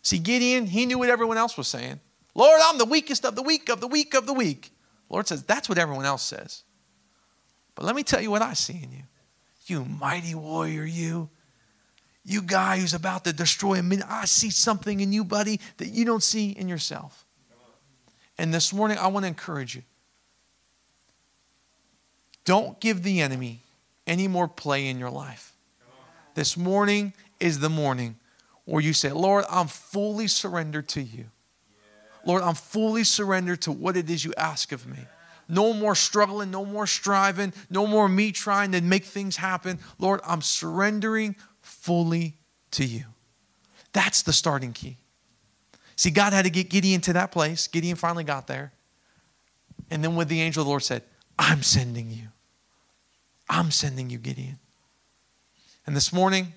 See, 0.02 0.18
Gideon, 0.18 0.66
he 0.66 0.86
knew 0.86 0.98
what 0.98 1.08
everyone 1.08 1.38
else 1.38 1.56
was 1.56 1.66
saying. 1.66 2.00
Lord, 2.34 2.60
I'm 2.62 2.78
the 2.78 2.84
weakest 2.84 3.24
of 3.24 3.34
the 3.34 3.42
weak 3.42 3.68
of 3.68 3.80
the 3.80 3.88
weak 3.88 4.14
of 4.14 4.26
the 4.26 4.32
weak. 4.32 4.70
Lord 5.08 5.26
says, 5.26 5.42
that's 5.42 5.68
what 5.68 5.78
everyone 5.78 6.04
else 6.04 6.22
says. 6.22 6.62
But 7.74 7.84
let 7.84 7.96
me 7.96 8.02
tell 8.02 8.20
you 8.20 8.30
what 8.30 8.42
I 8.42 8.52
see 8.54 8.80
in 8.82 8.92
you. 8.92 9.04
You 9.66 9.84
mighty 9.84 10.34
warrior, 10.34 10.84
you. 10.84 11.30
You 12.24 12.42
guy 12.42 12.78
who's 12.78 12.94
about 12.94 13.24
to 13.24 13.32
destroy 13.32 13.74
a 13.74 13.82
minute. 13.82 14.06
I 14.08 14.26
see 14.26 14.50
something 14.50 15.00
in 15.00 15.12
you, 15.12 15.24
buddy, 15.24 15.60
that 15.78 15.88
you 15.88 16.04
don't 16.04 16.22
see 16.22 16.50
in 16.50 16.68
yourself. 16.68 17.26
And 18.39 18.55
this 18.55 18.72
morning, 18.72 18.99
I 18.99 19.09
want 19.09 19.24
to 19.24 19.28
encourage 19.28 19.74
you. 19.74 19.82
Don't 22.45 22.80
give 22.80 23.03
the 23.03 23.20
enemy 23.20 23.61
any 24.07 24.28
more 24.28 24.49
play 24.49 24.89
in 24.89 24.99
your 24.99 25.11
life. 25.11 25.53
This 26.34 26.57
morning 26.57 27.12
is 27.41 27.59
the 27.59 27.68
morning 27.68 28.16
where 28.64 28.82
you 28.82 28.93
say, 28.93 29.11
Lord, 29.11 29.45
I'm 29.51 29.66
fully 29.66 30.28
surrendered 30.28 30.89
to 30.91 31.03
you. 31.03 31.26
Lord, 32.24 32.43
I'm 32.43 32.55
fully 32.55 33.05
surrendered 33.05 33.62
to 33.62 33.72
what 33.72 33.97
it 33.97 34.09
is 34.09 34.24
you 34.24 34.34
ask 34.36 34.72
of 34.72 34.86
me. 34.86 34.99
No 35.49 35.72
more 35.72 35.95
struggling, 35.95 36.51
no 36.51 36.64
more 36.64 36.86
striving, 36.86 37.55
no 37.70 37.86
more 37.86 38.09
me 38.09 38.32
trying 38.32 38.72
to 38.72 38.80
make 38.82 39.05
things 39.05 39.36
happen. 39.36 39.78
Lord, 39.99 40.20
I'm 40.24 40.43
surrendering 40.43 41.36
fully 41.62 42.34
to 42.72 42.84
you. 42.84 43.05
That's 43.93 44.22
the 44.22 44.32
starting 44.32 44.72
key. 44.72 44.99
See, 45.99 46.12
God 46.12 46.32
had 46.32 46.44
to 46.44 46.51
get 46.51 46.70
Gideon 46.70 47.01
to 47.03 47.12
that 47.14 47.32
place. 47.32 47.66
Gideon 47.66 47.96
finally 47.96 48.22
got 48.22 48.46
there. 48.46 48.72
And 49.90 50.03
then 50.03 50.14
when 50.14 50.28
the 50.28 50.40
angel 50.40 50.61
of 50.61 50.66
the 50.66 50.70
Lord 50.70 50.84
said, 50.84 51.03
I'm 51.36 51.64
sending 51.64 52.09
you. 52.09 52.28
I'm 53.51 53.72
sending 53.72 54.09
you, 54.09 54.18
Gideon. 54.18 54.61
And 55.86 55.96
this 55.96 56.12
morning, 56.12 56.53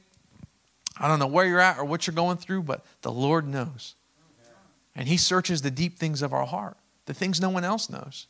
I 0.96 1.08
don't 1.08 1.18
know 1.18 1.26
where 1.26 1.48
you're 1.48 1.60
at 1.60 1.80
or 1.80 1.86
what 1.86 2.06
you're 2.06 2.14
going 2.14 2.38
through, 2.38 2.62
but 2.62 2.86
the 3.02 3.12
Lord 3.12 3.48
knows. 3.48 3.96
And 4.96 5.08
He 5.08 5.18
searches 5.18 5.64
the 5.64 5.72
deep 5.72 5.98
things 5.98 6.22
of 6.22 6.34
our 6.34 6.46
heart, 6.46 6.78
the 7.08 7.14
things 7.16 7.42
no 7.42 7.50
one 7.50 7.64
else 7.64 7.90
knows. 7.90 8.28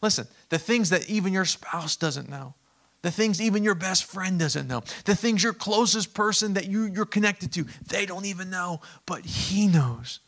Listen, 0.00 0.26
the 0.48 0.58
things 0.58 0.88
that 0.88 1.10
even 1.10 1.34
your 1.34 1.44
spouse 1.44 1.96
doesn't 1.96 2.30
know, 2.30 2.54
the 3.02 3.10
things 3.10 3.42
even 3.42 3.62
your 3.62 3.74
best 3.74 4.04
friend 4.04 4.38
doesn't 4.38 4.68
know, 4.68 4.82
the 5.04 5.14
things 5.16 5.42
your 5.42 5.52
closest 5.52 6.14
person 6.14 6.54
that 6.54 6.66
you, 6.66 6.84
you're 6.84 7.04
connected 7.04 7.52
to, 7.52 7.66
they 7.88 8.06
don't 8.06 8.24
even 8.24 8.48
know, 8.48 8.80
but 9.04 9.26
He 9.26 9.66
knows. 9.66 10.20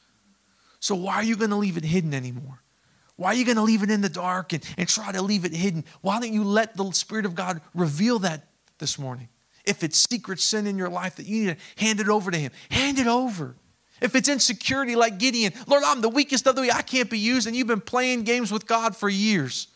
So 0.81 0.95
why 0.95 1.17
are 1.17 1.25
you 1.25 1.37
going 1.37 1.51
to 1.51 1.57
leave 1.57 1.77
it 1.77 1.85
hidden 1.85 2.15
anymore? 2.15 2.63
Why 3.17 3.29
are 3.31 3.35
you 3.35 3.45
going 3.45 3.57
to 3.57 3.63
leave 3.63 3.83
it 3.83 3.91
in 3.91 4.01
the 4.01 4.09
dark 4.09 4.53
and, 4.53 4.65
and 4.77 4.89
try 4.89 5.11
to 5.11 5.21
leave 5.21 5.45
it 5.45 5.53
hidden? 5.53 5.85
Why 6.03 6.21
don't 6.21 6.33
you 6.33 6.45
let 6.45 6.77
the 6.77 6.93
Spirit 6.93 7.27
of 7.27 7.35
God 7.35 7.61
reveal 7.75 8.21
that 8.21 8.47
this 8.79 8.97
morning? 8.97 9.29
If 9.65 9.83
it's 9.83 9.99
secret 10.09 10.41
sin 10.41 10.67
in 10.69 10.79
your 10.79 10.89
life 10.89 11.17
that 11.17 11.27
you 11.27 11.45
need 11.45 11.59
to 11.59 11.85
hand 11.85 11.99
it 12.01 12.09
over 12.09 12.31
to 12.31 12.39
Him, 12.39 12.53
hand 12.71 12.99
it 12.99 13.09
over. 13.09 13.57
If 14.01 14.15
it's 14.15 14.29
insecurity 14.29 14.95
like 14.95 15.19
Gideon, 15.19 15.53
Lord, 15.67 15.83
I'm 15.85 16.01
the 16.01 16.09
weakest 16.09 16.47
of 16.47 16.55
the 16.55 16.63
weak, 16.63 16.75
I 16.75 16.83
can't 16.83 17.11
be 17.11 17.19
used, 17.19 17.49
and 17.49 17.57
you've 17.57 17.67
been 17.67 17.81
playing 17.81 18.23
games 18.23 18.53
with 18.53 18.69
God 18.69 18.97
for 18.97 19.09
years, 19.09 19.67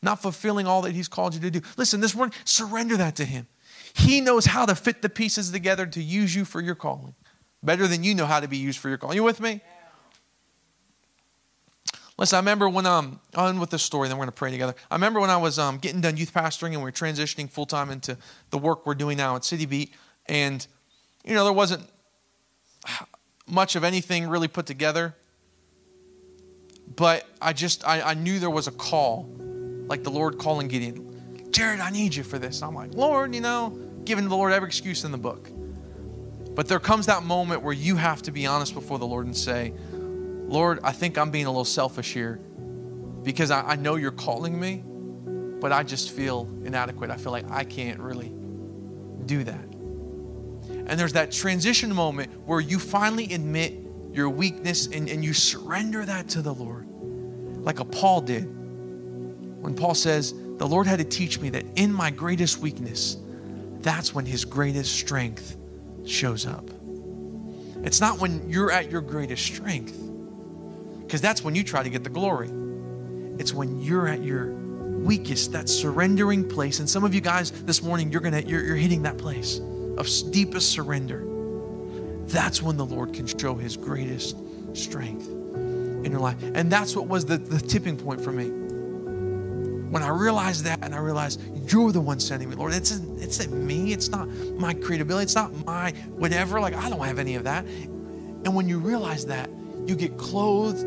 not 0.00 0.22
fulfilling 0.22 0.68
all 0.68 0.82
that 0.82 0.92
He's 0.92 1.08
called 1.08 1.34
you 1.34 1.40
to 1.40 1.50
do. 1.50 1.60
Listen, 1.76 2.00
this 2.00 2.14
morning, 2.14 2.34
surrender 2.44 2.96
that 2.98 3.16
to 3.16 3.24
Him. 3.24 3.48
He 3.94 4.20
knows 4.20 4.46
how 4.46 4.64
to 4.64 4.76
fit 4.76 5.02
the 5.02 5.08
pieces 5.08 5.50
together 5.50 5.86
to 5.86 6.00
use 6.00 6.34
you 6.34 6.44
for 6.44 6.60
your 6.60 6.76
calling, 6.76 7.16
better 7.64 7.88
than 7.88 8.04
you 8.04 8.14
know 8.14 8.26
how 8.26 8.38
to 8.38 8.46
be 8.46 8.58
used 8.58 8.78
for 8.78 8.88
your 8.88 8.98
calling. 8.98 9.16
You 9.16 9.24
with 9.24 9.40
me? 9.40 9.60
Listen, 12.18 12.36
I 12.36 12.40
remember 12.40 12.68
when 12.68 12.86
um, 12.86 13.20
on 13.34 13.60
with 13.60 13.70
this 13.70 13.82
story, 13.82 14.08
then 14.08 14.16
we're 14.16 14.24
going 14.24 14.28
to 14.28 14.32
pray 14.32 14.50
together. 14.50 14.74
I 14.90 14.94
remember 14.94 15.20
when 15.20 15.28
I 15.28 15.36
was 15.36 15.58
um, 15.58 15.76
getting 15.78 16.00
done 16.00 16.16
youth 16.16 16.32
pastoring 16.32 16.72
and 16.72 16.82
we 16.82 16.88
are 16.88 16.92
transitioning 16.92 17.50
full 17.50 17.66
time 17.66 17.90
into 17.90 18.16
the 18.50 18.58
work 18.58 18.86
we're 18.86 18.94
doing 18.94 19.18
now 19.18 19.36
at 19.36 19.44
City 19.44 19.66
Beat, 19.66 19.92
and 20.26 20.66
you 21.24 21.34
know 21.34 21.44
there 21.44 21.52
wasn't 21.52 21.82
much 23.46 23.76
of 23.76 23.84
anything 23.84 24.28
really 24.28 24.48
put 24.48 24.66
together. 24.66 25.14
But 26.94 27.26
I 27.42 27.52
just, 27.52 27.86
I, 27.86 28.00
I 28.00 28.14
knew 28.14 28.38
there 28.38 28.48
was 28.48 28.68
a 28.68 28.72
call, 28.72 29.28
like 29.86 30.02
the 30.02 30.10
Lord 30.10 30.38
calling 30.38 30.68
Gideon, 30.68 31.50
Jared, 31.50 31.80
I 31.80 31.90
need 31.90 32.14
you 32.14 32.22
for 32.22 32.38
this. 32.38 32.60
And 32.60 32.68
I'm 32.68 32.74
like, 32.74 32.94
Lord, 32.94 33.34
you 33.34 33.40
know, 33.40 33.70
giving 34.04 34.28
the 34.28 34.34
Lord 34.34 34.52
every 34.52 34.68
excuse 34.68 35.04
in 35.04 35.12
the 35.12 35.18
book. 35.18 35.50
But 36.54 36.68
there 36.68 36.80
comes 36.80 37.06
that 37.06 37.22
moment 37.22 37.62
where 37.62 37.74
you 37.74 37.96
have 37.96 38.22
to 38.22 38.30
be 38.30 38.46
honest 38.46 38.72
before 38.72 38.98
the 38.98 39.06
Lord 39.06 39.26
and 39.26 39.36
say, 39.36 39.72
Lord, 40.46 40.80
I 40.82 40.92
think 40.92 41.18
I'm 41.18 41.30
being 41.30 41.46
a 41.46 41.50
little 41.50 41.64
selfish 41.64 42.12
here 42.12 42.36
because 43.22 43.50
I, 43.50 43.62
I 43.62 43.76
know 43.76 43.96
you're 43.96 44.12
calling 44.12 44.58
me, 44.58 44.84
but 45.60 45.72
I 45.72 45.82
just 45.82 46.12
feel 46.12 46.48
inadequate. 46.64 47.10
I 47.10 47.16
feel 47.16 47.32
like 47.32 47.50
I 47.50 47.64
can't 47.64 48.00
really 48.00 48.32
do 49.26 49.42
that. 49.44 49.64
And 50.86 50.98
there's 50.98 51.14
that 51.14 51.32
transition 51.32 51.92
moment 51.92 52.32
where 52.46 52.60
you 52.60 52.78
finally 52.78 53.32
admit 53.32 53.74
your 54.12 54.30
weakness 54.30 54.86
and, 54.86 55.08
and 55.08 55.24
you 55.24 55.34
surrender 55.34 56.04
that 56.04 56.28
to 56.30 56.42
the 56.42 56.54
Lord, 56.54 56.86
like 57.62 57.80
a 57.80 57.84
Paul 57.84 58.20
did. 58.20 58.44
When 59.62 59.74
Paul 59.74 59.94
says, 59.94 60.32
The 60.32 60.66
Lord 60.66 60.86
had 60.86 60.98
to 60.98 61.04
teach 61.04 61.40
me 61.40 61.50
that 61.50 61.64
in 61.74 61.92
my 61.92 62.10
greatest 62.10 62.58
weakness, 62.58 63.16
that's 63.80 64.14
when 64.14 64.24
his 64.24 64.44
greatest 64.44 64.94
strength 64.94 65.56
shows 66.04 66.46
up. 66.46 66.70
It's 67.82 68.00
not 68.00 68.20
when 68.20 68.48
you're 68.48 68.70
at 68.70 68.90
your 68.90 69.00
greatest 69.00 69.44
strength, 69.44 69.96
because 71.06 71.20
that's 71.20 71.42
when 71.44 71.54
you 71.54 71.62
try 71.62 71.82
to 71.82 71.88
get 71.88 72.02
the 72.02 72.10
glory. 72.10 72.50
It's 73.38 73.52
when 73.52 73.80
you're 73.80 74.08
at 74.08 74.22
your 74.22 74.50
weakest, 74.50 75.52
that 75.52 75.68
surrendering 75.68 76.48
place. 76.48 76.80
And 76.80 76.90
some 76.90 77.04
of 77.04 77.14
you 77.14 77.20
guys 77.20 77.50
this 77.50 77.82
morning, 77.82 78.10
you're 78.10 78.20
gonna 78.20 78.40
you're, 78.40 78.64
you're 78.64 78.76
hitting 78.76 79.02
that 79.02 79.18
place 79.18 79.60
of 79.96 80.08
deepest 80.30 80.70
surrender. 80.72 81.24
That's 82.26 82.60
when 82.60 82.76
the 82.76 82.84
Lord 82.84 83.12
can 83.12 83.26
show 83.26 83.54
His 83.54 83.76
greatest 83.76 84.36
strength 84.72 85.28
in 85.28 86.10
your 86.10 86.20
life. 86.20 86.36
And 86.54 86.70
that's 86.70 86.96
what 86.96 87.06
was 87.06 87.24
the, 87.24 87.38
the 87.38 87.60
tipping 87.60 87.96
point 87.96 88.20
for 88.20 88.32
me. 88.32 88.48
When 89.90 90.02
I 90.02 90.08
realized 90.08 90.64
that 90.64 90.80
and 90.82 90.94
I 90.94 90.98
realized 90.98 91.40
you're 91.72 91.92
the 91.92 92.00
one 92.00 92.18
sending 92.18 92.50
me, 92.50 92.56
Lord, 92.56 92.72
it's, 92.74 93.00
it's 93.18 93.46
me. 93.48 93.92
It's 93.92 94.08
not 94.08 94.28
my 94.58 94.74
credibility, 94.74 95.22
It's 95.22 95.36
not 95.36 95.54
my 95.64 95.92
whatever. 96.16 96.60
Like, 96.60 96.74
I 96.74 96.90
don't 96.90 97.04
have 97.04 97.20
any 97.20 97.36
of 97.36 97.44
that. 97.44 97.64
And 97.64 98.54
when 98.54 98.68
you 98.68 98.78
realize 98.78 99.24
that, 99.26 99.48
you 99.86 99.94
get 99.94 100.18
clothed 100.18 100.84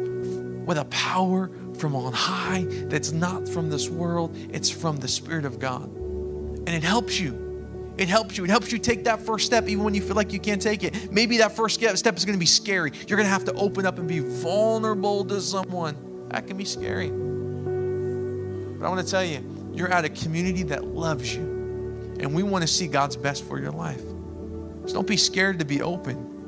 with 0.70 0.78
a 0.78 0.86
power 0.86 1.50
from 1.80 1.96
on 1.96 2.14
high 2.14 2.64
that's 2.90 3.12
not 3.12 3.50
from 3.50 3.72
this 3.72 3.90
world, 3.90 4.38
it's 4.54 4.70
from 4.70 4.98
the 4.98 5.08
Spirit 5.08 5.44
of 5.44 5.58
God. 5.58 5.86
And 5.88 6.70
it 6.70 6.84
helps 6.84 7.20
you. 7.20 7.96
It 7.98 8.08
helps 8.08 8.38
you. 8.38 8.44
It 8.44 8.52
helps 8.52 8.72
you 8.72 8.78
take 8.78 9.04
that 9.06 9.20
first 9.20 9.48
step 9.48 9.68
even 9.68 9.84
when 9.84 9.96
you 9.96 10.02
feel 10.04 10.16
like 10.16 10.32
you 10.32 10.40
can't 10.40 10.62
take 10.62 10.84
it. 10.84 11.12
Maybe 11.12 11.38
that 11.38 11.54
first 11.54 11.80
step 11.80 12.16
is 12.16 12.24
going 12.24 12.36
to 12.36 12.40
be 12.40 12.46
scary. 12.46 12.92
You're 13.08 13.18
going 13.18 13.26
to 13.26 13.34
have 13.34 13.46
to 13.46 13.54
open 13.54 13.88
up 13.88 13.98
and 13.98 14.08
be 14.08 14.20
vulnerable 14.20 15.26
to 15.26 15.42
someone. 15.42 16.30
That 16.30 16.46
can 16.46 16.56
be 16.56 16.66
scary. 16.66 17.10
But 18.78 18.86
I 18.86 18.90
want 18.90 19.04
to 19.04 19.12
tell 19.12 19.26
you, 19.26 19.44
you're 19.74 19.92
at 19.92 20.06
a 20.06 20.10
community 20.10 20.62
that 20.64 20.86
loves 20.86 21.36
you. 21.36 21.42
And 22.20 22.36
we 22.36 22.44
want 22.44 22.62
to 22.62 22.68
see 22.68 22.86
God's 22.86 23.16
best 23.16 23.44
for 23.44 23.60
your 23.60 23.72
life. 23.72 24.04
So 24.86 24.94
don't 24.94 25.08
be 25.08 25.18
scared 25.18 25.58
to 25.58 25.66
be 25.66 25.82
open. 25.82 26.39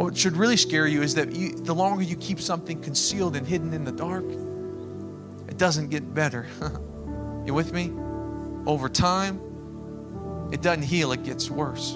What 0.00 0.16
should 0.16 0.34
really 0.34 0.56
scare 0.56 0.86
you 0.86 1.02
is 1.02 1.14
that 1.16 1.36
you, 1.36 1.50
the 1.50 1.74
longer 1.74 2.02
you 2.02 2.16
keep 2.16 2.40
something 2.40 2.80
concealed 2.80 3.36
and 3.36 3.46
hidden 3.46 3.74
in 3.74 3.84
the 3.84 3.92
dark, 3.92 4.24
it 5.46 5.58
doesn't 5.58 5.90
get 5.90 6.14
better. 6.14 6.46
you 7.44 7.52
with 7.52 7.74
me? 7.74 7.92
Over 8.66 8.88
time, 8.88 9.38
it 10.52 10.62
doesn't 10.62 10.84
heal, 10.84 11.12
it 11.12 11.22
gets 11.22 11.50
worse. 11.50 11.92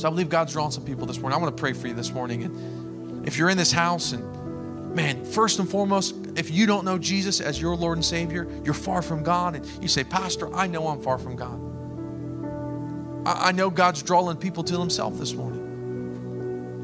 So 0.00 0.06
I 0.06 0.10
believe 0.10 0.30
God's 0.30 0.54
drawn 0.54 0.72
some 0.72 0.82
people 0.82 1.04
this 1.04 1.18
morning. 1.18 1.38
I 1.38 1.42
want 1.42 1.54
to 1.54 1.60
pray 1.60 1.74
for 1.74 1.88
you 1.88 1.92
this 1.92 2.10
morning. 2.10 2.44
And 2.44 3.28
if 3.28 3.36
you're 3.36 3.50
in 3.50 3.58
this 3.58 3.70
house 3.70 4.12
and 4.12 4.94
man, 4.94 5.26
first 5.26 5.58
and 5.58 5.68
foremost, 5.68 6.14
if 6.36 6.50
you 6.50 6.64
don't 6.64 6.86
know 6.86 6.96
Jesus 6.96 7.42
as 7.42 7.60
your 7.60 7.76
Lord 7.76 7.98
and 7.98 8.04
Savior, 8.04 8.48
you're 8.64 8.72
far 8.72 9.02
from 9.02 9.22
God, 9.22 9.56
and 9.56 9.82
you 9.82 9.88
say, 9.88 10.04
Pastor, 10.04 10.50
I 10.54 10.66
know 10.66 10.88
I'm 10.88 11.02
far 11.02 11.18
from 11.18 11.36
God. 11.36 11.60
I, 13.28 13.48
I 13.48 13.52
know 13.52 13.68
God's 13.68 14.02
drawing 14.02 14.38
people 14.38 14.64
to 14.64 14.80
Himself 14.80 15.18
this 15.18 15.34
morning. 15.34 15.67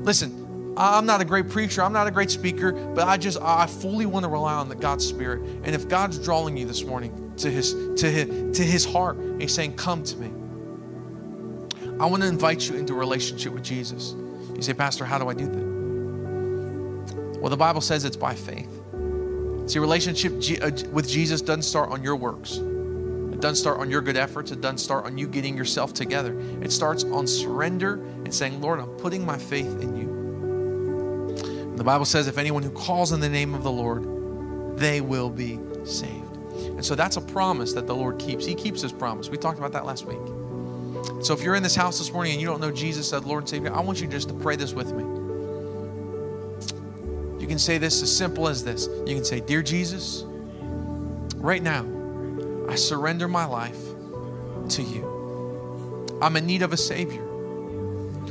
Listen, 0.04 0.74
I'm 0.76 1.06
not 1.06 1.20
a 1.20 1.24
great 1.24 1.48
preacher, 1.48 1.82
I'm 1.82 1.92
not 1.92 2.06
a 2.06 2.10
great 2.10 2.30
speaker, 2.30 2.72
but 2.72 3.08
I 3.08 3.16
just 3.16 3.40
I 3.40 3.66
fully 3.66 4.06
want 4.06 4.24
to 4.24 4.28
rely 4.28 4.54
on 4.54 4.68
the 4.68 4.74
God's 4.74 5.06
Spirit. 5.06 5.40
And 5.64 5.68
if 5.68 5.88
God's 5.88 6.18
drawing 6.18 6.56
you 6.56 6.66
this 6.66 6.84
morning 6.84 7.32
to 7.38 7.50
His 7.50 7.72
to 8.00 8.10
His 8.10 8.56
to 8.58 8.62
His 8.64 8.84
heart, 8.84 9.18
He's 9.38 9.52
saying, 9.52 9.76
Come 9.76 10.02
to 10.04 10.16
me. 10.16 10.30
I 11.98 12.06
want 12.06 12.22
to 12.22 12.28
invite 12.28 12.68
you 12.68 12.76
into 12.76 12.92
a 12.92 12.96
relationship 12.96 13.52
with 13.52 13.62
Jesus. 13.62 14.14
You 14.54 14.62
say, 14.62 14.74
Pastor, 14.74 15.04
how 15.04 15.18
do 15.18 15.28
I 15.28 15.34
do 15.34 15.46
that? 15.46 17.40
Well, 17.40 17.50
the 17.50 17.56
Bible 17.56 17.80
says 17.80 18.04
it's 18.04 18.16
by 18.16 18.34
faith. 18.34 18.68
See, 19.66 19.78
relationship 19.78 20.32
uh, 20.60 20.70
with 20.90 21.08
Jesus 21.08 21.40
doesn't 21.40 21.62
start 21.62 21.90
on 21.90 22.02
your 22.02 22.16
works. 22.16 22.60
Doesn't 23.44 23.56
start 23.56 23.78
on 23.78 23.90
your 23.90 24.00
good 24.00 24.16
efforts. 24.16 24.52
It 24.52 24.62
doesn't 24.62 24.78
start 24.78 25.04
on 25.04 25.18
you 25.18 25.28
getting 25.28 25.54
yourself 25.54 25.92
together. 25.92 26.34
It 26.62 26.72
starts 26.72 27.04
on 27.04 27.26
surrender 27.26 28.02
and 28.24 28.32
saying, 28.34 28.58
Lord, 28.62 28.80
I'm 28.80 28.88
putting 28.96 29.26
my 29.26 29.36
faith 29.36 29.82
in 29.82 29.94
you. 29.98 31.76
the 31.76 31.84
Bible 31.84 32.06
says, 32.06 32.26
if 32.26 32.38
anyone 32.38 32.62
who 32.62 32.70
calls 32.70 33.12
in 33.12 33.20
the 33.20 33.28
name 33.28 33.54
of 33.54 33.62
the 33.62 33.70
Lord, 33.70 34.78
they 34.78 35.02
will 35.02 35.28
be 35.28 35.58
saved. 35.84 36.34
And 36.54 36.82
so 36.82 36.94
that's 36.94 37.18
a 37.18 37.20
promise 37.20 37.74
that 37.74 37.86
the 37.86 37.94
Lord 37.94 38.18
keeps. 38.18 38.46
He 38.46 38.54
keeps 38.54 38.80
his 38.80 38.92
promise. 38.92 39.28
We 39.28 39.36
talked 39.36 39.58
about 39.58 39.72
that 39.72 39.84
last 39.84 40.06
week. 40.06 40.16
So 41.22 41.34
if 41.34 41.42
you're 41.42 41.54
in 41.54 41.62
this 41.62 41.76
house 41.76 41.98
this 41.98 42.14
morning 42.14 42.32
and 42.32 42.40
you 42.40 42.46
don't 42.46 42.62
know 42.62 42.70
Jesus 42.70 43.12
as 43.12 43.26
Lord 43.26 43.42
and 43.42 43.48
Savior, 43.50 43.74
I 43.74 43.80
want 43.80 44.00
you 44.00 44.06
just 44.06 44.28
to 44.28 44.34
pray 44.34 44.56
this 44.56 44.72
with 44.72 44.94
me. 44.94 45.04
You 47.42 47.46
can 47.46 47.58
say 47.58 47.76
this 47.76 48.00
as 48.00 48.10
simple 48.10 48.48
as 48.48 48.64
this. 48.64 48.88
You 49.06 49.14
can 49.14 49.24
say, 49.24 49.40
Dear 49.40 49.60
Jesus, 49.60 50.24
right 51.36 51.62
now, 51.62 51.84
I 52.68 52.74
surrender 52.76 53.28
my 53.28 53.44
life 53.44 53.80
to 54.70 54.82
you. 54.82 56.18
I'm 56.22 56.36
in 56.36 56.46
need 56.46 56.62
of 56.62 56.72
a 56.72 56.76
Savior. 56.76 57.22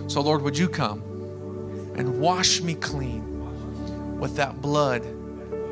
So, 0.07 0.21
Lord, 0.21 0.41
would 0.41 0.57
you 0.57 0.67
come 0.67 1.01
and 1.95 2.19
wash 2.19 2.61
me 2.61 2.75
clean 2.75 4.19
with 4.19 4.35
that 4.37 4.61
blood 4.61 5.03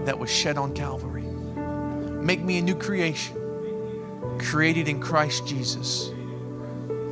that 0.05 0.17
was 0.17 0.29
shed 0.29 0.57
on 0.57 0.73
Calvary? 0.73 1.23
Make 1.23 2.41
me 2.41 2.59
a 2.59 2.61
new 2.61 2.75
creation, 2.75 3.37
created 4.39 4.87
in 4.87 4.99
Christ 4.99 5.47
Jesus 5.47 6.09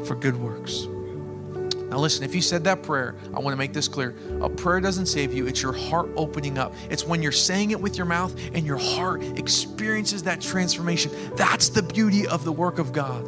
for 0.06 0.16
good 0.16 0.40
works. 0.40 0.88
Now, 1.90 1.98
listen, 1.98 2.24
if 2.24 2.36
you 2.36 2.42
said 2.42 2.64
that 2.66 2.84
prayer, 2.84 3.16
I 3.34 3.40
want 3.40 3.54
to 3.54 3.58
make 3.58 3.74
this 3.74 3.88
clear. 3.88 4.16
A 4.42 4.50
prayer 4.50 4.80
doesn't 4.80 5.08
save 5.08 5.34
you, 5.34 5.48
it's 5.48 5.62
your 5.62 5.74
heart 5.74 6.10
opening 6.16 6.58
up. 6.58 6.74
It's 6.90 7.06
when 7.06 7.24
you're 7.24 7.32
saying 7.32 7.72
it 7.72 7.82
with 7.82 7.98
your 7.98 8.06
mouth 8.06 8.34
and 8.54 8.66
your 8.66 8.78
heart 8.78 9.24
experiences 9.38 10.24
that 10.24 10.40
transformation. 10.40 11.12
That's 11.36 11.70
the 11.70 11.82
beauty 11.82 12.28
of 12.28 12.44
the 12.46 12.52
work 12.52 12.78
of 12.78 12.94
God. 12.94 13.28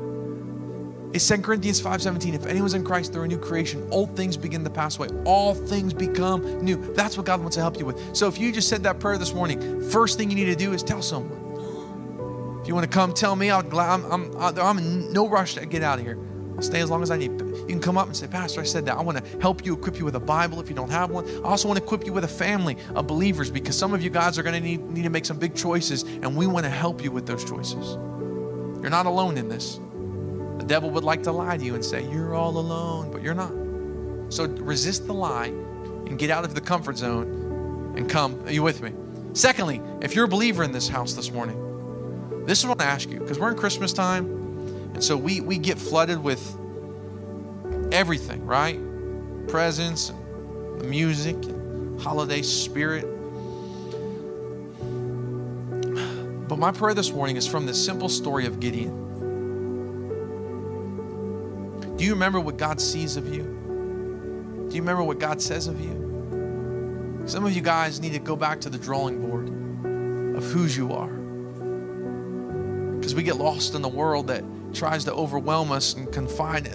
It's 1.14 1.28
2 1.28 1.41
Corinthians 1.41 1.82
5:17. 1.82 2.36
If 2.36 2.45
anyone's 2.45 2.74
in 2.74 2.86
Christ, 2.86 3.12
they're 3.12 3.24
a 3.24 3.28
new 3.28 3.38
creation. 3.38 3.86
Old 3.91 4.16
things 4.16 4.38
begin 4.38 4.64
to 4.64 4.70
pass 4.70 4.97
away. 4.97 5.09
All 5.26 5.53
things 5.53 5.93
become 5.93 6.64
new. 6.64 6.78
That's 6.93 7.18
what 7.18 7.26
God 7.26 7.41
wants 7.41 7.55
to 7.57 7.62
help 7.62 7.78
you 7.78 7.86
with. 7.86 8.16
So 8.16 8.28
if 8.28 8.39
you 8.39 8.51
just 8.51 8.70
said 8.70 8.84
that 8.84 8.99
prayer 8.99 9.18
this 9.18 9.34
morning, 9.34 9.82
first 9.89 10.18
thing 10.18 10.30
you 10.30 10.36
need 10.36 10.45
to 10.45 10.55
do 10.55 10.72
is 10.72 10.84
tell 10.84 11.01
someone. 11.01 11.39
If 12.62 12.68
you 12.68 12.76
want 12.76 12.89
to 12.89 12.95
come 12.95 13.14
tell 13.14 13.36
me, 13.36 13.49
i 13.49 13.59
I'm, 13.59 14.05
I'm, 14.05 14.38
I'm 14.39 14.78
in 14.78 15.12
no 15.12 15.28
rush 15.28 15.55
to 15.55 15.66
get 15.66 15.84
out 15.84 15.99
of 15.99 16.05
here. 16.05 16.18
I'll 16.55 16.62
stay 16.62 16.80
as 16.80 16.89
long 16.89 17.01
as 17.03 17.12
I 17.12 17.18
need. 17.18 17.32
You 17.62 17.68
can 17.68 17.80
come 17.80 17.97
up 17.97 18.07
and 18.07 18.16
say, 18.16 18.28
Pastor, 18.28 18.62
I 18.62 18.64
said 18.64 18.86
that. 18.86 18.97
I 18.97 19.01
want 19.01 19.24
to 19.24 19.39
help 19.39 19.66
you, 19.66 19.74
equip 19.74 19.97
you 19.97 20.05
with 20.05 20.16
a 20.16 20.20
Bible 20.20 20.59
if 20.59 20.70
you 20.70 20.76
don't 20.76 20.89
have 20.89 21.12
one. 21.12 21.28
I 21.43 21.49
also 21.49 21.68
want 21.68 21.78
to 21.78 21.84
equip 21.84 22.05
you 22.05 22.14
with 22.14 22.24
a 22.24 22.30
family 22.30 22.78
of 22.95 23.07
believers 23.07 23.51
because 23.51 23.78
some 23.78 23.93
of 23.93 24.01
you 24.01 24.09
guys 24.09 24.38
are 24.38 24.43
going 24.43 24.55
to 24.55 24.62
need, 24.62 24.82
need 24.89 25.03
to 25.03 25.09
make 25.09 25.26
some 25.26 25.38
big 25.38 25.55
choices, 25.55 26.03
and 26.03 26.36
we 26.36 26.47
want 26.47 26.66
to 26.66 26.70
help 26.70 27.03
you 27.03 27.12
with 27.12 27.26
those 27.26 27.43
choices. 27.43 27.95
You're 28.82 28.89
not 28.89 29.05
alone 29.05 29.38
in 29.38 29.47
this. 29.47 29.80
The 30.57 30.66
devil 30.66 30.89
would 30.91 31.03
like 31.03 31.24
to 31.24 31.32
lie 31.32 31.57
to 31.57 31.64
you 31.64 31.76
and 31.76 31.84
say, 31.84 32.09
You're 32.12 32.36
all 32.36 32.57
alone, 32.57 33.12
but 33.12 33.22
you're 33.22 33.34
not. 33.34 33.51
So 34.34 34.45
resist 34.45 35.07
the 35.07 35.14
lie 35.14 35.47
and 35.47 36.18
get 36.18 36.30
out 36.30 36.45
of 36.45 36.55
the 36.55 36.62
comfort 36.62 36.97
zone 36.97 37.93
and 37.95 38.09
come. 38.09 38.41
Are 38.45 38.51
you 38.51 38.64
with 38.64 38.82
me? 38.82 38.93
Secondly, 39.34 39.82
if 40.01 40.16
you're 40.16 40.26
a 40.26 40.28
believer 40.28 40.64
in 40.64 40.72
this 40.72 40.88
house 40.88 41.14
this 41.14 41.32
morning, 41.32 42.45
this 42.45 42.59
is 42.59 42.66
what 42.66 42.82
I 42.82 42.86
ask 42.86 43.09
you 43.09 43.20
because 43.20 43.39
we're 43.39 43.51
in 43.51 43.57
Christmas 43.57 43.93
time. 43.93 44.26
And 44.93 45.03
so 45.03 45.16
we, 45.16 45.41
we 45.41 45.57
get 45.57 45.78
flooded 45.78 46.22
with 46.22 46.57
everything, 47.91 48.45
right? 48.45 48.79
Presents, 49.47 50.09
and 50.09 50.79
the 50.79 50.85
music, 50.85 51.35
and 51.35 51.99
holiday 52.01 52.41
spirit. 52.41 53.05
But 56.47 56.57
my 56.59 56.71
prayer 56.71 56.93
this 56.93 57.11
morning 57.11 57.37
is 57.37 57.47
from 57.47 57.65
the 57.65 57.73
simple 57.73 58.09
story 58.09 58.45
of 58.45 58.59
Gideon. 58.59 58.97
Do 61.95 62.03
you 62.05 62.13
remember 62.13 62.39
what 62.39 62.57
God 62.57 62.81
sees 62.81 63.15
of 63.15 63.33
you? 63.33 63.43
Do 64.67 64.75
you 64.75 64.81
remember 64.81 65.03
what 65.03 65.19
God 65.19 65.41
says 65.41 65.67
of 65.67 65.79
you? 65.79 67.21
Some 67.25 67.45
of 67.45 67.53
you 67.53 67.61
guys 67.61 68.01
need 68.01 68.13
to 68.13 68.19
go 68.19 68.35
back 68.35 68.59
to 68.61 68.69
the 68.69 68.77
drawing 68.77 69.21
board 69.21 69.47
of 70.35 70.43
whose 70.51 70.75
you 70.75 70.91
are. 70.93 71.11
Because 72.95 73.13
we 73.13 73.23
get 73.23 73.35
lost 73.35 73.75
in 73.75 73.81
the 73.81 73.89
world 73.89 74.27
that 74.27 74.43
tries 74.74 75.05
to 75.05 75.13
overwhelm 75.13 75.72
us 75.72 75.93
and 75.93 76.11
confine. 76.11 76.67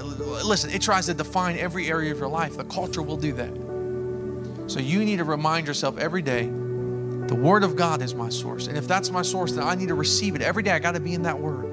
Listen, 0.44 0.70
it 0.70 0.82
tries 0.82 1.06
to 1.06 1.14
define 1.14 1.56
every 1.58 1.88
area 1.88 2.12
of 2.12 2.18
your 2.18 2.28
life. 2.28 2.56
The 2.56 2.64
culture 2.64 3.02
will 3.02 3.16
do 3.16 3.32
that. 3.32 4.70
So 4.70 4.80
you 4.80 5.04
need 5.04 5.18
to 5.18 5.24
remind 5.24 5.66
yourself 5.66 5.98
every 5.98 6.22
day 6.22 6.46
the 6.46 7.34
Word 7.34 7.64
of 7.64 7.76
God 7.76 8.02
is 8.02 8.14
my 8.14 8.28
source. 8.28 8.66
And 8.66 8.76
if 8.76 8.86
that's 8.86 9.10
my 9.10 9.22
source, 9.22 9.52
then 9.52 9.64
I 9.64 9.74
need 9.74 9.88
to 9.88 9.94
receive 9.94 10.36
it. 10.36 10.42
Every 10.42 10.62
day 10.62 10.70
I 10.70 10.78
got 10.78 10.92
to 10.92 11.00
be 11.00 11.14
in 11.14 11.22
that 11.22 11.38
Word. 11.38 11.64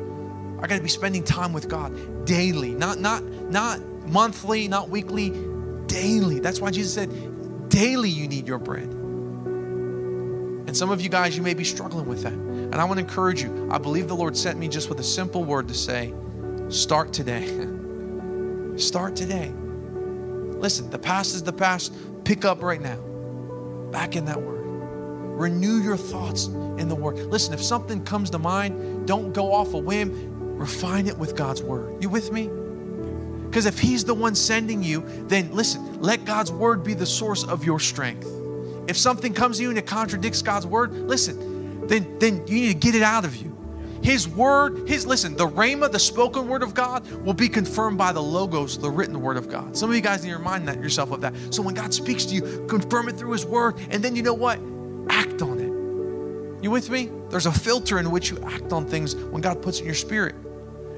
I 0.59 0.67
got 0.67 0.77
to 0.77 0.81
be 0.81 0.89
spending 0.89 1.23
time 1.23 1.53
with 1.53 1.67
God 1.67 2.25
daily, 2.25 2.71
not, 2.71 2.99
not, 2.99 3.23
not 3.23 3.79
monthly, 4.07 4.67
not 4.67 4.89
weekly, 4.89 5.31
daily. 5.87 6.39
That's 6.39 6.59
why 6.61 6.71
Jesus 6.71 6.93
said, 6.93 7.69
daily 7.69 8.09
you 8.09 8.27
need 8.27 8.47
your 8.47 8.59
bread. 8.59 8.89
And 10.65 10.75
some 10.75 10.89
of 10.89 11.01
you 11.01 11.09
guys, 11.09 11.35
you 11.35 11.43
may 11.43 11.53
be 11.53 11.65
struggling 11.65 12.07
with 12.07 12.23
that. 12.23 12.33
And 12.73 12.81
I 12.81 12.85
want 12.85 12.97
to 12.97 13.05
encourage 13.05 13.43
you. 13.43 13.69
I 13.71 13.77
believe 13.77 14.07
the 14.07 14.15
Lord 14.15 14.35
sent 14.35 14.57
me 14.57 14.67
just 14.67 14.89
with 14.89 14.99
a 14.99 15.03
simple 15.03 15.43
word 15.43 15.67
to 15.67 15.75
say, 15.75 16.11
start 16.69 17.13
today. 17.13 17.45
start 18.77 19.15
today. 19.15 19.51
Listen, 19.51 20.89
the 20.89 20.97
past 20.97 21.35
is 21.35 21.43
the 21.43 21.53
past. 21.53 21.93
Pick 22.23 22.45
up 22.45 22.63
right 22.63 22.81
now. 22.81 22.97
Back 23.91 24.15
in 24.15 24.25
that 24.25 24.41
word. 24.41 24.63
Renew 25.39 25.83
your 25.83 25.97
thoughts 25.97 26.47
in 26.47 26.89
the 26.89 26.95
word. 26.95 27.17
Listen, 27.17 27.53
if 27.53 27.61
something 27.61 28.03
comes 28.03 28.31
to 28.31 28.39
mind, 28.39 29.07
don't 29.07 29.33
go 29.33 29.53
off 29.53 29.75
a 29.75 29.77
whim. 29.77 30.57
Refine 30.57 31.05
it 31.05 31.15
with 31.15 31.35
God's 31.35 31.61
word. 31.61 32.01
You 32.01 32.09
with 32.09 32.31
me? 32.31 32.49
Because 33.45 33.67
if 33.67 33.77
He's 33.77 34.03
the 34.03 34.15
one 34.15 34.33
sending 34.33 34.81
you, 34.81 35.03
then 35.27 35.51
listen, 35.51 36.01
let 36.01 36.25
God's 36.25 36.51
word 36.51 36.83
be 36.83 36.95
the 36.95 37.05
source 37.05 37.43
of 37.43 37.63
your 37.63 37.79
strength. 37.79 38.27
If 38.87 38.97
something 38.97 39.31
comes 39.31 39.57
to 39.57 39.63
you 39.63 39.69
and 39.69 39.77
it 39.77 39.85
contradicts 39.85 40.41
God's 40.41 40.65
word, 40.65 40.91
listen, 40.91 41.52
then, 41.87 42.19
then 42.19 42.47
you 42.47 42.61
need 42.61 42.67
to 42.73 42.79
get 42.79 42.95
it 42.95 43.03
out 43.03 43.25
of 43.25 43.35
you. 43.35 43.53
His 44.03 44.27
word, 44.27 44.87
his 44.87 45.05
listen, 45.05 45.35
the 45.37 45.47
rhema, 45.47 45.89
the 45.89 45.99
spoken 45.99 46.49
word 46.49 46.61
of 46.61 46.73
God, 46.73 47.09
will 47.23 47.33
be 47.33 47.47
confirmed 47.47 47.97
by 47.97 48.11
the 48.11 48.21
logos, 48.21 48.77
the 48.77 48.91
written 48.91 49.21
word 49.21 49.37
of 49.37 49.49
God. 49.49 49.77
Some 49.77 49.89
of 49.89 49.95
you 49.95 50.01
guys 50.01 50.23
need 50.23 50.31
to 50.31 50.37
remind 50.37 50.67
that 50.67 50.77
yourself 50.81 51.11
of 51.11 51.21
that. 51.21 51.33
So 51.51 51.61
when 51.61 51.73
God 51.73 51.93
speaks 51.93 52.25
to 52.25 52.35
you, 52.35 52.65
confirm 52.67 53.07
it 53.07 53.17
through 53.17 53.31
his 53.31 53.45
word, 53.45 53.79
and 53.89 54.03
then 54.03 54.15
you 54.15 54.21
know 54.21 54.33
what? 54.33 54.59
Act 55.09 55.41
on 55.41 55.57
it. 55.59 56.63
You 56.63 56.69
with 56.69 56.89
me? 56.89 57.11
There's 57.29 57.45
a 57.45 57.51
filter 57.51 57.97
in 57.97 58.11
which 58.11 58.29
you 58.29 58.39
act 58.43 58.73
on 58.73 58.85
things 58.85 59.15
when 59.15 59.41
God 59.41 59.61
puts 59.61 59.79
in 59.79 59.85
your 59.85 59.95
spirit. 59.95 60.35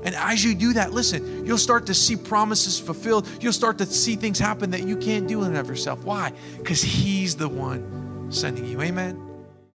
And 0.03 0.13
as 0.15 0.43
you 0.43 0.53
do 0.53 0.73
that, 0.73 0.91
listen, 0.91 1.45
you'll 1.45 1.57
start 1.57 1.87
to 1.87 1.93
see 1.93 2.15
promises 2.15 2.79
fulfilled. 2.79 3.27
You'll 3.39 3.53
start 3.53 3.77
to 3.79 3.85
see 3.85 4.15
things 4.15 4.37
happen 4.37 4.71
that 4.71 4.87
you 4.87 4.97
can't 4.97 5.27
do 5.27 5.41
in 5.41 5.49
and 5.49 5.57
of 5.57 5.67
yourself. 5.67 6.03
Why? 6.03 6.31
Because 6.57 6.81
He's 6.81 7.35
the 7.35 7.49
one 7.49 8.27
sending 8.29 8.65
you. 8.65 8.81
Amen. 8.81 9.24